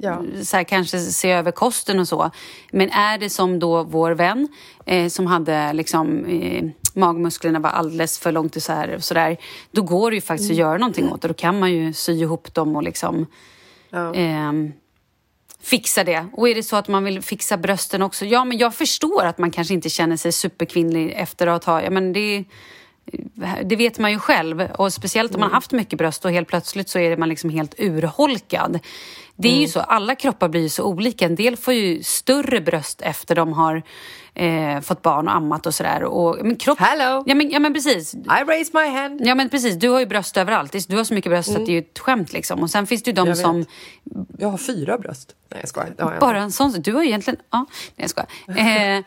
Ja. 0.01 0.23
så 0.43 0.57
här, 0.57 0.63
kanske 0.63 0.99
se 0.99 1.31
över 1.31 1.51
kosten 1.51 1.99
och 1.99 2.07
så. 2.07 2.31
Men 2.71 2.89
är 2.89 3.17
det 3.17 3.29
som 3.29 3.59
då 3.59 3.83
vår 3.83 4.11
vän 4.11 4.47
eh, 4.85 5.07
som 5.07 5.27
hade 5.27 5.73
liksom 5.73 6.25
eh, 6.25 6.63
magmusklerna 6.93 7.59
var 7.59 7.69
alldeles 7.69 8.19
för 8.19 8.31
långt 8.31 8.55
isär 8.55 8.95
och 8.95 9.03
sådär. 9.03 9.37
Då 9.71 9.81
går 9.81 10.11
det 10.11 10.15
ju 10.15 10.21
faktiskt 10.21 10.51
att 10.51 10.57
göra 10.57 10.77
någonting 10.77 11.11
åt 11.11 11.21
det. 11.21 11.27
Då 11.27 11.33
kan 11.33 11.59
man 11.59 11.71
ju 11.71 11.93
sy 11.93 12.13
ihop 12.13 12.53
dem 12.53 12.75
och 12.75 12.83
liksom 12.83 13.25
Ja. 13.89 14.13
ehm, 14.13 14.73
fixa 15.61 16.03
det. 16.03 16.25
Och 16.33 16.49
är 16.49 16.55
det 16.55 16.63
så 16.63 16.75
att 16.75 16.87
man 16.87 17.03
vill 17.03 17.21
fixa 17.21 17.57
brösten 17.57 18.01
också, 18.01 18.25
ja 18.25 18.45
men 18.45 18.57
jag 18.57 18.75
förstår 18.75 19.25
att 19.25 19.37
man 19.37 19.51
kanske 19.51 19.73
inte 19.73 19.89
känner 19.89 20.17
sig 20.17 20.31
superkvinnlig 20.31 21.13
efter 21.15 21.47
att 21.47 21.63
ha, 21.63 21.81
ja 21.81 21.89
men 21.89 22.13
det 22.13 22.43
det 23.63 23.75
vet 23.75 23.99
man 23.99 24.11
ju 24.11 24.19
själv 24.19 24.61
och 24.61 24.93
speciellt 24.93 25.33
om 25.35 25.39
man 25.39 25.49
har 25.49 25.55
haft 25.55 25.71
mycket 25.71 25.99
bröst 25.99 26.25
och 26.25 26.31
helt 26.31 26.47
plötsligt 26.47 26.89
så 26.89 26.99
är 26.99 27.17
man 27.17 27.29
liksom 27.29 27.49
helt 27.49 27.75
urholkad. 27.77 28.79
Det 29.35 29.47
är 29.47 29.61
ju 29.61 29.67
så, 29.67 29.79
alla 29.79 30.15
kroppar 30.15 30.49
blir 30.49 30.61
ju 30.61 30.69
så 30.69 30.83
olika. 30.83 31.25
En 31.25 31.35
del 31.35 31.57
får 31.57 31.73
ju 31.73 32.03
större 32.03 32.61
bröst 32.61 33.01
efter 33.01 33.35
de 33.35 33.53
har 33.53 33.83
eh, 34.33 34.79
fått 34.79 35.01
barn 35.01 35.27
och 35.27 35.35
ammat 35.35 35.65
och 35.65 35.73
sådär. 35.73 36.03
Och, 36.03 36.37
men 36.45 36.55
kropp... 36.55 36.79
Hello. 36.79 37.23
Ja 37.25 37.35
men, 37.35 37.51
ja 37.51 37.59
men 37.59 37.73
precis. 37.73 38.13
I 38.15 38.43
raise 38.47 38.71
my 38.73 38.87
hand. 38.87 39.21
Ja 39.23 39.35
men 39.35 39.49
precis, 39.49 39.75
du 39.75 39.89
har 39.89 39.99
ju 39.99 40.05
bröst 40.05 40.37
överallt. 40.37 40.87
Du 40.87 40.97
har 40.97 41.03
så 41.03 41.13
mycket 41.13 41.31
bröst 41.31 41.49
att 41.49 41.65
det 41.65 41.71
är 41.71 41.73
ju 41.73 41.79
ett 41.79 41.99
skämt 41.99 42.33
liksom. 42.33 42.63
Och 42.63 42.69
sen 42.69 42.87
finns 42.87 43.03
det 43.03 43.09
ju 43.09 43.15
de 43.15 43.27
Jag 43.27 43.35
vet. 43.35 43.43
som 43.43 43.65
Jag 44.37 44.49
har 44.49 44.57
fyra 44.57 44.97
bröst. 44.97 45.35
Nej 45.49 45.59
jag 45.59 45.69
skojar. 45.69 45.93
Jag 45.97 46.19
bara 46.19 46.41
en 46.41 46.51
sån... 46.51 46.71
Du 46.71 46.93
har 46.93 47.01
ju 47.01 47.07
egentligen... 47.07 47.39
Ja, 47.51 47.65
nej 47.95 48.07
jag 48.07 48.09
skojar. 48.09 48.97
Eh, 48.97 49.03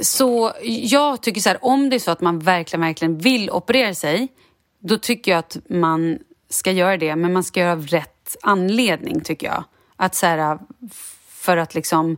så 0.00 0.52
jag 0.62 1.22
tycker 1.22 1.40
så 1.40 1.48
här, 1.48 1.64
om 1.64 1.90
det 1.90 1.96
är 1.96 2.00
så 2.00 2.10
att 2.10 2.20
man 2.20 2.38
verkligen, 2.38 2.80
verkligen 2.80 3.18
vill 3.18 3.50
operera 3.50 3.94
sig, 3.94 4.28
då 4.80 4.98
tycker 4.98 5.30
jag 5.30 5.38
att 5.38 5.56
man 5.68 6.18
ska 6.50 6.72
göra 6.72 6.96
det, 6.96 7.16
men 7.16 7.32
man 7.32 7.44
ska 7.44 7.60
göra 7.60 7.72
av 7.72 7.86
rätt 8.26 8.36
anledning, 8.42 9.20
tycker 9.20 9.46
jag. 9.46 9.64
Att 9.96 10.14
så 10.14 10.26
här, 10.26 10.58
för 11.28 11.56
att 11.56 11.74
liksom 11.74 12.16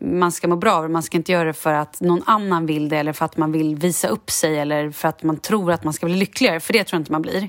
man 0.00 0.32
ska 0.32 0.48
må 0.48 0.56
bra 0.56 0.72
av 0.72 0.82
det. 0.82 0.88
Man 0.88 1.02
ska 1.02 1.16
inte 1.16 1.32
göra 1.32 1.44
det 1.44 1.52
för 1.52 1.72
att 1.72 2.00
någon 2.00 2.22
annan 2.26 2.66
vill 2.66 2.88
det 2.88 2.96
eller 2.96 3.12
för 3.12 3.24
att 3.24 3.36
man 3.36 3.52
vill 3.52 3.76
visa 3.76 4.08
upp 4.08 4.30
sig 4.30 4.58
eller 4.58 4.90
för 4.90 5.08
att 5.08 5.22
man 5.22 5.36
tror 5.36 5.72
att 5.72 5.84
man 5.84 5.92
ska 5.92 6.06
bli 6.06 6.16
lyckligare, 6.16 6.60
för 6.60 6.72
det 6.72 6.84
tror 6.84 6.96
jag 6.96 7.00
inte 7.00 7.12
man 7.12 7.22
blir. 7.22 7.48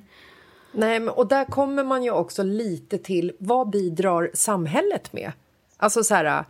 Nej, 0.73 0.99
men, 0.99 1.09
och 1.09 1.27
där 1.27 1.45
kommer 1.45 1.83
man 1.83 2.03
ju 2.03 2.11
också 2.11 2.43
lite 2.43 2.97
till 2.97 3.31
vad 3.39 3.69
bidrar 3.69 4.31
samhället 4.33 5.13
med? 5.13 5.31
Alltså 5.77 6.03
så 6.03 6.15
här, 6.15 6.45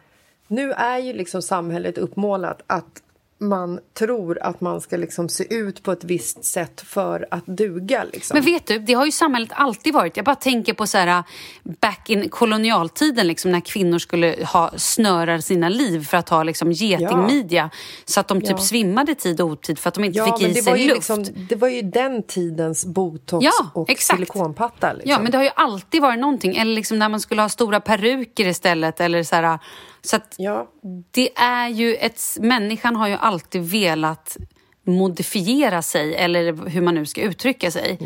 nu 0.48 0.72
är 0.72 0.98
ju 0.98 1.14
liksom 1.14 1.42
samhället 1.42 1.98
uppmålat 1.98 2.62
att 2.68 3.04
man 3.42 3.80
tror 4.00 4.44
att 4.44 4.62
man 4.62 4.82
ska 4.82 4.98
liksom 4.98 5.30
se 5.30 5.54
ut 5.54 5.84
på 5.84 5.92
ett 5.92 6.04
visst 6.04 6.44
sätt 6.46 6.82
för 6.86 7.28
att 7.32 7.46
duga. 7.46 8.04
Liksom. 8.14 8.36
Men 8.36 8.44
vet 8.46 8.68
du, 8.68 8.80
det 8.80 8.94
har 8.94 9.06
ju 9.06 9.12
samhället 9.12 9.50
alltid 9.54 9.94
varit. 9.94 10.18
Jag 10.18 10.26
bara 10.26 10.36
tänker 10.36 10.74
på 10.74 10.88
så 10.88 10.98
här 10.98 11.24
back 11.64 12.10
in 12.10 12.30
kolonialtiden 12.30 13.28
liksom, 13.28 13.52
när 13.52 13.60
kvinnor 13.60 14.00
skulle 14.00 14.36
ha 14.54 14.72
snöra 14.78 15.42
sina 15.42 15.70
liv 15.70 16.06
för 16.06 16.18
att 16.18 16.30
ha 16.30 16.44
liksom, 16.44 16.72
getingmidja 16.72 17.70
så 18.06 18.20
att 18.20 18.28
de 18.28 18.42
typ 18.42 18.50
Ja. 18.50 18.58
svimmade 18.58 19.16
tid 19.16 19.42
och 19.42 19.48
otid 19.48 19.80
för 19.80 19.88
att 19.90 19.94
de 19.96 20.04
inte 20.04 20.18
ja, 20.18 20.38
fick 20.38 20.48
i 20.50 20.54
sig 20.62 20.88
luft. 20.88 20.96
liksom, 20.96 21.26
det 21.50 21.56
var 21.56 21.68
ju 21.68 21.82
den 21.82 22.24
tidens 22.24 22.86
botox 22.86 23.46
Ja, 23.46 23.72
och 23.74 23.90
exakt. 23.90 24.18
silikonpatta. 24.18 24.94
Liksom. 24.94 25.12
Ja, 25.12 25.20
men 25.20 25.32
det 25.32 25.38
har 25.38 25.44
ju 25.46 25.52
alltid 25.56 26.02
varit 26.02 26.20
någonting. 26.20 26.56
Eller 26.58 26.74
liksom 26.76 27.00
när 27.00 27.10
man 27.10 27.20
skulle 27.20 27.42
ha 27.42 27.50
stora 27.50 27.80
peruker 27.80 28.48
istället. 28.48 29.02
Eller 29.02 29.24
så 29.24 29.36
här, 29.36 29.60
så 30.04 30.16
att 30.16 30.36
Ja. 30.38 30.68
det 31.12 31.30
är 31.38 31.68
ju 31.70 31.96
ett... 31.96 32.22
Människan 32.40 32.96
har 32.96 33.08
ju 33.08 33.14
alltid 33.14 33.62
velat 33.62 34.38
modifiera 34.84 35.82
sig, 35.82 36.16
eller 36.16 36.70
hur 36.70 36.82
man 36.82 36.96
nu 36.96 37.06
ska 37.06 37.22
uttrycka 37.22 37.72
sig. 37.72 37.98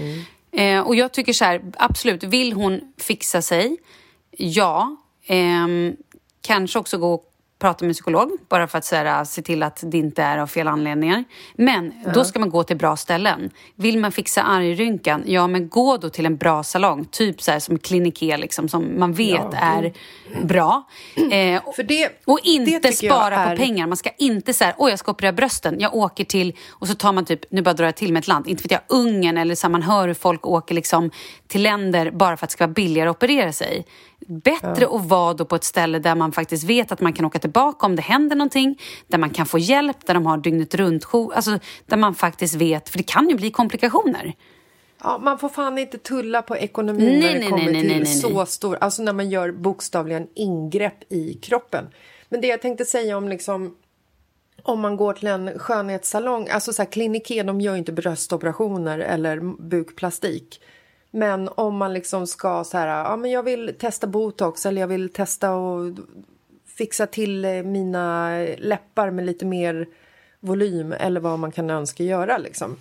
Eh, 0.52 0.80
och 0.80 0.96
jag 0.96 1.12
tycker 1.14 1.34
så 1.34 1.46
här, 1.46 1.62
absolut, 1.78 2.24
vill 2.24 2.54
hon 2.54 2.94
fixa 2.98 3.42
sig? 3.42 3.78
Ja. 4.38 4.96
Ehm, 5.28 5.96
kanske 6.42 6.80
också 6.80 6.98
gå 6.98 7.14
och 7.14 7.24
prata 7.60 7.86
med 7.86 7.90
en 7.90 7.94
psykolog, 7.94 8.32
bara 8.50 8.68
för 8.68 8.78
att 8.78 8.86
så 8.86 8.96
här, 8.96 9.24
se 9.24 9.42
till 9.42 9.64
att 9.64 9.84
det 9.86 9.98
inte 9.98 10.24
är 10.24 10.38
av 10.38 10.48
fel 10.48 10.68
anledningar. 10.68 11.24
Men 11.56 11.94
då 12.14 12.26
ska 12.26 12.40
man 12.40 12.50
gå 12.50 12.64
till 12.64 12.78
bra 12.78 12.96
ställen. 12.96 13.50
Vill 13.76 13.98
man 14.00 14.12
fixa 14.12 14.44
argrynkan, 14.44 15.24
ja 15.26 15.48
men 15.48 15.70
gå 15.70 15.98
då 15.98 16.10
till 16.10 16.26
en 16.26 16.38
bra 16.38 16.64
salong. 16.64 17.06
Typ 17.06 17.42
så 17.42 17.52
här 17.52 17.60
som 17.60 17.80
Kliniké, 17.80 18.38
liksom, 18.38 18.70
som 18.70 19.00
man 19.00 19.14
vet 19.14 19.54
är 19.54 19.94
bra. 20.44 20.84
Eh, 21.16 21.62
För 21.76 21.84
det, 21.84 22.10
och 22.26 22.40
inte 22.44 22.92
spara 22.92 23.36
är- 23.36 23.50
på 23.56 23.62
pengar. 23.62 23.88
Man 23.88 23.98
ska 23.98 24.10
inte 24.18 24.54
säga, 24.54 24.74
åh 24.78 24.90
jag 24.90 25.00
ska 25.00 25.12
operera 25.12 25.34
brösten. 25.34 25.76
Jag 25.80 25.96
åker 25.96 26.24
till, 26.26 26.54
och 26.72 26.88
så 26.88 26.96
tar 26.96 27.14
man 27.14 27.26
typ, 27.26 27.52
nu 27.52 27.62
bara 27.62 27.74
drar 27.74 27.86
jag 27.86 27.96
till 27.96 28.14
med 28.14 28.20
ett 28.20 28.28
land, 28.28 28.48
inte 28.48 28.64
vet 28.64 28.72
jag, 28.72 28.82
Ungern 28.88 29.38
eller 29.38 29.56
så 29.56 29.68
här, 29.68 29.72
man 29.72 29.84
hör 29.84 30.08
hur 30.08 30.16
folk 30.16 30.48
åker 30.48 30.76
liksom 30.76 31.12
till 31.48 31.62
länder 31.64 32.12
bara 32.12 32.38
för 32.38 32.46
att 32.46 32.50
det 32.50 32.54
ska 32.54 32.64
vara 32.66 32.74
billigare 32.74 33.10
att 33.10 33.16
operera 33.16 33.52
sig. 33.54 33.86
Bättre 34.28 34.88
att 34.88 35.06
vara 35.06 35.34
då 35.34 35.46
på 35.46 35.56
ett 35.56 35.64
ställe 35.64 36.00
där 36.00 36.16
man 36.16 36.32
faktiskt 36.32 36.64
vet 36.64 36.92
att 36.92 37.02
man 37.02 37.14
kan 37.14 37.26
åka 37.26 37.40
tillbaka 37.40 37.86
om 37.86 37.96
det 37.96 38.02
händer 38.02 38.36
någonting, 38.36 38.82
där 39.08 39.18
man 39.18 39.30
kan 39.30 39.46
få 39.46 39.58
hjälp, 39.58 40.06
där 40.06 40.14
de 40.14 40.26
har 40.26 40.38
dygnet 40.38 40.76
runt 40.76 41.06
alltså 41.14 41.60
där 41.86 41.98
man 41.98 42.16
faktiskt 42.16 42.56
vet, 42.56 42.90
för 42.90 42.98
det 42.98 43.04
kan 43.04 43.30
ju 43.30 43.36
bli 43.36 43.52
komplikationer. 43.52 44.34
Ja, 45.04 45.18
man 45.18 45.40
får 45.40 45.50
fan 45.50 45.78
inte 45.78 45.98
tulla 45.98 46.42
på 46.42 46.58
ekonomin 46.58 47.20
Nej, 47.20 47.22
när 47.22 47.34
det 47.34 47.40
nej, 47.40 47.50
kommer 47.50 47.72
nej, 47.72 47.82
till 47.82 48.22
så 48.22 48.46
stor... 48.46 48.78
Alltså 48.82 49.04
när 49.04 49.14
man 49.14 49.30
gör 49.30 49.52
bokstavligen 49.52 50.28
ingrepp 50.36 51.12
i 51.12 51.34
kroppen. 51.34 51.86
Men 52.30 52.42
det 52.42 52.48
jag 52.48 52.62
tänkte 52.62 52.86
säga 52.86 53.18
om 53.18 53.30
liksom... 53.30 53.76
Om 54.64 54.80
man 54.80 54.98
går 54.98 55.14
till 55.14 55.28
en 55.28 55.60
skönhetssalong, 55.60 56.48
alltså 56.50 56.74
så 56.74 56.82
här, 56.82 56.92
Kliniké, 56.92 57.44
de 57.44 57.62
gör 57.62 57.74
ju 57.74 57.80
inte 57.80 57.92
bröstoperationer 57.92 59.00
eller 59.00 59.40
bukplastik. 59.70 60.62
Men 61.16 61.50
om 61.56 61.78
man 61.78 61.94
liksom 61.94 62.28
ska 62.28 62.64
så 62.64 62.78
här, 62.78 62.88
ja 62.88 63.16
men 63.16 63.32
jag 63.32 63.44
vill 63.44 63.76
testa 63.80 64.08
botox 64.08 64.66
eller 64.66 64.82
jag 64.82 64.88
vill 64.88 65.14
testa 65.14 65.54
och 65.54 65.92
fixa 66.66 67.08
till 67.08 67.46
eh, 67.46 67.52
mina 67.64 68.38
läppar 68.58 69.12
med 69.12 69.26
lite 69.26 69.46
mer 69.46 69.88
volym 70.40 70.92
eller 70.92 71.20
vad 71.20 71.40
man 71.40 71.52
kan 71.52 71.70
önska 71.70 72.04
göra 72.04 72.38
liksom 72.38 72.78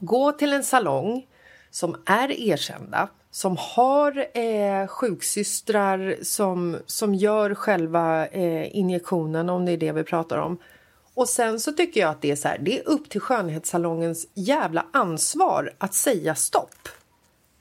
gå 0.00 0.32
till 0.32 0.52
en 0.52 0.64
salong 0.64 1.26
som 1.70 1.96
är 2.06 2.40
erkända, 2.40 3.08
som 3.30 3.56
har 3.60 4.26
eh, 4.38 4.86
sjuksystrar 4.86 6.16
som, 6.22 6.76
som 6.86 7.14
gör 7.14 7.54
själva 7.54 8.26
eh, 8.26 8.76
injektionen, 8.76 9.50
om 9.50 9.64
det 9.64 9.72
är 9.72 9.76
det 9.76 9.92
vi 9.92 10.04
pratar 10.04 10.38
om. 10.38 10.58
Och 11.14 11.28
sen 11.28 11.60
så 11.60 11.72
tycker 11.72 12.00
jag 12.00 12.10
att 12.10 12.22
det 12.22 12.30
är 12.30 12.36
så 12.36 12.48
här, 12.48 12.58
det 12.58 12.78
är 12.78 12.88
upp 12.88 13.10
till 13.10 13.20
skönhetssalongens 13.20 14.26
jävla 14.34 14.86
ansvar 14.92 15.72
att 15.78 15.94
säga 15.94 16.34
stopp. 16.34 16.88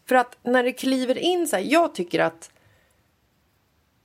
För 0.08 0.16
att 0.16 0.38
när 0.44 0.64
det 0.64 0.72
kliver 0.72 1.18
in 1.18 1.48
så 1.48 1.56
här, 1.56 1.64
jag 1.64 1.96
tycker 1.96 2.20
att 2.20 2.52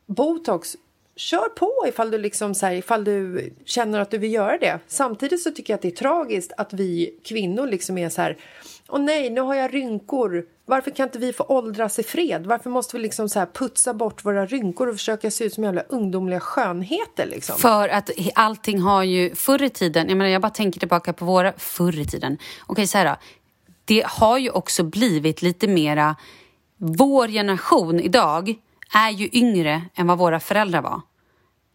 botox, 0.06 0.76
kör 1.16 1.48
på 1.48 1.84
ifall 1.88 2.10
du, 2.10 2.18
liksom 2.18 2.54
så 2.54 2.66
här, 2.66 2.74
ifall 2.74 3.04
du 3.04 3.50
känner 3.64 4.00
att 4.00 4.10
du 4.10 4.18
vill 4.18 4.32
göra 4.32 4.58
det. 4.58 4.78
Samtidigt 4.86 5.42
så 5.42 5.50
tycker 5.50 5.72
jag 5.72 5.76
att 5.78 5.82
det 5.82 5.88
är 5.88 5.96
tragiskt 5.96 6.52
att 6.56 6.72
vi 6.72 7.20
kvinnor 7.24 7.66
liksom 7.66 7.98
är 7.98 8.08
så 8.08 8.22
här, 8.22 8.36
åh 8.88 9.00
nej, 9.00 9.30
nu 9.30 9.40
har 9.40 9.54
jag 9.54 9.74
rynkor. 9.74 10.46
Varför 10.64 10.90
kan 10.90 11.06
inte 11.06 11.18
vi 11.18 11.32
få 11.32 11.44
åldras 11.44 11.98
i 11.98 12.02
fred? 12.02 12.46
Varför 12.46 12.70
måste 12.70 12.96
vi 12.96 13.02
liksom 13.02 13.28
så 13.28 13.38
här 13.38 13.46
putsa 13.46 13.94
bort 13.94 14.24
våra 14.24 14.46
rynkor 14.46 14.88
och 14.88 14.94
försöka 14.94 15.30
se 15.30 15.44
ut 15.44 15.54
som 15.54 15.64
jävla 15.64 15.82
ungdomliga 15.88 16.40
skönheter 16.40 17.26
liksom? 17.26 17.56
För 17.58 17.88
att 17.88 18.10
allting 18.34 18.80
har 18.80 19.02
ju 19.02 19.34
förr 19.34 19.62
i 19.62 19.70
tiden, 19.70 20.08
jag 20.08 20.18
menar 20.18 20.30
jag 20.30 20.42
bara 20.42 20.50
tänker 20.50 20.80
tillbaka 20.80 21.12
på 21.12 21.24
våra 21.24 21.52
förr 21.52 21.98
i 21.98 22.04
tiden. 22.04 22.38
Okej 22.66 22.86
så 22.86 22.98
här 22.98 23.04
då. 23.04 23.16
Det 23.86 24.04
har 24.06 24.38
ju 24.38 24.50
också 24.50 24.82
blivit 24.82 25.42
lite 25.42 25.68
mera, 25.68 26.16
vår 26.76 27.28
generation 27.28 28.00
idag 28.00 28.54
är 28.94 29.10
ju 29.10 29.28
yngre 29.32 29.82
än 29.94 30.06
vad 30.06 30.18
våra 30.18 30.40
föräldrar 30.40 30.82
var. 30.82 31.00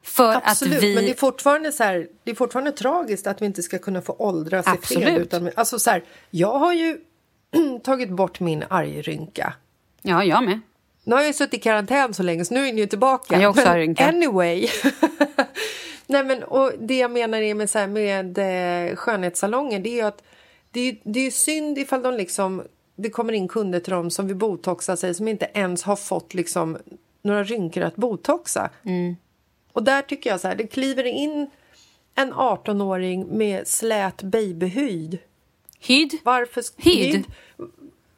För 0.04 0.42
Absolut, 0.44 0.78
att 0.78 0.84
vi... 0.84 0.96
men 0.96 1.04
det 1.04 1.12
är, 1.12 1.16
fortfarande 1.16 1.72
så 1.72 1.84
här, 1.84 2.08
det 2.24 2.32
är 2.32 2.36
fortfarande 2.36 2.72
tragiskt 2.72 3.28
att 3.28 3.42
vi 3.42 3.46
inte 3.46 3.64
ska 3.64 3.80
kunna 3.80 4.02
få 4.02 4.14
åldras 4.14 4.68
i 4.68 4.88
fred. 4.88 5.18
Utan, 5.18 5.52
alltså 5.56 5.80
så 5.80 5.90
här, 5.90 6.04
jag 6.30 6.60
har 6.60 6.74
ju 6.74 6.98
tagit 7.84 8.10
bort 8.10 8.40
min 8.40 8.64
argrynka. 8.70 9.54
Ja, 10.02 10.24
jag 10.24 10.44
med. 10.44 10.60
Nu 11.04 11.16
har 11.16 11.22
jag 11.22 11.36
suttit 11.36 11.54
i 11.54 11.60
karantän 11.60 12.14
så 12.14 12.24
länge 12.24 12.46
så 12.46 12.54
nu 12.54 12.68
är 12.68 12.74
ni 12.74 12.82
ju 12.82 12.88
tillbaka. 12.88 13.42
Jag 13.42 13.50
också 13.50 13.66
men 13.66 13.96
anyway. 14.00 14.68
Nej, 16.08 16.24
men, 16.24 16.44
och 16.44 16.72
det 16.80 16.98
jag 16.98 17.12
menar 17.12 17.38
är 17.38 17.56
med, 17.56 17.70
så 17.70 17.80
här, 17.80 17.88
med 17.88 18.38
eh, 18.38 18.96
skönhetssalonger 18.96 19.80
det 19.80 20.00
är 20.00 20.06
att 20.06 20.24
det 20.72 20.80
är, 20.80 20.98
det 21.04 21.20
är 21.20 21.32
synd 21.32 21.78
ifall 21.78 22.02
de 22.02 22.14
liksom, 22.14 22.64
det 22.96 23.10
kommer 23.10 23.34
in 23.34 23.48
kunder 23.48 23.80
till 23.80 23.94
dem 23.94 24.12
som 24.12 24.28
vill 24.28 24.36
botoxa 24.36 24.98
sig 24.98 25.14
som 25.14 25.28
inte 25.28 25.50
ens 25.54 25.84
har 25.84 25.96
fått 25.96 26.34
liksom, 26.34 26.78
några 27.22 27.44
rynkor 27.44 27.84
att 27.84 27.96
botoxa. 27.96 28.70
Mm. 28.84 29.16
Och 29.74 29.84
där 29.84 30.02
tycker 30.02 30.30
jag 30.30 30.40
så 30.40 30.48
här, 30.48 30.56
det 30.56 30.68
kliver 30.68 31.04
in 31.04 31.50
en 32.16 32.34
18-åring 32.34 33.38
med 33.38 33.68
slät 33.68 34.24
babyhyd. 34.24 35.18
Hyd? 35.80 36.18
Varför... 36.24 36.64
Hyd? 36.78 37.24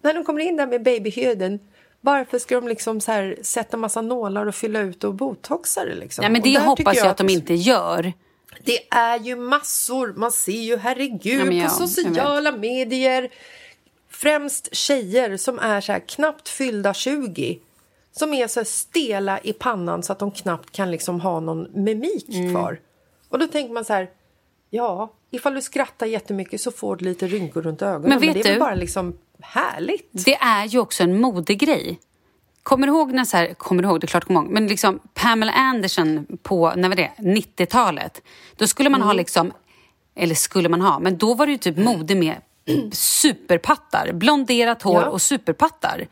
När 0.02 0.14
de 0.14 0.24
kommer 0.24 0.42
in 0.42 0.58
där 0.58 0.68
med 0.68 0.84
babyhyden 0.84 1.60
varför 2.06 2.40
ska 2.40 2.56
de 2.56 2.68
liksom 2.68 3.02
så 3.02 3.12
här 3.12 3.38
sätta 3.42 3.78
massa 3.78 4.02
nålar 4.02 4.46
och 4.46 4.56
fylla 4.56 4.80
ut 4.80 5.04
och 5.04 5.14
botoxa 5.14 5.86
det? 5.86 5.96
Liksom? 5.96 6.22
Nej, 6.22 6.32
men 6.32 6.42
det 6.42 6.60
hoppas 6.60 6.98
jag 6.98 7.08
att 7.08 7.18
de 7.18 7.30
inte 7.30 7.54
gör. 7.54 8.14
Det 8.64 8.88
är 8.94 9.20
ju 9.20 9.36
massor. 9.36 10.14
Man 10.18 10.32
ser 10.32 10.52
ju, 10.62 10.78
herregud, 10.78 11.40
Ja, 11.40 11.46
men 11.46 11.64
på 11.64 11.70
sociala 11.88 12.52
medier. 12.52 13.30
Främst 14.10 14.76
tjejer 14.76 15.38
som 15.38 15.60
är 15.60 15.82
så 15.82 15.92
här 15.92 16.00
knappt 16.00 16.50
fyllda 16.50 16.94
20 16.94 17.60
som 18.12 18.34
är 18.34 18.48
så 18.48 18.66
stela 18.66 19.40
i 19.40 19.54
pannan 19.54 20.04
så 20.04 20.12
att 20.14 20.20
de 20.20 20.32
knappt 20.32 20.72
kan 20.72 20.92
liksom 20.92 21.22
ha 21.22 21.40
någon 21.40 21.68
mimik 21.84 22.30
Mm. 22.30 22.52
kvar. 22.52 22.80
Och 23.30 23.40
då 23.40 23.48
tänker 23.48 23.74
man 23.74 23.86
så 23.86 23.94
här, 23.94 24.10
ja, 24.70 25.14
ifall 25.32 25.54
du 25.54 25.62
skrattar 25.62 26.06
jättemycket 26.06 26.62
så 26.62 26.72
får 26.72 26.96
du 26.96 27.06
lite 27.06 27.28
rynkor 27.28 27.62
runt 27.62 27.82
ögonen. 27.82 28.10
Men 28.10 28.20
vet 28.20 28.34
det 28.44 28.50
är 28.50 28.54
du? 28.54 28.60
bara 28.60 28.76
liksom 28.76 29.18
härligt. 29.42 30.26
Det 30.26 30.36
är 30.36 30.66
ju 30.66 30.80
också 30.80 31.04
en 31.04 31.22
modegrej. 31.22 32.00
Kommer 32.64 32.88
du 32.88 32.94
ihåg 32.94 33.12
när 33.14 33.26
så 33.26 33.38
här, 33.38 33.54
kommer 33.54 33.84
du 33.84 33.90
ihåg, 33.90 34.00
det 34.02 34.06
är 34.06 34.08
klart 34.08 34.26
kommer 34.26 34.42
ihåg, 34.42 34.52
men 34.52 34.68
liksom 34.68 35.00
Pamela 35.14 35.52
Anderson 35.52 36.26
på, 36.44 36.74
när 36.76 36.90
var 36.90 36.96
det, 36.96 37.12
90-talet. 37.18 38.22
Då 38.56 38.68
skulle 38.68 38.90
man 38.90 39.00
Mm. 39.02 39.08
ha 39.08 39.14
liksom, 39.14 39.52
eller 40.16 40.36
skulle 40.36 40.70
man 40.70 40.82
ha, 40.82 41.00
men 41.00 41.18
då 41.18 41.34
var 41.34 41.46
det 41.46 41.52
ju 41.52 41.58
typ 41.58 41.78
mode 41.78 42.16
med 42.16 42.36
superpattar, 42.92 44.12
blonderat 44.14 44.82
hår 44.82 45.02
Ja. 45.02 45.08
och 45.10 45.22
superpattar. 45.22 46.08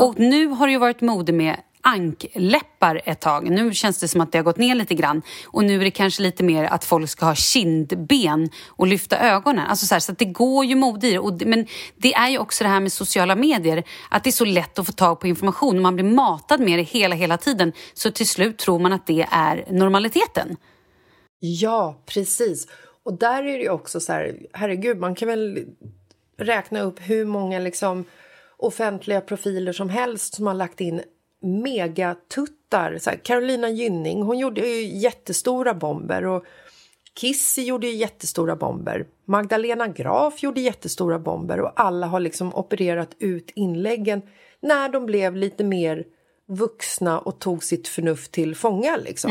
Och 0.00 0.18
nu 0.18 0.46
har 0.46 0.66
det 0.66 0.72
ju 0.72 0.78
varit 0.78 1.00
mode 1.00 1.32
med 1.32 1.56
ankläppar 1.80 3.00
ett 3.04 3.20
tag. 3.20 3.50
Nu 3.50 3.74
känns 3.74 4.00
det 4.00 4.08
som 4.08 4.20
att 4.20 4.32
det 4.32 4.38
har 4.38 4.42
gått 4.42 4.56
ner 4.56 4.74
lite 4.74 4.94
grann. 4.94 5.22
Och 5.46 5.64
nu 5.64 5.80
är 5.80 5.84
det 5.84 5.90
kanske 5.90 6.22
lite 6.22 6.44
mer 6.44 6.64
att 6.64 6.84
folk 6.84 7.10
ska 7.10 7.26
ha 7.26 7.34
kindben 7.34 8.50
och 8.66 8.86
lyfta 8.86 9.18
ögonen. 9.18 9.66
Alltså 9.66 9.86
så, 9.86 9.94
här, 9.94 10.00
så 10.00 10.12
att 10.12 10.18
det 10.18 10.24
går 10.24 10.64
ju 10.64 10.74
mode 10.74 11.06
i 11.06 11.10
det. 11.10 11.18
Och, 11.18 11.32
det- 11.32 11.46
Men 11.46 11.66
det 11.96 12.14
är 12.14 12.28
ju 12.28 12.38
också 12.38 12.64
det 12.64 12.70
här 12.70 12.80
med 12.80 12.92
sociala 12.92 13.36
medier. 13.36 13.84
Att 14.10 14.24
det 14.24 14.30
är 14.30 14.32
så 14.32 14.44
lätt 14.44 14.78
att 14.78 14.86
få 14.86 14.92
tag 14.92 15.20
på 15.20 15.26
information. 15.28 15.76
Och 15.76 15.82
man 15.82 15.94
blir 15.94 16.04
matad 16.04 16.60
med 16.60 16.78
det 16.78 16.82
hela, 16.82 17.14
hela 17.14 17.36
tiden. 17.38 17.72
Så 17.94 18.10
till 18.10 18.28
slut 18.28 18.58
tror 18.58 18.78
man 18.78 18.92
att 18.92 19.06
det 19.06 19.26
är 19.30 19.64
normaliteten. 19.70 20.56
Ja, 21.40 22.02
precis. 22.06 22.66
Och 23.04 23.18
där 23.18 23.38
är 23.42 23.58
det 23.58 23.62
ju 23.62 23.70
också 23.70 24.00
så 24.00 24.12
här, 24.12 24.36
herregud, 24.52 24.98
man 24.98 25.14
kan 25.14 25.28
väl 25.28 25.64
räkna 26.38 26.80
upp 26.80 27.00
hur 27.00 27.24
många 27.24 27.58
liksom 27.58 28.04
offentliga 28.56 29.20
profiler 29.20 29.72
som 29.72 29.88
helst 29.88 30.34
som 30.34 30.46
har 30.46 30.54
lagt 30.54 30.80
in 30.80 31.00
megatuttar. 31.40 32.98
Så 32.98 33.10
här, 33.10 33.16
Carolina 33.16 33.68
Gynning, 33.68 34.22
hon 34.22 34.38
gjorde 34.38 34.60
ju 34.60 34.98
jättestora 34.98 35.74
bomber 35.74 36.24
och 36.26 36.44
Kissy 37.14 37.62
gjorde 37.62 37.86
ju 37.86 37.94
jättestora 37.94 38.56
bomber. 38.56 39.06
Magdalena 39.24 39.88
Graf 39.88 40.42
gjorde 40.42 40.60
jättestora 40.60 41.18
bomber 41.18 41.60
och 41.60 41.72
alla 41.80 42.06
har 42.06 42.20
liksom 42.20 42.54
opererat 42.54 43.16
ut 43.18 43.50
inläggen 43.54 44.22
när 44.60 44.88
de 44.88 45.06
blev 45.06 45.36
lite 45.36 45.64
mer 45.64 46.04
vuxna 46.46 47.18
och 47.18 47.38
tog 47.38 47.64
sitt 47.64 47.88
förnuft 47.88 48.32
till 48.32 48.54
fånga 48.54 48.96
liksom. 48.96 49.30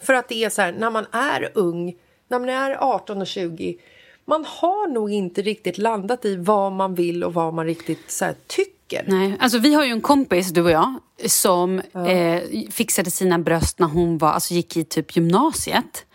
För 0.00 0.14
att 0.14 0.28
det 0.28 0.44
är 0.44 0.50
så 0.50 0.62
här, 0.62 0.72
när 0.72 0.90
man 0.90 1.06
är 1.12 1.50
ung, 1.54 1.96
när 2.28 2.38
man 2.38 2.48
är 2.48 2.76
18 2.80 3.20
och 3.20 3.26
20 3.26 3.78
man 4.24 4.44
har 4.44 4.88
nog 4.88 5.12
inte 5.12 5.42
riktigt 5.42 5.78
landat 5.78 6.24
i 6.24 6.36
vad 6.36 6.72
man 6.72 6.94
vill 6.94 7.24
och 7.24 7.34
vad 7.34 7.54
man 7.54 7.66
riktigt 7.66 8.10
så 8.10 8.24
här, 8.24 8.34
tycker. 8.46 8.73
Nej, 9.06 9.36
alltså 9.40 9.58
vi 9.58 9.74
har 9.74 9.84
ju 9.84 9.90
en 9.92 10.00
kompis, 10.00 10.48
du 10.50 10.62
och 10.62 10.70
jag, 10.70 10.94
som 11.26 11.78
eh, 11.78 12.40
fixade 12.70 13.10
sina 13.10 13.38
bröst 13.38 13.78
när 13.78 13.86
hon 13.86 14.18
var, 14.18 14.28
alltså 14.32 14.54
gick 14.54 14.76
i 14.76 14.84
typ 14.84 15.16
gymnasiet. 15.16 16.06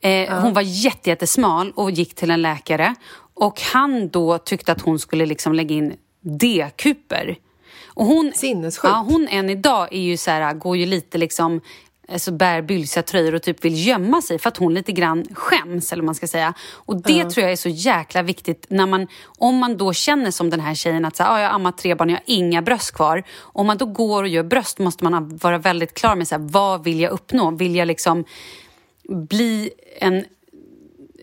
Eh, 0.00 0.40
Hon 0.40 0.52
var 0.54 0.62
jätte, 0.62 1.10
jättesmal 1.10 1.72
och 1.76 1.90
gick 1.90 2.14
till 2.14 2.30
en 2.30 2.42
läkare. 2.42 2.94
Och 3.34 3.60
han 3.60 4.08
då 4.08 4.38
tyckte 4.38 4.72
att 4.72 4.80
hon 4.80 4.98
skulle 4.98 5.26
liksom 5.26 5.52
lägga 5.52 5.74
in 5.74 5.94
D-kuper. 6.20 7.36
Och 7.86 8.06
hon, 8.06 8.32
Sinnessjukt. 8.34 8.84
ja, 8.84 9.04
hon 9.08 9.28
än 9.30 9.50
idag 9.50 9.88
är 9.92 10.00
ju 10.00 10.16
så 10.16 10.30
här, 10.30 10.54
går 10.54 10.76
ju 10.76 10.86
lite 10.86 11.18
liksom 11.18 11.60
alltså 12.12 12.32
bär 12.32 12.62
bylsiga 12.62 13.02
tröjor 13.02 13.34
och 13.34 13.42
typ 13.42 13.64
vill 13.64 13.86
gömma 13.86 14.22
sig 14.22 14.38
för 14.38 14.48
att 14.48 14.56
hon 14.56 14.74
lite 14.74 14.92
grann 14.92 15.24
skäms 15.34 15.92
eller 15.92 16.02
man 16.02 16.14
ska 16.14 16.26
säga. 16.26 16.54
Och 16.72 17.02
det 17.02 17.30
tror 17.30 17.42
jag 17.42 17.52
är 17.52 17.56
så 17.56 17.68
jäkla 17.68 18.22
viktigt 18.22 18.66
när 18.68 18.86
man, 18.86 19.06
om 19.38 19.56
man 19.56 19.76
då 19.76 19.92
känner 19.92 20.30
som 20.30 20.50
den 20.50 20.60
här 20.60 20.74
tjejen 20.74 21.04
att 21.04 21.16
så 21.16 21.22
här, 21.22 21.30
ah, 21.30 21.40
jag 21.40 21.48
har 21.48 21.54
ammat 21.54 21.78
tre 21.78 21.94
barn, 21.94 22.08
jag 22.10 22.16
har 22.16 22.22
inga 22.26 22.62
bröst 22.62 22.94
kvar. 22.94 23.22
Om 23.38 23.66
man 23.66 23.76
då 23.76 23.86
går 23.86 24.22
och 24.22 24.28
gör 24.28 24.42
bröst 24.42 24.78
måste 24.78 25.04
man 25.04 25.36
vara 25.36 25.58
väldigt 25.58 25.94
klar 25.94 26.16
med 26.16 26.28
så 26.28 26.34
här, 26.34 26.42
vad 26.42 26.84
vill 26.84 27.00
jag 27.00 27.12
uppnå? 27.12 27.50
Vill 27.50 27.76
jag 27.76 27.88
liksom 27.88 28.24
bli 29.08 29.70
en 30.00 30.24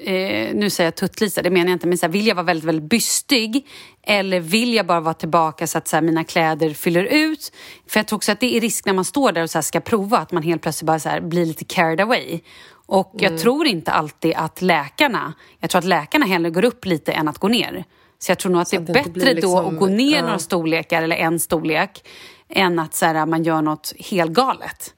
eh, 0.04 0.56
nu 0.56 0.70
säger 0.70 0.88
jag 0.88 0.96
tuttlisa, 0.96 1.42
det 1.42 1.50
menar 1.50 1.68
jag 1.68 1.76
inte, 1.76 1.88
men 1.88 1.98
så 1.98 2.06
här, 2.06 2.14
vill 2.14 2.28
jag 2.28 2.36
vara 2.36 2.46
väldigt, 2.46 2.66
väldigt 2.66 2.90
bystig 2.90 3.68
eller 4.04 4.40
vill 4.40 4.74
jag 4.74 4.86
bara 4.88 5.00
vara 5.00 5.14
tillbaka 5.14 5.68
så 5.68 5.78
att 5.78 5.88
så 5.88 5.96
här, 5.96 6.02
mina 6.02 6.24
kläder 6.24 6.70
fyller 6.74 7.04
ut? 7.04 7.52
För 7.88 8.00
jag 8.00 8.08
tror 8.08 8.18
också 8.18 8.32
att 8.32 8.40
det 8.40 8.58
är 8.58 8.62
risk 8.62 8.86
när 8.86 8.94
man 8.94 9.06
står 9.06 9.32
där 9.32 9.44
och 9.44 9.50
så 9.50 9.58
här, 9.58 9.64
ska 9.64 9.80
prova 9.80 10.18
att 10.18 10.32
man 10.32 10.44
helt 10.44 10.62
plötsligt 10.62 10.88
bara 10.88 11.00
så 11.00 11.10
här, 11.10 11.22
blir 11.22 11.46
lite 11.46 11.66
carried 11.66 12.02
away. 12.02 12.40
Och 12.88 13.14
Mm. 13.22 13.32
jag 13.34 13.42
tror 13.42 13.68
inte 13.68 13.92
alltid 13.92 14.34
att 14.36 14.62
läkarna, 14.62 15.34
jag 15.60 15.70
tror 15.70 15.80
att 15.80 15.86
läkarna 15.86 16.26
hellre 16.26 16.50
går 16.50 16.66
upp 16.66 16.86
lite 16.86 17.12
än 17.12 17.28
att 17.28 17.38
gå 17.38 17.48
ner. 17.48 17.84
Så 18.20 18.32
jag 18.32 18.38
tror 18.40 18.52
nog 18.52 18.62
att 18.62 18.68
Så 18.68 18.76
det 18.76 18.82
är 18.82 18.86
det 18.86 18.94
bättre 18.94 19.12
blir 19.12 19.26
då 19.26 19.32
liksom- 19.32 19.66
att 19.74 19.80
gå 19.80 19.88
ner 19.88 20.16
ja. 20.16 20.22
några 20.22 20.40
storlekar 20.40 21.02
eller 21.04 21.16
en 21.16 21.40
storlek 21.40 22.08
än 22.50 22.80
att 22.80 22.96
så 22.96 23.26
man 23.26 23.44
gör 23.44 23.62
något 23.62 23.94
helt 24.00 24.32
galet. 24.32 24.95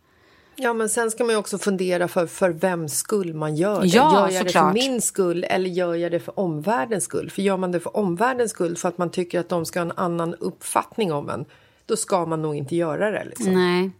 Ja, 0.60 0.74
men 0.74 0.89
sen 0.89 1.12
ska 1.12 1.24
man 1.24 1.34
ju 1.34 1.39
också 1.39 1.58
fundera 1.58 2.08
för, 2.08 2.28
för 2.28 2.49
vems 2.49 2.97
skull 2.97 3.34
man 3.34 3.55
gör 3.55 3.82
det. 3.82 3.88
Ja, 3.88 4.14
gör 4.14 4.36
jag 4.38 4.45
det 4.45 4.51
för 4.51 4.74
min 4.74 5.01
skull 5.01 5.43
eller 5.43 5.70
gör 5.70 5.95
jag 5.95 6.12
det 6.12 6.20
för 6.20 6.39
omvärldens 6.39 7.03
skull? 7.03 7.30
För 7.30 7.41
gör 7.41 7.58
man 7.58 7.72
det 7.72 7.80
för 7.80 7.97
omvärldens 7.97 8.51
skull 8.51 8.78
för 8.78 8.89
att 8.89 8.97
man 8.97 9.12
tycker 9.12 9.39
att 9.39 9.49
de 9.49 9.66
ska 9.66 9.80
ha 9.80 9.86
en 9.86 9.97
annan 9.97 10.34
uppfattning 10.34 11.14
om 11.14 11.30
en, 11.30 11.45
då 11.86 11.95
ska 11.95 12.26
man 12.26 12.41
nog 12.41 12.55
inte 12.55 12.76
göra 12.76 13.12
det. 13.12 13.26
Liksom. 13.26 13.53
Nej. 13.53 13.91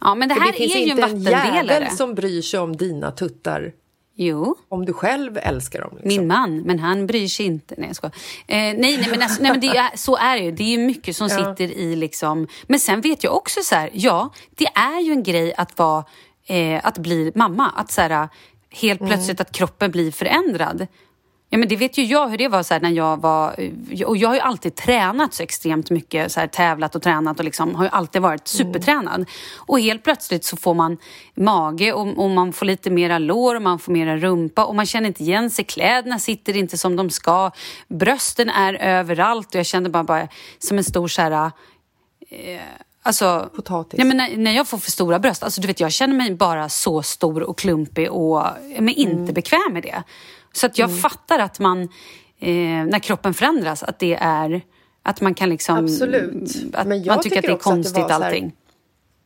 Ja, 0.00 0.14
men 0.14 0.28
det 0.28 0.34
här 0.34 0.52
det 0.52 0.58
finns 0.58 0.74
är 0.74 0.78
ju 0.78 0.84
en 0.84 0.90
inte 0.90 1.02
en 1.02 1.24
vattendelare. 1.24 1.74
jävel 1.74 1.96
som 1.96 2.14
bryr 2.14 2.42
sig 2.42 2.60
om 2.60 2.76
dina 2.76 3.10
tuttar 3.10 3.72
Jo. 4.14 4.54
om 4.68 4.84
du 4.84 4.92
själv 4.92 5.38
älskar 5.42 5.80
dem. 5.80 5.90
Liksom. 5.92 6.08
Min 6.08 6.26
man, 6.26 6.58
men 6.60 6.78
han 6.78 7.06
bryr 7.06 7.28
sig 7.28 7.46
inte. 7.46 7.74
Nej, 7.78 7.86
jag 7.86 7.96
skojar. 7.96 8.14
eh, 8.46 8.56
nej, 8.56 8.76
nej, 8.78 9.06
men, 9.10 9.22
alltså, 9.22 9.42
nej, 9.42 9.52
men 9.52 9.64
är, 9.64 9.96
så 9.96 10.16
är 10.16 10.36
det 10.36 10.42
ju. 10.44 10.50
Det 10.52 10.74
är 10.74 10.78
mycket 10.78 11.16
som 11.16 11.28
Ja. 11.28 11.36
sitter 11.54 11.74
i 11.76 11.96
liksom... 11.96 12.46
Men 12.66 12.80
sen 12.80 13.00
vet 13.00 13.24
jag 13.24 13.36
också 13.36 13.60
så 13.62 13.74
här, 13.74 13.90
ja, 13.92 14.30
det 14.56 14.66
är 14.66 15.00
ju 15.00 15.12
en 15.12 15.22
grej 15.22 15.54
att 15.54 15.78
vara, 15.78 16.04
eh, 16.46 16.80
att 16.86 16.98
bli 16.98 17.32
mamma. 17.34 17.70
Att 17.76 17.90
så 17.92 18.00
här, 18.00 18.28
helt 18.70 19.00
Mm. 19.00 19.10
plötsligt 19.12 19.40
att 19.40 19.52
kroppen 19.52 19.90
blir 19.90 20.10
förändrad. 20.12 20.86
Ja, 21.52 21.58
men 21.58 21.68
det 21.68 21.76
vet 21.76 21.98
ju 21.98 22.04
jag 22.04 22.28
hur 22.28 22.38
det 22.38 22.48
var 22.48 22.62
så 22.62 22.78
när 22.78 22.90
jag 22.90 23.20
var... 23.20 23.70
Och 24.06 24.16
jag 24.16 24.28
har 24.28 24.34
ju 24.34 24.40
alltid 24.40 24.74
tränat 24.74 25.34
så 25.34 25.42
extremt 25.42 25.90
mycket, 25.90 26.32
så 26.32 26.40
här, 26.40 26.46
tävlat 26.46 26.94
och 26.94 27.02
tränat 27.02 27.38
och 27.38 27.44
liksom, 27.44 27.74
har 27.74 27.84
ju 27.84 27.90
alltid 27.90 28.22
varit 28.22 28.48
supertränad. 28.48 29.28
Och 29.56 29.80
helt 29.80 30.04
plötsligt 30.04 30.44
så 30.44 30.56
får 30.56 30.74
man 30.74 30.98
mage 31.34 31.92
och, 31.92 32.18
och 32.18 32.30
man 32.30 32.52
får 32.52 32.66
lite 32.66 32.90
mera 32.90 33.18
lår 33.18 33.54
och 33.54 33.62
man 33.62 33.78
får 33.78 33.92
mera 33.92 34.16
rumpa 34.16 34.64
och 34.64 34.74
man 34.74 34.86
känner 34.86 35.08
inte 35.08 35.22
igen 35.22 35.50
sig. 35.50 35.64
Kläderna 35.64 36.18
sitter 36.18 36.56
inte 36.56 36.78
som 36.78 36.96
de 36.96 37.10
ska. 37.10 37.50
Brösten 37.88 38.48
är 38.48 38.74
överallt 38.74 39.48
och 39.48 39.54
jag 39.54 39.66
kände 39.66 39.90
bara, 39.90 40.04
bara 40.04 40.28
som 40.58 40.78
en 40.78 40.84
stor 40.84 41.08
så 41.08 41.22
här, 41.22 41.50
eh, 42.30 42.60
Alltså, 43.04 43.50
Potatis. 43.56 43.98
Nej, 43.98 44.06
men 44.06 44.16
när, 44.16 44.36
när 44.36 44.52
jag 44.52 44.68
får 44.68 44.78
för 44.78 44.90
stora 44.90 45.18
bröst, 45.18 45.42
alltså, 45.42 45.60
du 45.60 45.66
vet, 45.66 45.80
jag 45.80 45.92
känner 45.92 46.14
mig 46.14 46.34
bara 46.34 46.68
så 46.68 47.02
stor 47.02 47.42
och 47.42 47.58
klumpig 47.58 48.12
och 48.12 48.44
men 48.78 48.88
inte 48.88 49.12
Mm. 49.22 49.34
bekväm 49.34 49.72
med 49.72 49.82
det. 49.82 50.02
Så 50.52 50.66
att 50.66 50.78
jag 50.78 51.00
fattar 51.00 51.38
att 51.38 51.58
man, 51.58 51.82
eh, 52.40 52.48
när 52.86 52.98
kroppen 52.98 53.34
förändras, 53.34 53.82
att 53.82 53.98
det 53.98 54.14
är 54.20 54.60
att 55.02 55.20
man 55.20 55.34
kan 55.34 55.48
liksom... 55.50 55.76
Absolut. 55.84 56.74
Att 56.74 56.86
Men 56.86 57.02
jag 57.02 57.14
man 57.14 57.22
tycker 57.22 57.36
att 57.38 57.42
det 57.42 57.48
är 57.48 57.52
det 57.52 57.58
konstigt 57.58 57.96
var 58.02 58.08
så 58.08 58.14
här- 58.14 58.24
allting. 58.26 58.52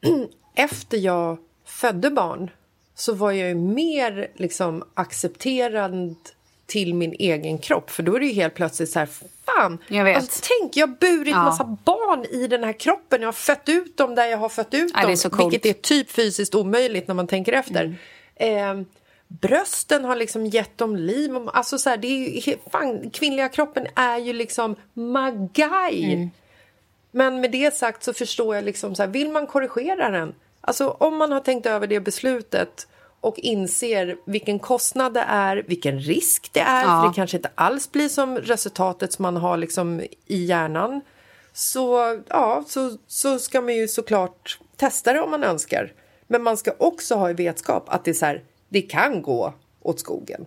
Efter 0.55 0.99
jag 0.99 1.39
födde 1.67 2.11
barn 2.11 2.51
så 2.95 3.15
var 3.15 3.33
jag 3.33 3.49
ju 3.49 3.55
mer 3.55 4.29
liksom 4.35 4.85
accepterad 4.95 6.15
till 6.67 6.95
min 6.95 7.13
egen 7.13 7.59
kropp. 7.59 7.91
För 7.91 8.03
då 8.03 8.15
är 8.17 8.21
det 8.21 8.27
ju 8.27 8.33
helt 8.33 8.55
plötsligt 8.55 8.91
så 8.91 8.99
här, 8.99 9.09
fan! 9.47 9.79
Jag. 9.89 10.13
Alltså, 10.13 10.43
tänk, 10.61 10.77
jag 10.77 10.87
har 10.87 10.95
burit 11.01 11.29
Ja. 11.35 11.43
massa 11.45 11.65
barn 11.85 12.25
i 12.25 12.47
den 12.47 12.65
här 12.65 12.73
kroppen. 12.73 13.21
Jag 13.21 13.29
har 13.29 13.33
fött 13.33 13.69
ut 13.69 13.97
dem 13.97 14.15
där 14.15 14.27
jag 14.27 14.39
har 14.39 14.49
fött 14.49 14.75
ut 14.75 14.93
Ja, 14.95 15.07
det 15.07 15.13
är 15.13 15.31
dem. 15.31 15.39
Mm. 15.41 15.51
vilket 15.51 15.77
är 15.77 15.81
typ 15.83 16.11
fysiskt 16.11 16.55
omöjligt 16.55 17.09
när 17.09 17.15
man 17.15 17.27
tänker 17.27 17.53
efter. 17.53 17.97
Eh, 18.37 18.75
brösten 19.29 20.05
har 20.05 20.17
liksom 20.17 20.47
gett 20.47 20.79
dem 20.79 20.97
liv. 20.97 21.37
Alltså 21.47 21.79
så 21.79 21.91
här, 21.91 21.97
det 21.97 22.07
är 22.09 22.71
fan, 22.71 23.11
kvinnliga 23.11 23.49
kroppen 23.49 23.87
är 23.95 24.19
ju 24.19 24.33
liksom 24.33 24.77
magaj. 24.93 26.15
Mm. 26.15 26.31
Men 27.11 27.41
med 27.41 27.51
det 27.51 27.75
sagt 27.75 28.03
så 28.03 28.13
förstår 28.13 28.55
jag 28.55 28.65
liksom 28.65 28.95
så 28.95 29.03
här, 29.03 29.11
vill 29.11 29.31
man 29.31 29.47
korrigera 29.47 30.11
den? 30.11 30.35
Alltså 30.61 30.89
om 30.89 31.17
man 31.17 31.33
har 31.33 31.41
tänkt 31.41 31.67
över 31.67 31.87
det 31.87 32.01
beslutet 32.01 32.89
och 33.21 33.39
inser 33.39 34.17
vilken 34.25 34.59
kostnad 34.59 35.15
det 35.15 35.25
är, 35.29 35.57
vilken 35.57 36.01
risk 36.01 36.51
det 36.53 36.61
är, 36.61 36.85
Ja. 36.85 37.01
för 37.03 37.09
det 37.09 37.15
kanske 37.15 37.37
inte 37.37 37.51
alls 37.55 37.93
blir 37.93 38.09
som 38.09 38.39
resultatet 38.39 39.13
som 39.13 39.23
man 39.23 39.37
har 39.37 39.57
liksom 39.57 40.01
i 40.27 40.45
hjärnan. 40.45 41.01
Så 41.53 41.99
ja, 42.29 42.65
så, 42.67 42.97
så 43.07 43.39
ska 43.39 43.61
man 43.61 43.75
ju 43.75 43.89
såklart 43.89 44.59
testa 44.77 45.13
det 45.13 45.21
om 45.21 45.31
man 45.31 45.45
önskar. 45.45 45.93
Men 46.27 46.43
man 46.43 46.57
ska 46.57 46.73
också 46.79 47.15
ha 47.15 47.31
i 47.31 47.33
vetskap 47.33 47.85
att 47.89 48.05
det 48.05 48.11
är 48.11 48.15
så 48.15 48.27
här, 48.27 48.43
det 48.69 48.83
kan 48.83 49.23
gå 49.23 49.55
åt 49.83 50.01
skogen. 50.01 50.47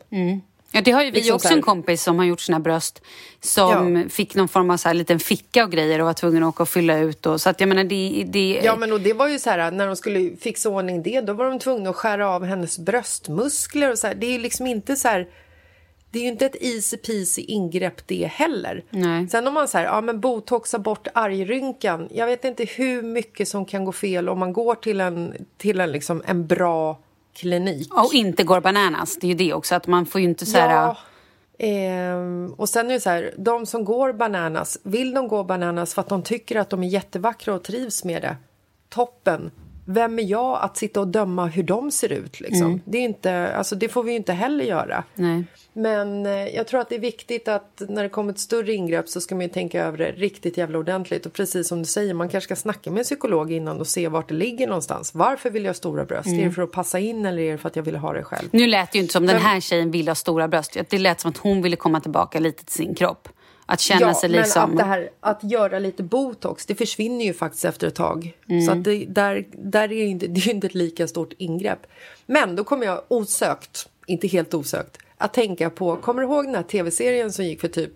Ja, 0.72 0.82
det 0.82 0.92
har 0.92 1.04
ju 1.04 1.12
vi 1.12 1.18
Liksom 1.18 1.36
också 1.36 1.48
så 1.48 1.50
här- 1.50 1.58
en 1.58 1.62
kompis 1.62 2.04
som 2.04 2.18
har 2.18 2.26
gjort 2.26 2.42
sina 2.42 2.60
bröst 2.60 3.02
som 3.42 4.10
fick 4.10 4.36
någon 4.36 4.48
form 4.48 4.70
av 4.70 4.78
så 4.78 4.88
här 4.88 4.96
liten 4.96 5.20
ficka 5.20 5.64
och 5.64 5.72
grejer 5.72 6.00
och 6.00 6.06
var 6.06 6.14
tvungen 6.14 6.44
att 6.44 6.50
åka 6.50 6.64
och 6.64 6.70
fylla 6.70 6.98
ut. 6.98 7.26
Och, 7.26 7.42
så 7.42 7.50
att 7.50 7.60
jag 7.60 7.70
menar, 7.70 7.84
det... 7.84 8.26
det 8.28 8.62
Ja, 8.64 8.76
men 8.76 8.92
och 8.92 9.02
det 9.02 9.14
var 9.14 9.28
ju 9.28 9.40
så 9.40 9.50
här, 9.50 9.72
när 9.72 9.88
de 9.88 9.96
skulle 9.96 10.36
fixa 10.36 10.70
ordning 10.70 11.04
det, 11.04 11.22
då 11.22 11.34
var 11.34 11.46
de 11.46 11.60
tvungna 11.60 11.90
att 11.90 11.96
skära 11.96 12.30
av 12.30 12.46
hennes 12.46 12.80
bröstmuskler 12.80 13.92
och 13.92 14.00
så 14.00 14.08
här. 14.08 14.16
Det 14.16 14.28
är 14.28 14.32
ju 14.32 14.40
liksom 14.40 14.68
inte 14.68 14.96
så 14.96 15.08
här, 15.08 15.28
det 16.12 16.20
är 16.20 16.24
ju 16.24 16.30
inte 16.30 16.46
ett 16.46 16.62
easy 16.62 16.98
peasy 16.98 17.42
ingrepp 17.42 18.08
det 18.08 18.26
heller. 18.34 18.84
Nej. 18.90 19.28
Sen 19.30 19.48
om 19.48 19.54
man 19.54 19.68
säger, 19.68 19.86
ja 19.86 20.02
men 20.02 20.20
botoxa 20.20 20.80
bort 20.80 21.08
argrynkan. 21.14 22.08
Jag 22.12 22.26
vet 22.26 22.46
inte 22.46 22.66
hur 22.66 23.02
mycket 23.02 23.48
som 23.48 23.66
kan 23.66 23.86
gå 23.86 23.92
fel 23.92 24.30
om 24.30 24.40
man 24.40 24.54
går 24.54 24.76
till 24.76 25.02
en, 25.02 25.34
till 25.58 25.80
en, 25.80 25.92
liksom, 25.92 26.24
en 26.26 26.48
bra 26.48 27.00
klinik. 27.40 27.94
och 27.94 28.14
inte 28.14 28.44
går 28.44 28.62
bananas. 28.62 29.18
Det 29.22 29.28
är 29.28 29.30
ju 29.30 29.36
det 29.36 29.54
också, 29.54 29.76
att 29.76 29.88
man 29.88 30.06
får 30.06 30.22
ju 30.22 30.28
inte 30.28 30.46
så 30.46 30.58
här... 30.58 30.70
Ja. 30.70 30.98
Ehm, 31.60 32.54
och 32.58 32.70
sen 32.70 32.90
är 32.90 32.94
det 32.94 33.00
så 33.00 33.10
här, 33.10 33.34
de 33.38 33.66
som 33.66 33.86
går 33.86 34.14
bananas, 34.14 34.80
vill 34.84 35.14
de 35.14 35.28
gå 35.28 35.44
bananas 35.44 35.94
för 35.94 36.02
att 36.02 36.10
de 36.10 36.24
tycker 36.24 36.56
att 36.56 36.70
de 36.70 36.84
är 36.84 36.88
jättevackra 36.88 37.54
och 37.54 37.64
trivs 37.64 38.04
med 38.04 38.22
det? 38.22 38.38
Toppen. 38.90 39.52
Vem 39.92 40.20
är 40.20 40.24
jag 40.24 40.60
att 40.62 40.78
sitta 40.78 41.00
och 41.00 41.08
döma 41.08 41.46
hur 41.46 41.64
de 41.64 41.92
ser 41.92 42.12
ut? 42.12 42.40
Liksom? 42.40 42.82
Det, 42.86 42.98
är 42.98 43.02
inte, 43.02 43.54
alltså, 43.54 43.76
det 43.76 43.90
får 43.90 44.04
vi 44.04 44.12
ju 44.12 44.18
inte 44.18 44.34
heller 44.34 44.66
göra. 44.66 45.04
Nej. 45.16 45.44
Men 45.74 46.26
eh, 46.26 46.32
jag 46.32 46.68
tror 46.68 46.82
att 46.82 46.90
det 46.90 46.96
är 46.96 47.00
viktigt 47.00 47.48
att 47.48 47.82
när 47.88 48.04
det 48.04 48.10
kommer 48.10 48.34
ett 48.34 48.40
större 48.40 48.74
ingrepp 48.74 49.10
så 49.10 49.22
ska 49.22 49.36
man 49.36 49.42
ju 49.42 49.50
tänka 49.50 49.84
över 49.86 49.98
det 49.98 50.12
riktigt 50.12 50.58
jävla 50.58 50.78
ordentligt. 50.78 51.26
Och 51.26 51.34
precis 51.34 51.68
som 51.68 51.80
du 51.80 51.86
säger, 51.86 52.14
man 52.14 52.30
kanske 52.30 52.46
ska 52.46 52.56
snacka 52.56 52.92
med 52.92 53.00
en 53.00 53.04
psykolog 53.04 53.52
innan 53.52 53.80
och 53.80 53.88
se 53.88 54.08
vart 54.08 54.30
det 54.30 54.36
ligger 54.36 54.68
någonstans. 54.68 55.16
Varför 55.16 55.50
vill 55.50 55.64
jag 55.64 55.70
ha 55.70 55.74
stora 55.74 56.06
bröst? 56.06 56.28
Är 56.28 56.46
det 56.46 56.52
för 56.52 56.62
att 56.62 56.72
passa 56.72 57.00
in 57.00 57.26
eller 57.26 57.42
är 57.42 57.52
det 57.52 57.58
för 57.58 57.68
att 57.68 57.76
jag 57.76 57.84
vill 57.84 57.96
ha 57.96 58.14
det 58.14 58.24
själv? 58.24 58.50
Nu 58.52 58.68
lät 58.68 58.92
det 58.92 58.98
ju 58.98 59.02
inte 59.02 59.14
som 59.14 59.26
den 59.26 59.42
här 59.42 59.60
tjejen 59.60 59.92
ville 59.92 60.12
ha 60.12 60.16
stora 60.16 60.48
bröst. 60.48 60.78
Det 60.90 60.98
lät 60.98 61.20
som 61.20 61.32
att 61.32 61.38
hon 61.38 61.62
ville 61.62 61.76
komma 61.76 62.00
tillbaka 62.00 62.40
lite 62.40 62.66
till 62.66 62.76
sin 62.76 62.96
kropp. 62.96 63.30
Att 63.72 63.80
känna 63.80 64.02
ja, 64.02 64.14
sig 64.14 64.30
liksom... 64.30 64.78
att, 64.78 64.86
här, 64.86 65.10
att 65.20 65.44
göra 65.44 65.80
lite 65.80 66.04
botox, 66.04 66.66
det 66.66 66.76
försvinner 66.76 67.26
ju 67.26 67.34
faktiskt 67.34 67.66
efter 67.66 67.88
ett 67.88 67.96
tag. 67.96 68.38
Mm. 68.50 68.66
Så 68.66 68.74
det, 68.74 69.06
där, 69.06 69.46
där 69.52 69.84
är 69.84 69.88
det, 69.88 69.96
inte, 69.96 70.28
det 70.28 70.48
är 70.48 70.50
inte 70.50 70.68
ett 70.68 70.76
lika 70.76 71.08
stort 71.08 71.34
ingrepp. 71.38 71.88
Men 72.26 72.56
då 72.56 72.64
kommer 72.64 72.86
jag 72.86 73.02
osökt, 73.08 73.90
inte 74.06 74.28
helt 74.28 74.54
osökt, 74.54 74.98
att 75.18 75.34
tänka 75.34 75.70
på, 75.70 75.96
kommer 75.96 76.22
du 76.22 76.28
ihåg 76.28 76.46
den 76.46 76.56
här 76.56 76.64
tv-serien 76.64 77.32
som 77.32 77.46
gick 77.46 77.62
för 77.62 77.68
typ 77.68 77.94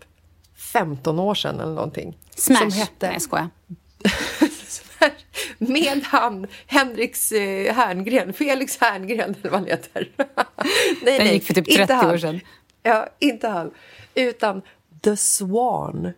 15 0.55 1.19
år 1.19 1.35
sedan 1.35 1.59
eller 1.59 1.73
någonting? 1.73 2.17
Smash! 2.35 2.59
Som 2.59 2.71
hette... 2.71 3.05
Nej, 3.05 3.13
jag 3.13 3.21
skojar. 3.21 3.49
Med 5.57 6.03
han, 6.03 6.47
Henriks 6.65 7.31
eh, 7.31 7.73
Herngren, 7.73 8.33
Felix 8.33 8.77
Herngren 8.81 9.35
eller 9.39 9.49
vad 9.49 9.59
han 9.59 9.69
heter. 9.69 10.11
nej, 11.03 11.19
Den 11.19 11.27
gick 11.27 11.43
för 11.43 11.53
typ 11.53 11.65
30 11.65 11.81
inte 11.81 11.93
han. 11.93 12.13
år 12.13 12.17
sedan. 12.17 12.39
Ja, 12.83 13.09
inte 13.19 13.47
han. 13.47 13.71
Utan 14.15 14.61
The 15.03 15.17
Swan. 15.17 16.13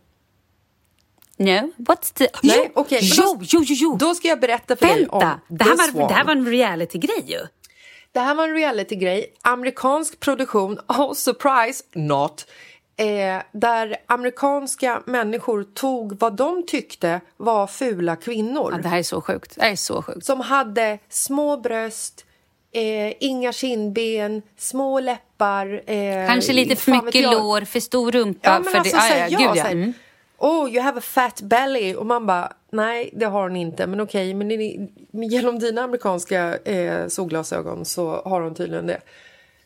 No, 1.37 1.71
what's 1.77 2.13
the... 2.13 2.27
Nej, 2.43 2.71
okej, 2.75 2.99
men 3.01 3.11
jo, 3.17 3.39
jo, 3.41 3.63
jo, 3.63 3.75
jo! 3.77 3.97
Då 3.99 4.15
ska 4.15 4.27
jag 4.27 4.39
berätta 4.39 4.75
för 4.75 4.85
dig 4.85 5.07
om 5.07 5.19
Vänta! 5.19 5.39
Det 5.47 5.63
här, 5.63 5.71
The 5.71 5.77
var, 5.77 5.87
Swan. 5.87 6.07
det 6.07 6.13
här 6.13 6.23
var 6.23 6.31
en 6.31 6.47
reality-grej 6.47 7.23
ju. 7.25 7.39
Det 8.11 8.19
här 8.19 8.35
var 8.35 8.47
en 8.47 8.53
reality-grej, 8.55 9.33
amerikansk 9.41 10.19
produktion, 10.19 10.79
oh 10.87 11.13
surprise, 11.13 11.83
not. 11.93 12.47
Eh, 12.97 13.41
där 13.51 13.97
amerikanska 14.05 15.03
människor 15.05 15.63
tog 15.63 16.19
vad 16.19 16.35
de 16.35 16.65
tyckte 16.65 17.21
var 17.37 17.67
fula 17.67 18.15
kvinnor. 18.15 18.71
Ja, 18.71 18.77
det 18.77 18.87
här 18.89 18.99
är 18.99 19.03
så 19.03 19.21
sjukt. 19.21 19.55
Det 19.55 19.61
här 19.63 19.71
är 19.71 19.75
så 19.75 20.01
sjukt. 20.01 20.25
Som 20.25 20.39
hade 20.39 20.99
små 21.09 21.57
bröst, 21.57 22.25
eh, 22.71 23.13
inga 23.19 23.53
kindben, 23.53 24.41
små 24.57 24.99
läppar. 24.99 25.24
Eh, 25.41 26.27
Kanske 26.27 26.53
lite 26.53 26.75
för 26.75 26.91
mycket 27.05 27.21
jag. 27.21 27.33
lår, 27.33 27.61
för 27.61 27.79
stor 27.79 28.11
rumpa. 28.11 28.39
Ja, 28.49 28.59
men 28.59 28.63
för 28.71 28.77
alltså, 28.77 28.97
det, 28.97 29.27
ja, 29.29 29.39
gud, 29.39 29.49
ja. 29.57 29.65
Mm. 29.67 29.93
Oh, 30.37 30.69
you 30.69 30.81
have 30.81 30.97
a 30.97 31.01
fat 31.01 31.41
belly. 31.41 31.95
Och 31.95 32.05
man 32.05 32.25
bara, 32.25 32.53
nej, 32.71 33.09
det 33.13 33.25
har 33.25 33.41
hon 33.41 33.55
inte. 33.55 33.87
Men 33.87 33.99
okej, 34.01 34.33
men 34.33 34.47
ni- 34.47 34.89
genom 35.11 35.59
dina 35.59 35.81
amerikanska 35.81 36.57
eh, 36.57 37.07
solglasögon 37.07 37.85
så 37.85 38.21
har 38.25 38.41
hon 38.41 38.55
tydligen 38.55 38.87
det. 38.87 39.01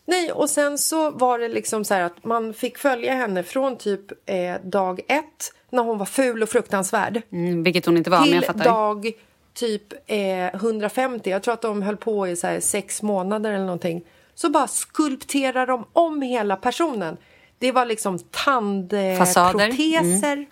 Nej, 0.05 0.31
och 0.31 0.49
sen 0.49 0.77
så 0.77 1.11
var 1.11 1.39
det 1.39 1.47
liksom 1.47 1.85
så 1.85 1.93
här 1.93 2.01
att 2.01 2.23
man 2.25 2.53
fick 2.53 2.77
följa 2.77 3.13
henne 3.13 3.43
från 3.43 3.77
typ 3.77 4.01
eh, 4.29 4.55
dag 4.63 4.99
ett 5.07 5.53
när 5.69 5.83
hon 5.83 5.97
var 5.97 6.05
ful 6.05 6.43
och 6.43 6.49
fruktansvärd 6.49 7.21
Mm, 7.31 7.63
vilket 7.63 7.85
hon 7.85 7.97
inte 7.97 8.09
var, 8.09 8.17
men 8.19 8.27
till 8.27 8.35
jag 8.35 8.45
fattar. 8.45 8.65
dag 8.65 9.11
typ 9.53 9.93
eh, 10.07 10.45
150. 10.55 11.29
Jag 11.29 11.43
tror 11.43 11.53
att 11.53 11.61
de 11.61 11.81
höll 11.81 11.97
på 11.97 12.27
i 12.27 12.35
så 12.35 12.57
sex 12.59 13.01
månader 13.01 13.51
eller 13.51 13.65
någonting. 13.65 14.01
Så 14.41 14.49
bara 14.49 14.67
skulpterar 14.67 15.67
de 15.67 15.85
om 15.93 16.21
hela 16.21 16.55
personen. 16.55 17.17
Det 17.57 17.71
var 17.71 17.85
liksom 17.85 18.19
tandproteser, 18.19 20.45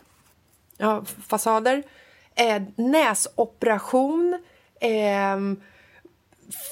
ja, 0.78 1.06
fasader, 1.28 1.84
eh, 2.36 2.62
näsoperation, 2.76 4.40
eh, 4.80 5.38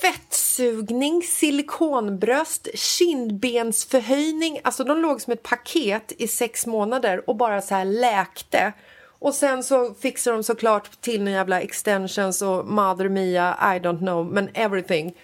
fettsugning, 0.02 1.24
silikonbröst, 1.24 2.68
kindbensförhöjning. 2.74 4.60
Alltså 4.64 4.84
de 4.84 4.98
låg 4.98 5.22
som 5.22 5.34
ett 5.34 5.44
paket 5.44 6.12
i 6.18 6.28
sex 6.28 6.66
månader 6.66 7.30
och 7.30 7.36
bara 7.36 7.62
så 7.62 7.76
här 7.76 7.86
läkte. 7.86 8.74
Och 9.20 9.34
sen 9.34 9.64
så 9.64 9.94
fixade 9.94 10.38
de 10.38 10.44
såklart 10.44 11.02
till 11.02 11.24
några 11.24 11.38
jävla 11.38 11.62
extensions 11.62 12.42
och 12.42 12.68
Mother 12.68 13.10
Mia, 13.10 13.58
I 13.62 13.80
don't 13.80 14.00
know, 14.00 14.26
men 14.26 14.50
everything. 14.54 15.16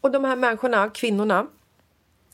Och 0.00 0.10
de 0.10 0.24
här 0.24 0.36
människorna, 0.36 0.88
kvinnorna, 0.88 1.46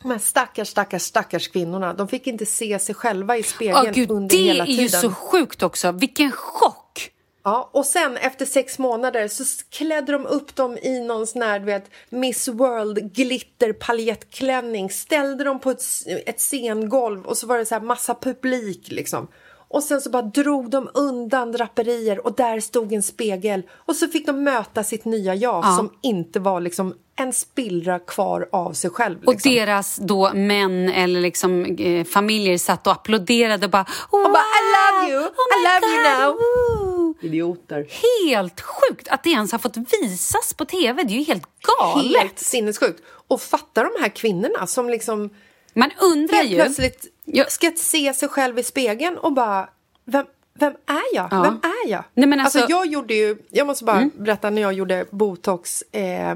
de 0.02 0.10
här 0.10 0.18
stackars, 0.18 0.68
stackars, 0.68 1.02
stackars 1.02 1.48
kvinnorna, 1.48 1.94
de 1.94 2.08
fick 2.08 2.26
inte 2.26 2.46
se 2.46 2.78
sig 2.78 2.94
själva 2.94 3.36
i 3.36 3.42
spegeln 3.42 3.86
Åh, 3.86 3.92
gud, 3.92 4.10
under 4.10 4.36
det 4.36 4.42
hela 4.42 4.64
är 4.64 4.66
tiden. 4.66 4.82
ju 4.82 4.88
så 4.88 5.10
sjukt 5.10 5.62
också. 5.62 5.92
Vilken 5.92 6.32
chock! 6.32 7.12
Ja, 7.44 7.70
och 7.72 7.86
sen 7.86 8.16
efter 8.16 8.46
sex 8.46 8.78
månader 8.78 9.28
så 9.28 9.44
klädde 9.70 10.12
de 10.12 10.26
upp 10.26 10.56
dem 10.56 10.78
i 10.82 11.00
någon 11.00 11.26
sån 11.26 11.42
här, 11.42 11.58
du 11.58 11.64
vet, 11.64 11.90
Miss 12.08 12.48
World 12.48 13.12
glitter 13.12 13.72
paljettklänning, 13.72 14.90
ställde 14.90 15.44
dem 15.44 15.60
på 15.60 15.70
ett, 15.70 15.82
ett 16.26 16.40
scengolv 16.40 17.26
och 17.26 17.36
så 17.36 17.46
var 17.46 17.58
det 17.58 17.66
så 17.66 17.74
här 17.74 17.82
massa 17.82 18.14
publik 18.14 18.90
liksom. 18.90 19.28
Och 19.68 19.82
sen 19.82 20.00
så 20.00 20.10
bara 20.10 20.22
drog 20.22 20.70
de 20.70 20.90
undan 20.94 21.52
draperier 21.52 22.26
och 22.26 22.34
där 22.34 22.60
stod 22.60 22.92
en 22.92 23.02
spegel 23.02 23.62
och 23.72 23.96
så 23.96 24.08
fick 24.08 24.26
de 24.26 24.44
möta 24.44 24.84
sitt 24.84 25.04
nya 25.04 25.34
jag 25.34 25.64
Ja. 25.64 25.76
som 25.76 25.90
inte 26.02 26.40
var 26.40 26.60
liksom 26.60 26.94
en 27.18 27.32
spillra 27.32 27.98
kvar 27.98 28.48
av 28.52 28.72
sig 28.72 28.90
själv. 28.90 29.18
Och 29.26 29.32
Liksom. 29.32 29.52
deras 29.52 29.96
då 29.96 30.30
män 30.34 30.88
eller 30.88 31.20
liksom 31.20 31.64
eh, 31.64 32.04
familjer 32.04 32.58
satt 32.58 32.86
och 32.86 32.92
applåderade 32.92 33.66
och 33.66 33.70
bara... 33.72 33.86
Wow! 34.10 34.20
Och 34.24 34.30
bara 34.32 34.42
I 34.42 34.62
love 34.76 35.12
you, 35.12 35.22
Oh 35.22 35.30
I 35.30 35.64
love 35.64 35.94
you 35.94 36.02
God, 36.02 36.20
now. 36.20 36.36
woo! 36.36 37.14
Idioter. 37.20 37.86
Helt 38.28 38.60
sjukt 38.60 39.08
att 39.08 39.24
det 39.24 39.30
ens 39.30 39.52
har 39.52 39.58
fått 39.58 39.76
visas 40.02 40.54
på 40.54 40.64
tv. 40.64 41.02
Det 41.02 41.14
är 41.14 41.18
ju 41.18 41.24
helt 41.24 41.44
galet. 41.78 42.20
Helt 42.22 42.38
sinnessjukt. 42.38 43.02
Och 43.28 43.40
fatta 43.40 43.82
de 43.82 43.90
här 44.02 44.08
kvinnorna 44.08 44.66
som 44.66 44.88
liksom 44.90 45.30
Man 45.76 45.90
undrar 46.00 46.36
helt 46.36 46.50
ju... 46.50 46.56
plötsligt 46.56 47.06
Ja. 47.24 47.44
ska 47.48 47.72
se 47.76 48.14
sig 48.14 48.28
själv 48.28 48.58
i 48.58 48.62
spegeln 48.62 49.18
och 49.18 49.32
bara 49.32 49.68
vem, 50.04 50.26
vem 50.54 50.72
är 50.86 51.14
jag? 51.14 51.28
Ja. 51.30 51.42
Vem 51.42 51.60
är 51.62 51.90
jag? 51.90 52.04
Nej, 52.14 52.28
men 52.28 52.40
alltså- 52.40 52.66
jag 52.68 52.86
gjorde 52.86 53.14
ju, 53.14 53.36
jag 53.50 53.66
måste 53.66 53.84
bara 53.84 54.10
berätta 54.14 54.50
när 54.50 54.62
jag 54.62 54.72
gjorde 54.72 55.06
botox 55.10 55.82
eh, 55.82 56.34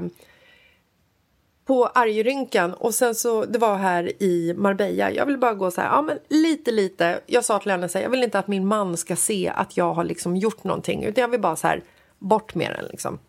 på 1.65 1.85
argrynkan 1.87 2.73
och 2.73 2.93
sen 2.93 3.15
så, 3.15 3.45
det 3.45 3.59
var 3.59 3.77
här 3.77 4.23
i 4.23 4.53
Marbella. 4.57 5.11
Jag 5.11 5.25
ville 5.25 5.37
bara 5.37 5.53
gå 5.53 5.71
så 5.71 5.81
här, 5.81 5.87
ja 5.87 6.01
men 6.01 6.19
lite 6.27 6.71
lite. 6.71 7.21
Jag 7.25 7.45
sa 7.45 7.59
till 7.59 7.71
henne 7.71 7.89
så 7.89 7.97
här, 7.97 8.03
jag 8.03 8.09
vill 8.09 8.23
inte 8.23 8.39
att 8.39 8.47
min 8.47 8.67
man 8.67 8.97
ska 8.97 9.15
se 9.15 9.51
att 9.55 9.77
jag 9.77 9.93
har 9.93 10.03
liksom 10.03 10.37
gjort 10.37 10.63
någonting 10.63 11.03
utan 11.03 11.21
jag 11.21 11.29
vill 11.29 11.41
bara 11.41 11.55
så 11.55 11.67
här, 11.67 11.83
bort 12.19 12.55
med 12.55 12.75
den 12.77 12.85
liksom. 12.85 13.19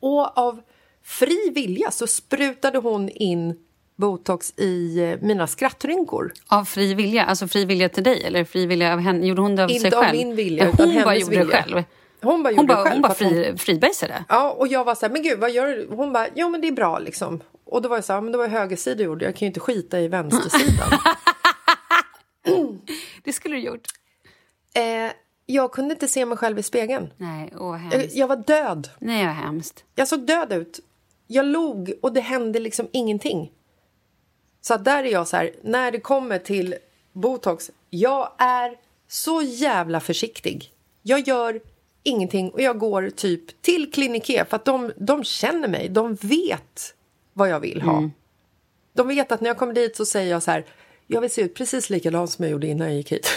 Och 0.00 0.38
av 0.38 0.60
fri 1.02 1.50
vilja 1.54 1.90
så 1.90 2.06
sprutade 2.06 2.78
hon 2.78 3.08
in 3.08 3.58
botox 4.00 4.52
i 4.56 4.98
eh, 5.00 5.18
mina 5.20 5.46
skrattrynkor. 5.46 6.32
Av 6.48 6.64
fri 6.64 6.94
vilja? 6.94 7.24
Alltså 7.24 7.48
fri 7.48 7.64
vilja 7.64 7.88
till 7.88 8.02
dig? 8.04 8.24
Eller 8.24 8.44
fri 8.44 8.66
vilja 8.66 8.92
av 8.92 8.98
henne? 8.98 9.26
Gjorde 9.26 9.42
hon 9.42 9.56
det 9.56 9.64
av 9.64 9.70
Inte 9.70 9.90
sig 9.90 9.96
av 9.98 10.04
själv? 10.04 10.16
min 10.16 10.36
vilja, 10.36 10.64
Men 10.64 10.74
utan 10.74 10.90
hon 10.90 11.02
bara 11.04 11.16
gjorde 11.16 11.34
det 11.36 11.40
vilja. 11.44 11.62
själv? 11.62 11.84
Hon 12.22 12.42
bara 12.42 12.54
Hon 12.56 12.66
bara, 12.66 12.78
det 12.78 12.82
själv. 12.84 12.92
hon 12.94 13.02
bara 13.02 13.08
hon- 13.08 13.14
fri, 13.16 13.54
fribajsade? 13.58 14.24
Ja, 14.28 14.50
och 14.50 14.68
jag 14.68 14.84
var 14.84 14.94
så 14.94 15.06
här, 15.06 15.12
men 15.12 15.22
gud, 15.22 15.38
vad 15.38 15.50
gör 15.50 15.66
du? 15.66 15.88
Hon 15.90 16.12
bara, 16.12 16.26
jo 16.34 16.48
men 16.48 16.60
det 16.60 16.68
är 16.68 16.72
bra 16.72 16.98
liksom. 16.98 17.40
Och 17.64 17.82
då 17.82 17.88
var 17.88 17.96
jag 17.96 18.04
så 18.04 18.12
här, 18.12 18.20
men 18.20 18.32
det 18.32 18.38
var 18.38 18.48
högersida 18.48 19.02
jag 19.02 19.06
gjorde, 19.06 19.24
jag 19.24 19.34
kan 19.34 19.40
ju 19.40 19.46
inte 19.46 19.60
skita 19.60 20.00
i 20.00 20.08
vänstersidan. 20.08 20.88
Det 23.24 23.32
skulle 23.32 23.56
du 23.56 23.60
gjort. 23.62 23.86
eh, 24.74 25.12
jag 25.46 25.72
kunde 25.72 25.94
inte 25.94 26.08
se 26.08 26.26
mig 26.26 26.38
själv 26.38 26.58
i 26.58 26.62
spegeln. 26.62 27.12
Nej, 27.16 27.52
åh 27.58 27.78
Jag, 27.92 28.06
jag 28.12 28.26
var 28.26 28.36
död. 28.36 28.88
Nej, 28.98 29.26
vad 29.26 29.34
hemskt. 29.34 29.84
Jag 29.94 30.08
såg 30.08 30.20
död 30.26 30.52
ut. 30.52 30.80
Jag 31.26 31.46
log 31.46 31.92
och 32.02 32.12
det 32.12 32.20
hände 32.20 32.58
liksom 32.60 32.88
ingenting. 32.92 33.50
Så 34.60 34.76
där 34.76 35.04
är 35.04 35.12
jag 35.12 35.28
så 35.28 35.36
här, 35.36 35.52
när 35.62 35.90
det 35.90 36.00
kommer 36.00 36.38
till 36.38 36.74
botox, 37.12 37.70
jag 37.90 38.32
är 38.38 38.76
så 39.08 39.42
jävla 39.42 40.00
försiktig. 40.00 40.70
Jag 41.02 41.28
gör 41.28 41.60
ingenting 42.02 42.50
och 42.50 42.62
jag 42.62 42.78
går 42.78 43.10
typ 43.10 43.62
till 43.62 43.92
Clinique 43.92 44.44
för 44.44 44.56
att 44.56 44.64
de, 44.64 44.92
de 44.96 45.24
känner 45.24 45.68
mig. 45.68 45.88
De 45.88 46.14
vet 46.14 46.94
vad 47.32 47.48
jag 47.48 47.60
vill 47.60 47.82
ha. 47.82 48.10
De 48.92 49.08
vet 49.08 49.32
att 49.32 49.40
när 49.40 49.50
jag 49.50 49.56
kommer 49.58 49.72
dit 49.72 49.96
så 49.96 50.04
säger 50.04 50.30
jag 50.30 50.42
så 50.42 50.50
här, 50.50 50.64
jag 51.06 51.20
vill 51.20 51.30
se 51.30 51.42
ut 51.42 51.54
precis 51.54 51.90
likadant 51.90 52.30
som 52.30 52.44
jag 52.44 52.52
gjorde 52.52 52.66
innan 52.66 52.86
jag 52.86 52.96
gick 52.96 53.12
hit. 53.12 53.28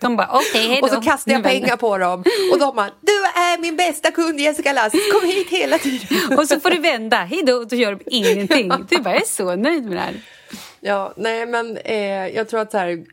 De 0.00 0.16
bara, 0.16 0.30
okej, 0.32 0.78
då. 0.80 0.82
Och 0.86 0.90
så 0.90 1.00
kastar 1.00 1.32
jag 1.32 1.42
pengar 1.52 1.76
på 1.76 1.98
dem 1.98 2.24
och 2.52 2.58
de 2.58 2.76
bara, 2.76 2.90
är 3.36 3.58
min 3.60 3.76
bästa 3.76 4.10
kund 4.10 4.40
Jessica 4.40 4.72
Lass, 4.72 4.92
kom 4.92 5.28
hit 5.28 5.48
hela 5.48 5.78
tiden. 5.78 6.38
Och 6.38 6.48
så 6.48 6.60
får 6.60 6.70
du 6.70 6.78
vända, 6.78 7.16
hej 7.16 7.42
då, 7.46 7.52
och 7.52 7.68
då 7.68 7.76
gör 7.76 7.94
de 7.94 8.04
ingenting. 8.06 8.72
Du 8.88 8.98
bara, 8.98 9.14
jag 9.14 9.22
är 9.22 9.26
så 9.26 9.56
nöjd 9.56 9.84
med 9.84 9.96
det 9.96 10.00
här. 10.00 10.20
Ja, 10.80 11.12
nej 11.16 11.46
men 11.46 11.76
eh, 11.76 12.28
jag 12.28 12.48
tror 12.48 12.60
att 12.60 12.70
så 12.70 12.78
här, 12.78 13.04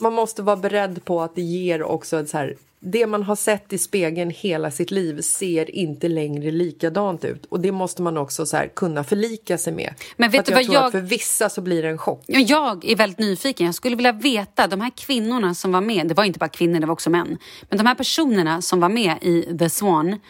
man 0.00 0.12
måste 0.12 0.42
vara 0.42 0.56
beredd 0.56 1.04
på 1.04 1.22
att 1.22 1.34
det 1.34 1.42
ger 1.42 1.82
också 1.82 2.20
ett 2.20 2.28
så 2.28 2.38
här, 2.38 2.56
det 2.80 3.06
man 3.06 3.22
har 3.22 3.36
sett 3.36 3.72
i 3.72 3.78
spegeln 3.78 4.30
hela 4.30 4.70
sitt 4.70 4.90
liv 4.90 5.20
ser 5.20 5.70
inte 5.76 6.08
längre 6.08 6.50
likadant 6.50 7.24
ut 7.24 7.44
och 7.46 7.60
det 7.60 7.72
måste 7.72 8.02
man 8.02 8.16
också 8.16 8.46
så 8.46 8.56
här, 8.56 8.68
kunna 8.68 9.04
förlika 9.04 9.58
sig 9.58 9.72
med. 9.72 9.94
Men 10.16 10.30
För 10.30 10.38
vet 10.38 10.40
att 10.40 10.46
du 10.46 10.52
vad 10.54 10.62
jag- 10.74 10.92
för 10.92 11.00
vissa 11.00 11.48
så 11.48 11.60
blir 11.60 11.82
det 11.82 11.88
en 11.88 11.98
chock. 11.98 12.24
Ja, 12.26 12.38
Jag 12.40 12.84
är 12.84 12.96
väldigt 12.96 13.18
nyfiken. 13.18 13.66
Jag 13.66 13.74
skulle 13.74 13.96
vilja 13.96 14.12
veta, 14.12 14.66
de 14.66 14.80
här 14.80 14.90
kvinnorna 14.96 15.54
som 15.54 15.72
var 15.72 15.80
med, 15.80 16.08
det 16.08 16.14
var 16.14 16.24
inte 16.24 16.38
bara 16.38 16.48
kvinnor, 16.48 16.80
det 16.80 16.86
var 16.86 16.92
också 16.92 17.10
män. 17.10 17.38
Men 17.68 17.78
de 17.78 17.86
här 17.86 17.94
personerna 17.94 18.62
som 18.62 18.80
var 18.80 18.88
med 18.88 19.16
i 19.20 19.56
The 19.58 19.70
Swan, 19.70 20.20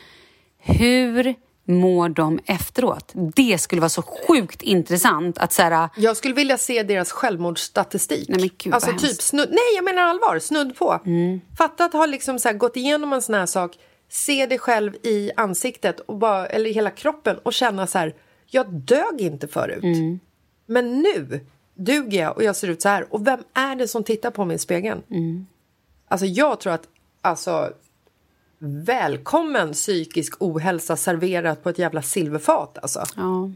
hur 0.59 1.35
mår 1.67 2.09
de 2.09 2.41
efteråt? 2.47 3.13
Det 3.15 3.59
skulle 3.59 3.81
vara 3.81 3.89
så 3.89 4.03
sjukt 4.03 4.63
intressant 4.63 5.39
att 5.39 5.53
så 5.53 5.63
här, 5.63 5.89
Jag 5.97 6.17
skulle 6.17 6.35
vilja 6.35 6.59
se 6.59 6.83
deras 6.83 7.13
självmordsstatistik. 7.13 8.29
Nej, 8.29 8.41
men 8.41 8.51
gud, 8.59 8.75
alltså 8.75 8.91
typ 8.99 9.23
snudd, 9.23 9.49
nej 9.51 9.75
jag 9.77 9.85
menar 9.85 10.03
allvar, 10.03 10.39
snudd 10.39 10.77
på. 10.77 11.01
Mm. 11.07 11.41
Fatta 11.59 11.85
att 11.85 11.93
ha 11.93 12.07
liksom 12.07 12.39
så 12.39 12.49
här 12.49 12.57
gått 12.57 12.77
igenom 12.77 13.13
en 13.13 13.23
sån 13.23 13.35
här 13.35 13.47
sak, 13.47 13.77
se 14.09 14.47
dig 14.47 14.59
själv 14.59 14.95
i 15.03 15.31
ansiktet 15.37 16.01
och 16.01 16.17
bara, 16.17 16.47
eller 16.47 16.71
i 16.71 16.73
hela 16.73 16.91
kroppen 16.91 17.39
och 17.43 17.53
känna 17.53 17.87
så 17.87 17.99
här, 17.99 18.15
jag 18.47 18.73
dög 18.73 19.21
inte 19.21 19.49
förut. 19.49 19.85
Mm. 19.85 20.21
Men 20.67 21.03
nu 21.03 21.41
duger 21.75 22.23
jag 22.23 22.37
och 22.37 22.43
jag 22.43 22.57
ser 22.57 22.69
ut 22.69 22.83
så 22.83 22.89
här. 22.89 23.15
Och 23.15 23.27
vem 23.27 23.41
är 23.55 23.77
det 23.77 23.89
som 23.89 24.05
tittar 24.05 24.31
på 24.31 24.45
mig 24.45 24.57
i 24.57 24.59
spegeln? 24.59 25.03
Mm. 25.11 25.47
Alltså 26.09 26.27
jag 26.27 26.61
tror 26.61 26.73
att, 26.73 26.89
alltså 27.23 27.73
välkommen 28.59 29.73
psykisk 29.73 30.35
ohälsa 30.41 30.97
serverat 30.97 31.63
på 31.63 31.69
ett 31.69 31.79
jävla 31.79 32.03
silverfat 32.03 32.79
alltså. 32.83 33.05
ja. 33.17 33.51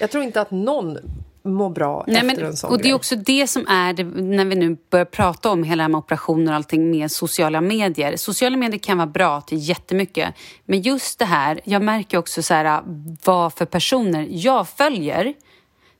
Jag 0.00 0.10
tror 0.10 0.24
inte 0.24 0.40
att 0.40 0.50
någon 0.50 0.98
mår 1.42 1.70
bra 1.70 2.04
Nej, 2.06 2.16
efter 2.16 2.36
men, 2.36 2.46
en 2.46 2.56
sån 2.56 2.70
och 2.70 2.76
det 2.76 2.82
grej. 2.82 2.90
är 2.90 2.94
också 2.96 3.16
det 3.16 3.46
som 3.46 3.66
är 3.68 3.92
det, 3.92 4.04
när 4.04 4.44
vi 4.44 4.54
nu 4.54 4.76
börjar 4.90 5.04
prata 5.04 5.50
om 5.50 5.62
hela 5.64 5.82
det 5.82 5.88
med 5.88 5.98
operationer 5.98 6.52
och 6.52 6.56
allting 6.56 6.90
med 6.90 7.10
sociala 7.10 7.60
medier. 7.60 8.16
Sociala 8.16 8.56
medier 8.56 8.78
kan 8.78 8.98
vara 8.98 9.06
bra 9.06 9.40
till 9.40 9.68
jättemycket, 9.68 10.34
men 10.64 10.82
just 10.82 11.18
det 11.18 11.24
här, 11.24 11.60
jag 11.64 11.82
märker 11.82 12.18
också 12.18 12.42
så 12.42 12.54
här, 12.54 12.82
vad 13.24 13.52
för 13.52 13.64
personer 13.64 14.26
jag 14.30 14.68
följer 14.68 15.34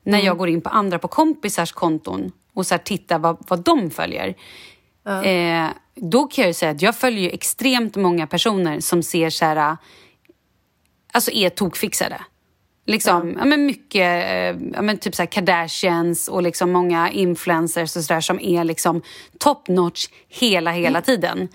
när 0.03 0.13
Mm. 0.13 0.25
jag 0.25 0.37
går 0.37 0.49
in 0.49 0.61
på 0.61 0.69
andra 0.69 0.99
på 0.99 1.07
kompisars 1.07 1.71
konton 1.71 2.31
och 2.53 2.65
så 2.65 2.73
här, 2.73 2.79
tittar 2.79 3.19
vad, 3.19 3.37
vad 3.47 3.59
de 3.59 3.89
följer. 3.91 4.35
Eh, 5.23 5.67
då 5.95 6.23
kan 6.23 6.41
jag 6.41 6.49
ju 6.49 6.53
säga 6.53 6.71
att 6.71 6.81
jag 6.81 6.95
följer 6.95 7.21
ju 7.21 7.29
extremt 7.29 7.95
många 7.95 8.27
personer 8.27 8.79
som 8.79 9.03
ser 9.03 9.29
så 9.29 9.45
här, 9.45 9.77
alltså 11.13 11.31
är 11.31 11.49
tokfixade. 11.49 12.21
Liksom, 12.87 13.35
ja. 13.39 13.45
men 13.45 13.65
mycket, 13.65 14.25
eh, 14.25 14.61
ja, 14.73 14.81
men 14.81 14.97
typ 14.97 15.15
så 15.15 15.21
här 15.21 15.27
Kardashians 15.27 16.27
och 16.27 16.43
liksom 16.43 16.71
många 16.71 17.11
influencers 17.11 17.95
och 17.95 18.03
sådär 18.03 18.21
som 18.21 18.39
är 18.39 18.63
liksom 18.63 19.01
top 19.39 19.67
notch 19.67 20.07
hela, 20.29 20.71
hela 20.71 21.01
tiden. 21.01 21.49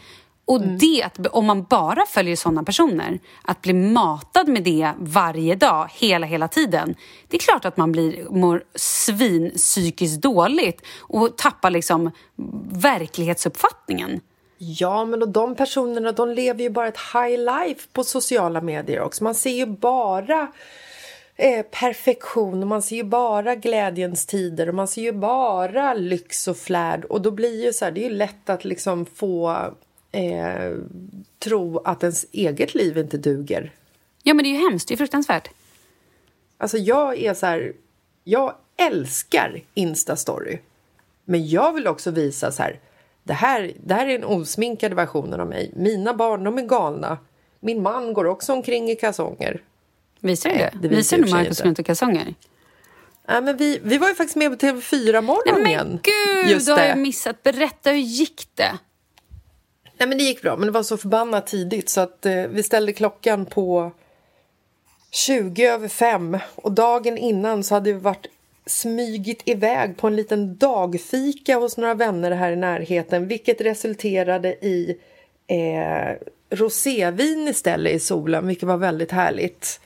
Och 0.44 0.60
det, 0.60 1.02
att, 1.02 1.26
om 1.26 1.46
man 1.46 1.64
bara 1.64 2.06
följer 2.06 2.36
sådana 2.36 2.62
personer, 2.62 3.18
att 3.42 3.62
bli 3.62 3.72
matad 3.72 4.48
med 4.48 4.62
det 4.64 4.92
varje 4.98 5.54
dag, 5.54 5.88
hela, 5.92 6.26
hela 6.26 6.48
tiden. 6.48 6.94
Det 7.28 7.36
är 7.36 7.40
klart 7.40 7.64
att 7.64 7.76
man 7.76 7.92
blir, 7.92 8.30
mår 8.30 8.62
svin 8.74 9.52
psykiskt 9.56 10.22
dåligt 10.22 10.82
och 10.98 11.36
tappar 11.36 11.70
liksom 11.70 12.10
verklighetsuppfattningen. 12.72 14.20
Ja, 14.62 15.04
men 15.04 15.22
och 15.22 15.28
de 15.28 15.54
personerna 15.54 16.12
de 16.12 16.28
lever 16.28 16.62
ju 16.62 16.70
bara 16.70 16.88
ett 16.88 16.98
high 17.14 17.38
life 17.38 17.88
på 17.92 18.04
sociala 18.04 18.60
medier 18.60 19.00
också. 19.00 19.24
Man 19.24 19.34
ser 19.34 19.50
ju 19.50 19.66
bara 19.66 20.52
eh, 21.36 21.62
perfektion 21.62 22.62
och 22.62 22.68
man 22.68 22.82
ser 22.82 22.96
ju 22.96 23.02
bara 23.02 23.54
glädjens 23.54 24.26
tider 24.26 24.68
och 24.68 24.74
man 24.74 24.88
ser 24.88 25.02
ju 25.02 25.12
bara 25.12 25.94
lyx 25.94 26.48
och 26.48 26.56
flärd. 26.56 27.04
Och 27.04 27.22
då 27.22 27.30
blir 27.30 27.64
ju 27.64 27.72
så 27.72 27.84
här, 27.84 27.92
det 27.92 28.00
är 28.04 28.08
ju 28.10 28.16
lätt 28.16 28.50
att 28.50 28.64
liksom 28.64 29.06
få 29.06 29.64
eh, 30.12 30.72
tro 31.38 31.78
att 31.78 32.02
ens 32.02 32.26
eget 32.32 32.74
liv 32.74 32.98
inte 32.98 33.18
duger. 33.18 33.72
Ja, 34.22 34.34
men 34.34 34.42
det 34.42 34.48
är 34.48 34.60
ju 34.60 34.70
hemskt. 34.70 34.88
Det 34.88 34.94
är 34.94 34.96
fruktansvärt. 34.96 35.50
Alltså 36.58 36.78
jag 36.78 37.18
är 37.18 37.34
så 37.34 37.46
här, 37.46 37.72
jag 38.24 38.54
älskar 38.76 39.62
Instastory. 39.74 40.58
Men 41.24 41.48
jag 41.48 41.72
vill 41.72 41.86
också 41.86 42.10
visa 42.10 42.52
så 42.52 42.62
här, 42.62 42.78
det 43.30 43.34
här, 43.34 43.72
det 43.84 43.94
här 43.94 44.06
är 44.06 44.18
den 44.18 44.24
osminkade 44.24 44.94
versionen 44.94 45.40
av 45.40 45.46
mig. 45.46 45.72
Mina 45.76 46.14
barn, 46.14 46.44
de 46.44 46.58
är 46.58 46.62
galna. 46.62 47.18
Min 47.60 47.82
man 47.82 48.12
går 48.12 48.24
också 48.24 48.52
omkring 48.52 48.90
i 48.90 48.96
kalsonger. 48.96 49.62
Visar 50.20 50.50
du 50.50 50.56
det? 50.56 50.72
det 50.82 50.88
visar 50.88 51.18
du 51.18 51.30
Markus 51.30 51.60
runt 51.60 51.78
i 51.78 51.82
kalsonger? 51.82 52.34
Nej, 53.28 53.42
men 53.42 53.56
vi, 53.56 53.80
vi 53.82 53.98
var 53.98 54.08
ju 54.08 54.14
faktiskt 54.14 54.36
med 54.36 54.60
på 54.60 54.66
TV4 54.66 55.20
morgon 55.20 55.62
Nej 55.62 55.76
men 55.76 56.00
gud, 56.02 56.52
Just 56.52 56.66
då 56.66 56.72
har 56.72 56.80
det. 56.80 56.88
jag 56.88 56.98
missat. 56.98 57.42
Berätta, 57.42 57.90
hur 57.90 57.98
gick 57.98 58.48
det? 58.54 58.78
Nej, 59.98 60.08
men 60.08 60.18
det 60.18 60.24
gick 60.24 60.42
bra, 60.42 60.56
men 60.56 60.66
det 60.66 60.72
var 60.72 60.82
så 60.82 60.96
förbannat 60.96 61.46
tidigt 61.46 61.88
så 61.88 62.00
att 62.00 62.26
eh, 62.26 62.34
vi 62.34 62.62
ställde 62.62 62.92
klockan 62.92 63.46
på 63.46 63.92
20 65.10 65.66
över 65.66 65.88
fem 65.88 66.38
och 66.54 66.72
dagen 66.72 67.18
innan 67.18 67.64
så 67.64 67.74
hade 67.74 67.92
vi 67.92 67.98
varit 67.98 68.26
smygit 68.70 69.42
iväg 69.44 69.96
på 69.96 70.06
en 70.06 70.16
liten 70.16 70.56
dagfika 70.56 71.56
hos 71.56 71.76
några 71.76 71.94
vänner 71.94 72.30
här 72.30 72.52
i 72.52 72.56
närheten 72.56 73.28
vilket 73.28 73.60
resulterade 73.60 74.48
i 74.48 74.98
eh, 75.46 76.16
rosévin 76.50 77.48
istället 77.48 77.92
i 77.92 77.98
solen, 77.98 78.46
vilket 78.46 78.68
var 78.68 78.76
väldigt 78.76 79.12
härligt. 79.12 79.80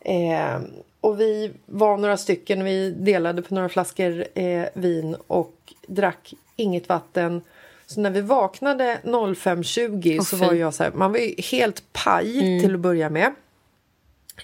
Eh, 0.00 0.60
och 1.00 1.20
vi 1.20 1.52
var 1.66 1.96
några 1.96 2.16
stycken, 2.16 2.64
vi 2.64 2.90
delade 2.90 3.42
på 3.42 3.54
några 3.54 3.68
flaskor 3.68 4.24
eh, 4.34 4.64
vin 4.74 5.16
och 5.26 5.54
drack 5.86 6.34
inget 6.56 6.88
vatten. 6.88 7.42
Så 7.86 8.00
när 8.00 8.10
vi 8.10 8.20
vaknade 8.20 8.98
05.20 9.04 10.16
Åh, 10.18 10.24
så 10.24 10.36
var 10.36 10.52
jag 10.52 10.74
så 10.74 10.82
här, 10.82 10.92
man 10.92 11.12
var 11.12 11.18
ju 11.18 11.34
helt 11.42 11.92
paj 11.92 12.60
till 12.60 12.74
att 12.74 12.80
börja 12.80 13.10
med. 13.10 13.34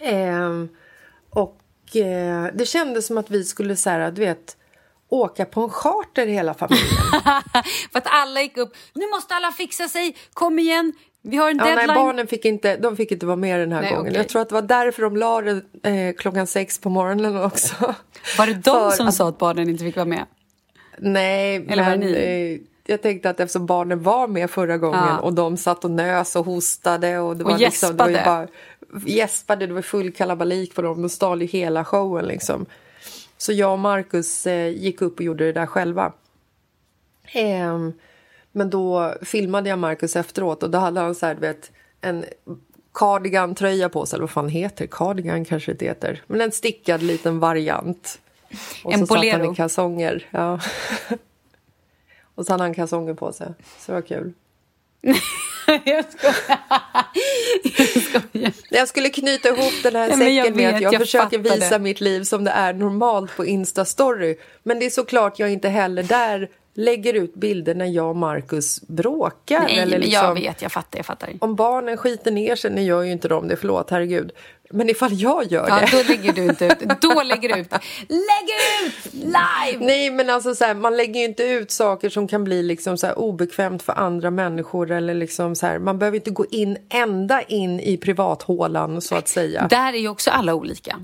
Ehm, 0.01 0.69
och 1.31 1.57
eh, 1.97 2.47
det 2.55 2.67
kändes 2.67 3.07
som 3.07 3.19
att 3.19 3.31
vi 3.31 3.45
skulle 3.45 3.77
så 3.77 3.91
här, 3.91 4.11
du 4.11 4.21
vet, 4.21 4.57
åka 5.09 5.45
på 5.45 5.61
en 5.61 5.71
charter 5.71 6.27
hela 6.27 6.55
familjen. 6.55 6.89
För 7.93 7.99
att 7.99 8.07
alla 8.07 8.43
gick 8.43 8.57
upp. 8.57 8.73
Nu 8.95 9.07
måste 9.07 9.35
alla 9.35 9.53
fixa 9.53 9.89
sig. 9.89 10.17
Kom 10.33 10.59
igen. 10.59 10.93
Vi 11.23 11.37
har 11.37 11.51
en 11.51 11.57
Ja, 11.59 11.65
deadline. 11.65 11.87
nej, 11.87 11.97
barnen 11.97 12.27
fick 12.27 12.45
inte, 12.45 12.77
de 12.77 12.97
fick 12.97 13.13
inte 13.13 13.27
vara 13.27 13.37
med 13.37 13.61
den 13.61 13.73
här 13.73 13.81
Nej, 13.81 13.91
gången. 13.91 14.03
okej. 14.07 14.17
Jag 14.17 14.29
tror 14.29 14.43
att 14.43 14.49
det 14.49 14.55
var 14.55 14.63
därför 14.63 15.03
de 15.03 15.17
la 15.17 15.41
det 15.41 15.63
eh, 15.83 16.15
klockan 16.15 16.47
sex 16.47 16.79
på 16.81 16.89
morgonen 16.91 17.43
också. 17.43 17.95
Var 18.39 18.47
det 18.47 18.55
de 18.55 18.61
För 18.63 18.91
som 18.91 19.07
att- 19.09 19.15
sa 19.15 19.29
att 19.29 19.39
barnen 19.39 19.69
inte 19.69 19.85
fick 19.85 19.97
vara 19.97 20.07
med? 20.07 20.25
Nej, 20.99 21.67
Eller 21.69 21.83
var 21.83 21.91
men 21.91 22.01
ni? 22.01 22.13
eh, 22.13 22.67
jag 22.93 23.03
tänkte 23.03 23.31
att 23.31 23.41
eftersom 23.41 23.67
barnen 23.67 24.03
var 24.03 24.29
med 24.29 24.51
förra 24.51 24.79
gången 24.79 25.01
Ja. 25.09 25.19
och 25.19 25.33
de 25.33 25.57
satt 25.57 25.85
och 25.85 25.91
nös 25.91 26.37
och 26.37 26.45
hostade 26.47 27.19
och 27.19 27.37
det 27.37 27.45
Och 27.45 27.51
var 27.51 27.59
liksom, 27.59 27.97
det 27.97 28.05
var 28.05 28.25
bara 28.25 28.49
gäspade, 29.07 29.67
det 29.67 29.75
var 29.75 29.83
full 29.83 30.13
kalabalik 30.13 30.75
på 30.75 30.83
dem, 30.83 31.03
de 31.03 31.09
stal 31.09 31.43
ju 31.43 31.47
hela 31.47 31.85
showen 31.85 32.27
liksom. 32.27 32.67
Så 33.37 33.53
jag 33.53 33.73
och 33.73 33.79
Marcus 33.79 34.47
eh, 34.47 34.69
gick 34.69 35.03
upp 35.03 35.19
och 35.19 35.25
gjorde 35.25 35.45
det 35.45 35.53
där 35.53 35.67
själva. 35.67 36.13
Ehm, 37.33 37.93
men 38.53 38.71
då 38.71 39.15
filmade 39.23 39.69
jag 39.69 39.79
Marcus 39.79 40.17
efteråt 40.17 40.63
och 40.63 40.71
då 40.71 40.79
hade 40.79 41.01
han 41.01 41.15
så 41.15 41.27
här, 41.27 41.35
vet, 41.35 41.73
en 42.01 42.25
cardigan-tröja 42.95 43.89
på 43.89 44.07
sig, 44.07 44.17
eller 44.17 44.23
vad 44.23 44.31
fan 44.31 44.49
heter? 44.49 44.87
Cardigan 44.87 45.45
kanske 45.45 45.73
det 45.73 45.87
heter, 45.87 46.23
men 46.27 46.41
en 46.41 46.53
stickad 46.53 47.03
liten 47.03 47.39
variant. 47.39 48.21
Och 48.85 48.93
En 48.93 48.99
så 48.99 49.07
satt 49.07 49.33
han 49.33 49.53
i 49.53 49.55
kalsonger. 49.55 50.29
Ja. 50.31 50.61
och 52.35 52.47
så 52.47 52.53
hade 52.53 52.65
han 52.65 52.75
kalsonger 52.75 53.15
på 53.15 53.33
sig, 53.33 53.47
så 53.79 53.93
det 53.93 53.95
var 53.95 54.03
kul. 54.03 54.33
Jag 55.85 56.05
skojar. 56.11 56.57
jag 57.65 58.03
skojar. 58.03 58.53
Jag 58.71 58.89
skulle 58.89 59.09
knyta 59.09 59.49
ihop 59.49 59.73
den 59.83 59.97
här 59.97 60.17
men 60.17 60.35
jag 60.35 60.47
säcken 60.47 60.57
med 60.57 60.67
vet, 60.67 60.75
att 60.75 60.83
jag, 60.83 60.95
jag 60.95 61.01
försöker 61.01 61.39
visa 61.39 61.71
det. 61.71 61.79
mitt 61.79 62.01
liv 62.01 62.23
som 62.23 62.45
det 62.45 62.51
är 62.51 62.73
normalt 62.73 63.37
på 63.37 63.45
Instastory. 63.45 64.37
Men 64.63 64.79
det 64.79 64.87
är 64.87 64.91
såklart 64.91 65.39
jag 65.39 65.53
inte 65.53 65.69
heller 65.69 66.03
där 66.03 66.49
lägger 66.75 67.15
ut 67.15 67.35
bilder 67.35 67.75
när 67.75 67.87
jag 67.87 68.09
och 68.11 68.17
Markus 68.17 68.81
bråkar. 68.81 69.61
Nej, 69.61 69.79
eller 69.79 69.99
liksom, 69.99 70.27
jag 70.27 70.35
vet, 70.35 70.63
jag 70.63 70.73
fattar, 70.73 70.99
jag 70.99 71.07
fattar. 71.07 71.31
Om 71.41 71.57
barnen 71.57 71.97
skiter 71.97 72.31
ner 72.31 72.57
sig, 72.57 72.71
nu 72.71 72.83
gör 72.83 73.03
ju 73.03 73.13
inte 73.13 73.29
de 73.29 73.49
det, 73.49 73.57
förlåt, 73.57 73.91
herregud. 73.91 74.33
Men 74.75 74.91
ifall 74.91 75.13
jag 75.13 75.53
gör 75.53 75.67
Ja, 75.69 75.81
det. 75.81 75.97
då 75.97 76.03
lägger 76.09 76.33
du 76.33 76.45
inte 76.45 76.65
ut. 76.67 77.01
Då 77.01 77.23
lägger 77.23 77.49
du 77.55 77.61
ut. 77.61 77.73
Lägg 78.09 78.49
ut 78.87 79.13
live! 79.15 79.87
Nej, 79.87 80.11
men 80.11 80.31
alltså 80.31 80.55
så 80.55 80.65
här, 80.65 80.75
man 80.75 80.97
lägger 80.97 81.21
ju 81.21 81.27
inte 81.27 81.43
ut 81.45 81.71
saker 81.71 82.09
som 82.09 82.29
kan 82.29 82.45
bli 82.45 82.63
liksom 82.63 82.99
så 82.99 83.07
här 83.07 83.19
obekvämt 83.19 83.83
för 83.83 83.93
andra 83.93 84.31
människor. 84.31 84.91
Eller 84.91 85.15
liksom 85.15 85.55
så 85.57 85.67
här, 85.67 85.79
man 85.79 85.99
behöver 85.99 86.17
inte 86.17 86.31
gå 86.31 86.47
in 86.51 86.77
ända 86.89 87.43
in 87.43 87.81
i 87.81 87.97
privathålan, 87.97 89.01
så 89.01 89.15
att 89.15 89.29
säga. 89.29 89.67
Där 89.71 89.93
är 89.93 89.99
ju 89.99 90.09
också 90.09 90.31
alla 90.31 90.55
olika. 90.55 90.97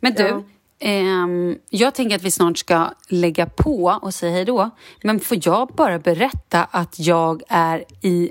Men 0.00 0.14
du, 0.14 0.22
Ja. 0.22 0.42
ehm, 0.80 1.56
jag 1.70 1.94
tänker 1.94 2.16
att 2.16 2.22
vi 2.22 2.30
snart 2.30 2.58
ska 2.58 2.90
lägga 3.08 3.46
på 3.46 3.98
och 4.02 4.14
säga 4.14 4.32
hej 4.32 4.44
då. 4.44 4.70
Men 5.02 5.20
får 5.20 5.38
jag 5.42 5.68
bara 5.68 5.98
berätta 5.98 6.64
att 6.70 6.98
jag 6.98 7.42
är 7.48 7.84
i... 8.02 8.30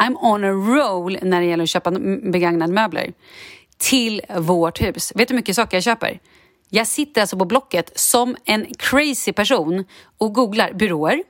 I'm 0.00 0.16
on 0.22 0.44
a 0.44 0.50
roll 0.50 1.18
när 1.22 1.40
det 1.40 1.46
gäller 1.46 1.62
att 1.64 1.68
köpa 1.70 1.90
begagnade 2.22 2.72
möbler 2.72 3.12
till 3.78 4.20
vårt 4.38 4.80
hus. 4.80 5.12
Vet 5.14 5.28
du 5.28 5.32
hur 5.34 5.38
mycket 5.38 5.56
saker 5.56 5.76
jag 5.76 5.84
köper? 5.84 6.20
Jag 6.70 6.86
sitter 6.86 7.20
alltså 7.20 7.36
på 7.38 7.44
Blocket 7.44 7.98
som 7.98 8.36
en 8.44 8.66
crazy 8.78 9.32
person 9.32 9.84
och 10.18 10.32
googlar 10.34 10.72
byråer, 10.72 11.22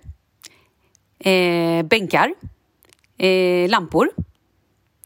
eh, 1.19 1.83
bänkar, 1.83 2.35
eh, 3.19 3.69
lampor, 3.71 4.11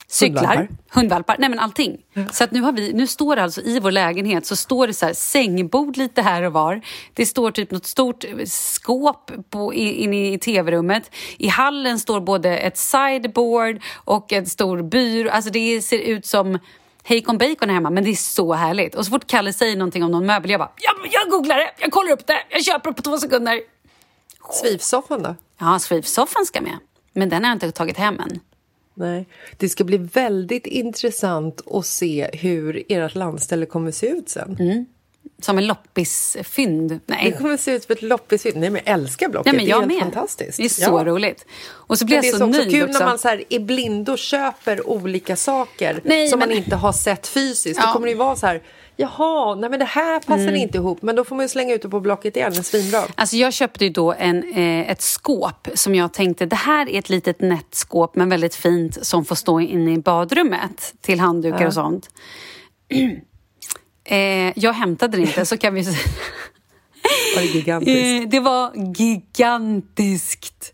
cyklar, 0.08 0.42
Hundvalpar. 0.42 0.68
hundvalpar, 0.88 1.36
nej 1.38 1.48
men 1.48 1.58
allting. 1.58 1.98
Så 2.32 2.44
att 2.44 2.50
nu 2.52 2.60
har 2.60 2.72
vi, 2.72 2.92
nu 2.92 3.06
står 3.06 3.36
det 3.36 3.42
alltså 3.42 3.60
i 3.60 3.80
vår 3.80 3.90
lägenhet 3.90 4.46
så 4.46 4.56
står 4.56 4.86
det 4.86 4.94
så 4.94 5.06
här 5.06 5.12
sängbord 5.14 5.96
lite 5.96 6.22
här 6.22 6.42
och 6.42 6.52
var. 6.52 6.80
Det 7.14 7.26
står 7.26 7.50
typ 7.50 7.70
något 7.70 7.86
stort 7.86 8.24
skåp 8.46 9.30
på, 9.50 9.74
i- 9.74 10.02
inne 10.02 10.32
i 10.32 10.38
tv-rummet. 10.38 11.10
I 11.38 11.48
hallen 11.48 11.98
står 11.98 12.20
både 12.20 12.58
ett 12.58 12.76
sideboard 12.78 13.80
och 13.94 14.32
en 14.32 14.46
stor 14.46 14.82
byrå. 14.82 15.30
Alltså 15.30 15.50
det 15.50 15.82
ser 15.82 15.98
ut 15.98 16.26
som 16.26 16.58
Hejkon 17.02 17.38
Bacon 17.38 17.70
är 17.70 17.74
hemma, 17.74 17.90
men 17.90 18.04
det 18.04 18.10
är 18.10 18.14
så 18.14 18.52
härligt. 18.52 18.94
Och 18.94 19.04
så 19.04 19.10
fort 19.10 19.26
Kalle 19.26 19.52
säger 19.52 19.76
någonting 19.76 20.04
om 20.04 20.10
någon 20.10 20.26
möbel, 20.26 20.50
jag 20.50 20.60
bara, 20.60 20.72
jag, 20.76 21.12
jag 21.12 21.30
googlar 21.30 21.56
det, 21.56 21.70
jag 21.78 21.92
kollar 21.92 22.12
upp 22.12 22.26
det, 22.26 22.42
jag 22.50 22.64
köper 22.64 22.90
det 22.90 22.96
på 22.96 23.02
två 23.02 23.18
sekunder. 23.18 23.60
Svivsoffan 24.50 25.22
då? 25.22 25.36
Ja, 25.58 25.78
Sweep-soffan 25.78 26.44
ska 26.44 26.60
med. 26.60 26.78
Men 27.12 27.28
den 27.28 27.44
har 27.44 27.50
jag 27.50 27.56
inte 27.56 27.72
tagit 27.72 27.96
hem 27.96 28.20
än. 28.20 28.40
Nej. 28.94 29.28
Det 29.56 29.68
ska 29.68 29.84
bli 29.84 29.96
väldigt 29.96 30.66
intressant 30.66 31.60
att 31.66 31.86
se 31.86 32.30
hur 32.32 32.82
ert 32.88 33.14
landställe 33.14 33.66
kommer 33.66 33.90
se 33.90 34.06
ut 34.06 34.28
sen. 34.28 34.56
Mm. 34.60 34.86
Som 35.44 35.58
en 35.58 35.66
loppisfynd. 35.66 36.88
Det 36.90 37.00
Nej, 37.06 37.36
kommer 37.38 37.56
se 37.56 37.70
ut 37.70 37.82
som 37.82 37.92
ett 37.92 38.02
loppisfilm. 38.02 38.60
Nej, 38.60 38.70
men 38.70 38.80
jag 38.84 38.94
älskar 38.94 39.28
Blocket. 39.28 39.52
Nej, 39.52 39.56
men 39.56 39.64
det 39.64 39.70
är 39.70 39.74
jag 39.74 39.80
helt 39.80 39.92
med. 39.92 40.00
fantastiskt. 40.14 40.56
Det 40.58 40.64
är 40.64 40.68
så 40.68 40.82
Ja. 40.82 41.04
roligt. 41.04 41.46
Och 41.70 41.98
så 41.98 42.04
blir 42.04 42.16
Men 42.16 42.24
jag 42.24 42.32
det 42.32 42.36
är 42.36 42.38
så 42.38 42.38
så 42.38 42.44
också 42.48 42.58
nöjd 42.58 42.70
kul 42.70 42.84
också. 42.88 42.98
när 42.98 43.06
man 43.06 43.18
så 43.18 43.28
här, 43.28 43.44
är 43.48 43.60
blind 43.60 44.08
och 44.08 44.18
köper 44.18 44.88
olika 44.88 45.36
saker 45.36 46.00
Nej, 46.04 46.28
som 46.28 46.38
men- 46.38 46.48
man 46.48 46.58
inte 46.58 46.76
har 46.76 46.92
sett 46.92 47.26
fysiskt. 47.28 47.80
Ja. 47.80 47.86
Då 47.86 47.92
kommer 47.92 48.06
det 48.06 48.10
ju 48.12 48.16
vara 48.18 48.36
så 48.36 48.46
här, 48.46 48.62
jaha, 48.96 49.54
nej 49.54 49.70
men 49.70 49.78
det 49.78 49.84
här 49.84 50.20
passar 50.20 50.52
inte 50.54 50.78
ihop. 50.78 51.02
Men 51.02 51.16
då 51.16 51.24
får 51.24 51.36
man 51.36 51.44
ju 51.44 51.48
slänga 51.48 51.74
ut 51.74 51.82
det 51.82 51.88
på 51.88 52.00
Blocket 52.00 52.36
igen, 52.36 52.52
en 52.56 52.64
svinbra. 52.64 53.02
Alltså 53.14 53.36
jag 53.36 53.52
köpte 53.52 53.84
ju 53.84 53.90
då 53.90 54.12
en, 54.12 54.52
eh, 54.54 54.90
ett 54.90 55.00
skåp 55.02 55.68
som 55.74 55.94
jag 55.94 56.12
tänkte, 56.12 56.46
det 56.46 56.56
här 56.56 56.88
är 56.88 56.98
ett 56.98 57.08
litet 57.08 57.40
nätt 57.40 57.74
skåp 57.74 58.16
men 58.16 58.28
väldigt 58.28 58.54
fint 58.54 59.06
som 59.06 59.24
får 59.24 59.34
stå 59.36 59.60
inne 59.60 59.92
i 59.92 59.98
badrummet 59.98 60.94
till 61.00 61.20
handdukar 61.20 61.66
och 61.66 61.74
sånt. 61.74 62.08
Eh, 64.04 64.58
jag 64.58 64.72
hämtade 64.72 65.16
det 65.16 65.22
inte, 65.22 65.46
så 65.46 65.58
kan 65.58 65.74
vi 65.74 65.84
säga. 65.84 65.96
Var 67.34 67.42
det 67.42 67.48
gigantiskt? 67.48 68.24
Eh, 68.24 68.28
det 68.28 68.40
var 68.40 68.94
gigantiskt. 68.96 70.71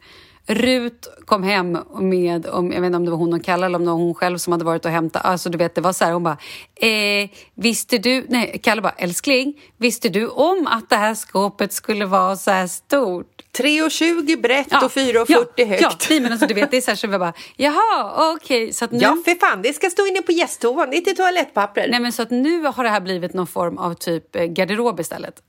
Rut 0.51 1.09
kom 1.25 1.43
hem 1.43 1.79
med, 2.01 2.47
om, 2.47 2.73
jag 2.73 2.81
vet 2.81 2.87
inte 2.87 2.97
om 2.97 3.05
det 3.05 3.11
var 3.11 3.19
hon 3.19 3.33
och 3.33 3.45
Kalle 3.45 3.66
eller 3.66 3.79
om 3.79 3.85
det 3.85 3.91
var 3.91 3.99
hon 3.99 4.15
själv 4.15 4.39
som 4.39 4.53
hade 4.53 4.65
varit 4.65 4.85
och 4.85 4.91
hämtat. 4.91 5.25
Alltså 5.25 5.51
du 5.51 5.59
vet, 5.59 5.75
det 5.75 5.81
var 5.81 5.93
så 5.93 6.05
här, 6.05 6.12
hon 6.12 6.23
bara, 6.23 6.37
eh, 6.75 7.29
visste 7.55 7.99
du, 7.99 8.27
nej, 8.29 8.61
Kalle 8.62 8.83
bara, 8.83 8.95
älskling, 8.97 9.61
visste 9.77 10.09
du 10.09 10.29
om 10.29 10.66
att 10.66 10.91
det 10.91 10.97
här 10.97 11.15
skåpet 11.15 11.73
skulle 11.73 12.07
vara 12.07 12.37
så 12.37 12.51
här 12.51 12.66
stort? 12.66 13.45
3,20 13.59 14.41
brett 14.41 14.66
och 14.66 14.91
4,40 14.91 15.27
ja, 15.57 15.66
högt. 15.66 15.83
Ja, 15.83 15.91
nej, 16.11 16.20
men 16.20 16.33
alltså 16.33 16.47
du 16.47 16.55
vet, 16.55 16.70
det 16.70 16.77
är 16.77 16.81
så 16.81 16.91
här 16.91 16.97
så 16.97 17.07
vi 17.07 17.19
bara, 17.19 17.33
jaha, 17.57 18.33
okej, 18.35 18.73
så 18.73 18.85
att 18.85 18.93
nu... 18.93 18.99
Ja, 18.99 19.16
för 19.25 19.35
fan, 19.35 19.62
det 19.62 19.73
ska 19.73 19.91
stå 19.91 20.07
inne 20.07 20.23
på 20.23 20.33
gästtoan, 20.33 20.93
inte 20.93 21.12
toalettpapper. 21.12 21.89
Nej 21.89 22.01
men 22.01 22.12
så 22.12 22.23
att 22.23 22.31
nu 22.31 22.62
har 22.62 22.85
det 22.85 22.91
här 22.91 23.01
blivit 23.01 23.35
någon 23.35 23.47
form 23.47 23.79
av 23.79 23.95
typ 23.95 24.37
eh, 24.37 24.45
garderob 24.45 25.01
istället. 25.01 25.43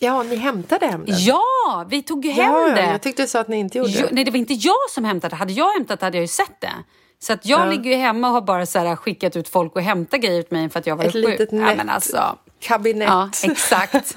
Ja, 0.00 0.22
ni 0.22 0.36
hämtade 0.36 0.86
hem 0.86 1.04
den? 1.04 1.14
Ja, 1.18 1.86
vi 1.90 2.02
tog 2.02 2.24
ju 2.24 2.30
hem 2.30 2.52
ja, 2.52 2.68
det. 2.68 2.80
ja, 2.82 2.90
jag 2.92 3.02
tyckte 3.02 3.22
du 3.22 3.28
sa 3.28 3.40
att 3.40 3.48
ni 3.48 3.56
inte 3.58 3.78
gjorde 3.78 3.90
Jo, 3.94 4.06
det. 4.08 4.14
nej, 4.14 4.24
det 4.24 4.30
var 4.30 4.38
inte 4.38 4.54
jag 4.54 4.90
som 4.90 5.04
hämtade. 5.04 5.36
Hade 5.36 5.52
jag 5.52 5.72
hämtat 5.72 6.00
hade 6.02 6.16
jag 6.16 6.22
ju 6.22 6.28
sett 6.28 6.60
det. 6.60 6.72
Så 7.20 7.32
att 7.32 7.46
jag 7.46 7.60
Ja. 7.60 7.64
ligger 7.70 7.90
ju 7.90 7.96
hemma 7.96 8.26
och 8.28 8.34
har 8.34 8.40
bara 8.40 8.66
så 8.66 8.78
här 8.78 8.96
skickat 8.96 9.36
ut 9.36 9.48
folk 9.48 9.76
och 9.76 9.82
hämta 9.82 10.18
grejer 10.18 10.40
åt 10.40 10.50
mig 10.50 10.68
för 10.68 10.78
att 10.78 10.86
jag 10.86 10.96
var 10.96 11.04
Ett 11.04 11.12
sjuk. 11.12 11.28
litet 11.28 11.48
ja, 11.52 11.58
nätt 11.58 11.76
men 11.76 11.88
alltså, 11.88 12.38
kabinett. 12.60 13.08
Ja, 13.08 13.30
exakt. 13.44 13.94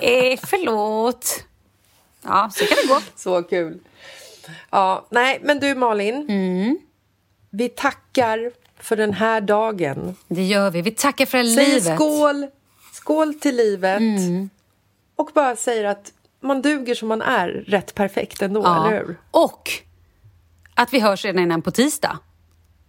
eh, 0.00 0.38
förlåt. 0.46 1.44
Ja, 2.22 2.50
så 2.54 2.64
kan 2.66 2.76
det 2.82 2.88
gå. 2.94 3.00
Så 3.16 3.42
kul. 3.42 3.78
Ja, 4.70 5.06
nej, 5.10 5.40
men 5.42 5.58
du 5.60 5.74
Malin. 5.74 6.26
Mm. 6.28 6.78
Vi 7.50 7.68
tackar 7.68 8.50
för 8.80 8.96
den 8.96 9.12
här 9.12 9.40
dagen. 9.40 10.16
Det 10.28 10.42
gör 10.42 10.70
vi. 10.70 10.82
Vi 10.82 10.90
tackar 10.90 11.26
för 11.26 11.44
Säger 11.44 11.66
livet. 11.68 11.86
Mm. 11.86 11.96
skål, 11.96 12.46
skål 12.92 13.34
till 13.34 13.56
livet. 13.56 14.00
Och 15.16 15.30
bara 15.34 15.56
säger 15.56 15.84
att 15.84 16.12
man 16.40 16.62
duger 16.62 16.94
som 16.94 17.08
man 17.08 17.22
är 17.22 17.48
rätt 17.48 17.94
perfekt 17.94 18.42
ändå, 18.42 18.62
Ja. 18.64 18.86
eller 18.88 18.98
hur? 18.98 19.16
Och 19.30 19.70
att 20.74 20.92
vi 20.94 21.00
hörs 21.00 21.24
redan 21.24 21.42
innan 21.42 21.62
på 21.62 21.70
tisdag. 21.70 22.18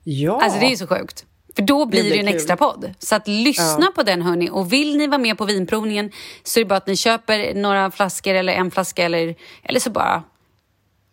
Ja. 0.03 0.41
Alltså 0.41 0.59
det 0.59 0.65
är 0.65 0.69
ju 0.69 0.77
så 0.77 0.87
sjukt. 0.87 1.25
För 1.55 1.61
då 1.63 1.85
blir 1.85 2.03
det, 2.03 2.09
blir 2.09 2.13
ju 2.15 2.19
en 2.19 2.27
kul. 2.27 2.35
extra 2.35 2.57
podd. 2.57 2.93
Så 2.99 3.15
att 3.15 3.27
lyssna 3.27 3.91
på 3.95 4.03
den 4.03 4.21
hörni. 4.21 4.49
Och 4.49 4.73
vill 4.73 4.97
ni 4.97 5.07
vara 5.07 5.17
med 5.17 5.37
på 5.37 5.45
vinprovningen 5.45 6.11
så 6.43 6.59
är 6.59 6.63
det 6.63 6.67
bara 6.67 6.75
att 6.75 6.87
ni 6.87 6.95
köper 6.95 7.53
några 7.53 7.91
flaskor 7.91 8.33
eller 8.33 8.53
en 8.53 8.71
flaska 8.71 9.03
eller, 9.05 9.35
eller 9.63 9.79
så 9.79 9.89
bara 9.89 10.23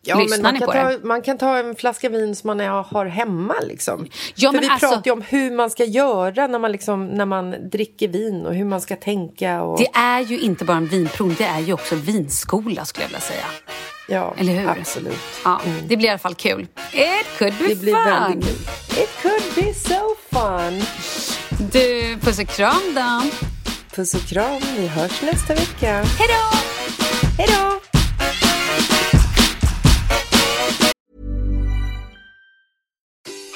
ja, 0.03 0.17
men 0.31 0.43
man, 0.43 0.55
ni 0.55 0.61
kan 0.61 0.67
på 0.69 0.73
ta, 0.73 0.85
det. 0.85 0.99
man 1.05 1.23
kan 1.23 1.39
ta 1.39 1.57
en 1.59 1.77
flaska 1.77 2.09
vin 2.09 2.37
som 2.37 2.47
man 2.47 2.61
har 2.85 3.07
hemma. 3.07 3.55
Liksom. 3.63 4.07
Ja, 4.35 4.53
För 4.53 4.59
vi 4.61 4.69
alltså- 4.69 4.89
pratar 4.89 5.03
ju 5.05 5.11
om 5.13 5.23
hur 5.23 5.51
man 5.51 5.71
ska 5.71 5.85
göra 5.85 6.47
när 6.47 6.59
man, 6.59 6.73
liksom, 6.73 7.07
när 7.07 7.27
man 7.27 7.71
dricker 7.71 8.09
vin 8.09 8.47
och 8.47 8.55
hur 8.55 8.65
man 8.65 8.81
ska 8.81 8.97
tänka. 8.97 9.63
Och, 9.63 9.79
Det 9.79 9.99
är 9.99 10.21
ju 10.21 10.39
inte 10.41 10.65
bara 10.65 10.77
en 10.77 10.87
vinprovning, 10.87 11.37
det 11.39 11.45
är 11.45 11.61
ju 11.61 11.73
också 11.73 11.95
vinskola 11.95 12.85
skulle 12.85 13.05
jag 13.05 13.09
vilja 13.09 13.21
säga. 13.21 13.45
ja, 14.09 14.35
eller 14.39 14.53
hur? 14.53 14.69
Absolut. 14.69 15.19
Ja, 15.45 15.61
Det 15.89 15.97
blir 15.97 16.07
i 16.09 16.11
alla 16.11 16.19
fall 16.19 16.35
kul. 16.35 16.63
It 16.93 17.39
could 17.39 17.55
be 17.59 17.69
Det 17.69 17.75
blir 17.81 17.95
fun! 17.95 18.05
väldigt 18.05 18.45
kul. 18.49 19.03
It 19.03 19.11
could 19.23 19.43
be 19.67 19.75
so 19.75 20.15
fun. 20.33 20.83
Du, 21.73 22.17
puss 22.21 22.39
och 22.39 22.47
kram 22.47 22.95
då. 22.95 23.23
Puss 23.97 24.15
och 24.15 24.21
kram, 24.21 24.61
vi 24.77 24.87
hörs 24.87 25.23
nästa 25.23 25.55
vecka. 25.55 25.93
Hej 26.19 26.29
då! 26.29 26.57
Hej 27.39 27.49
då! 27.49 28.00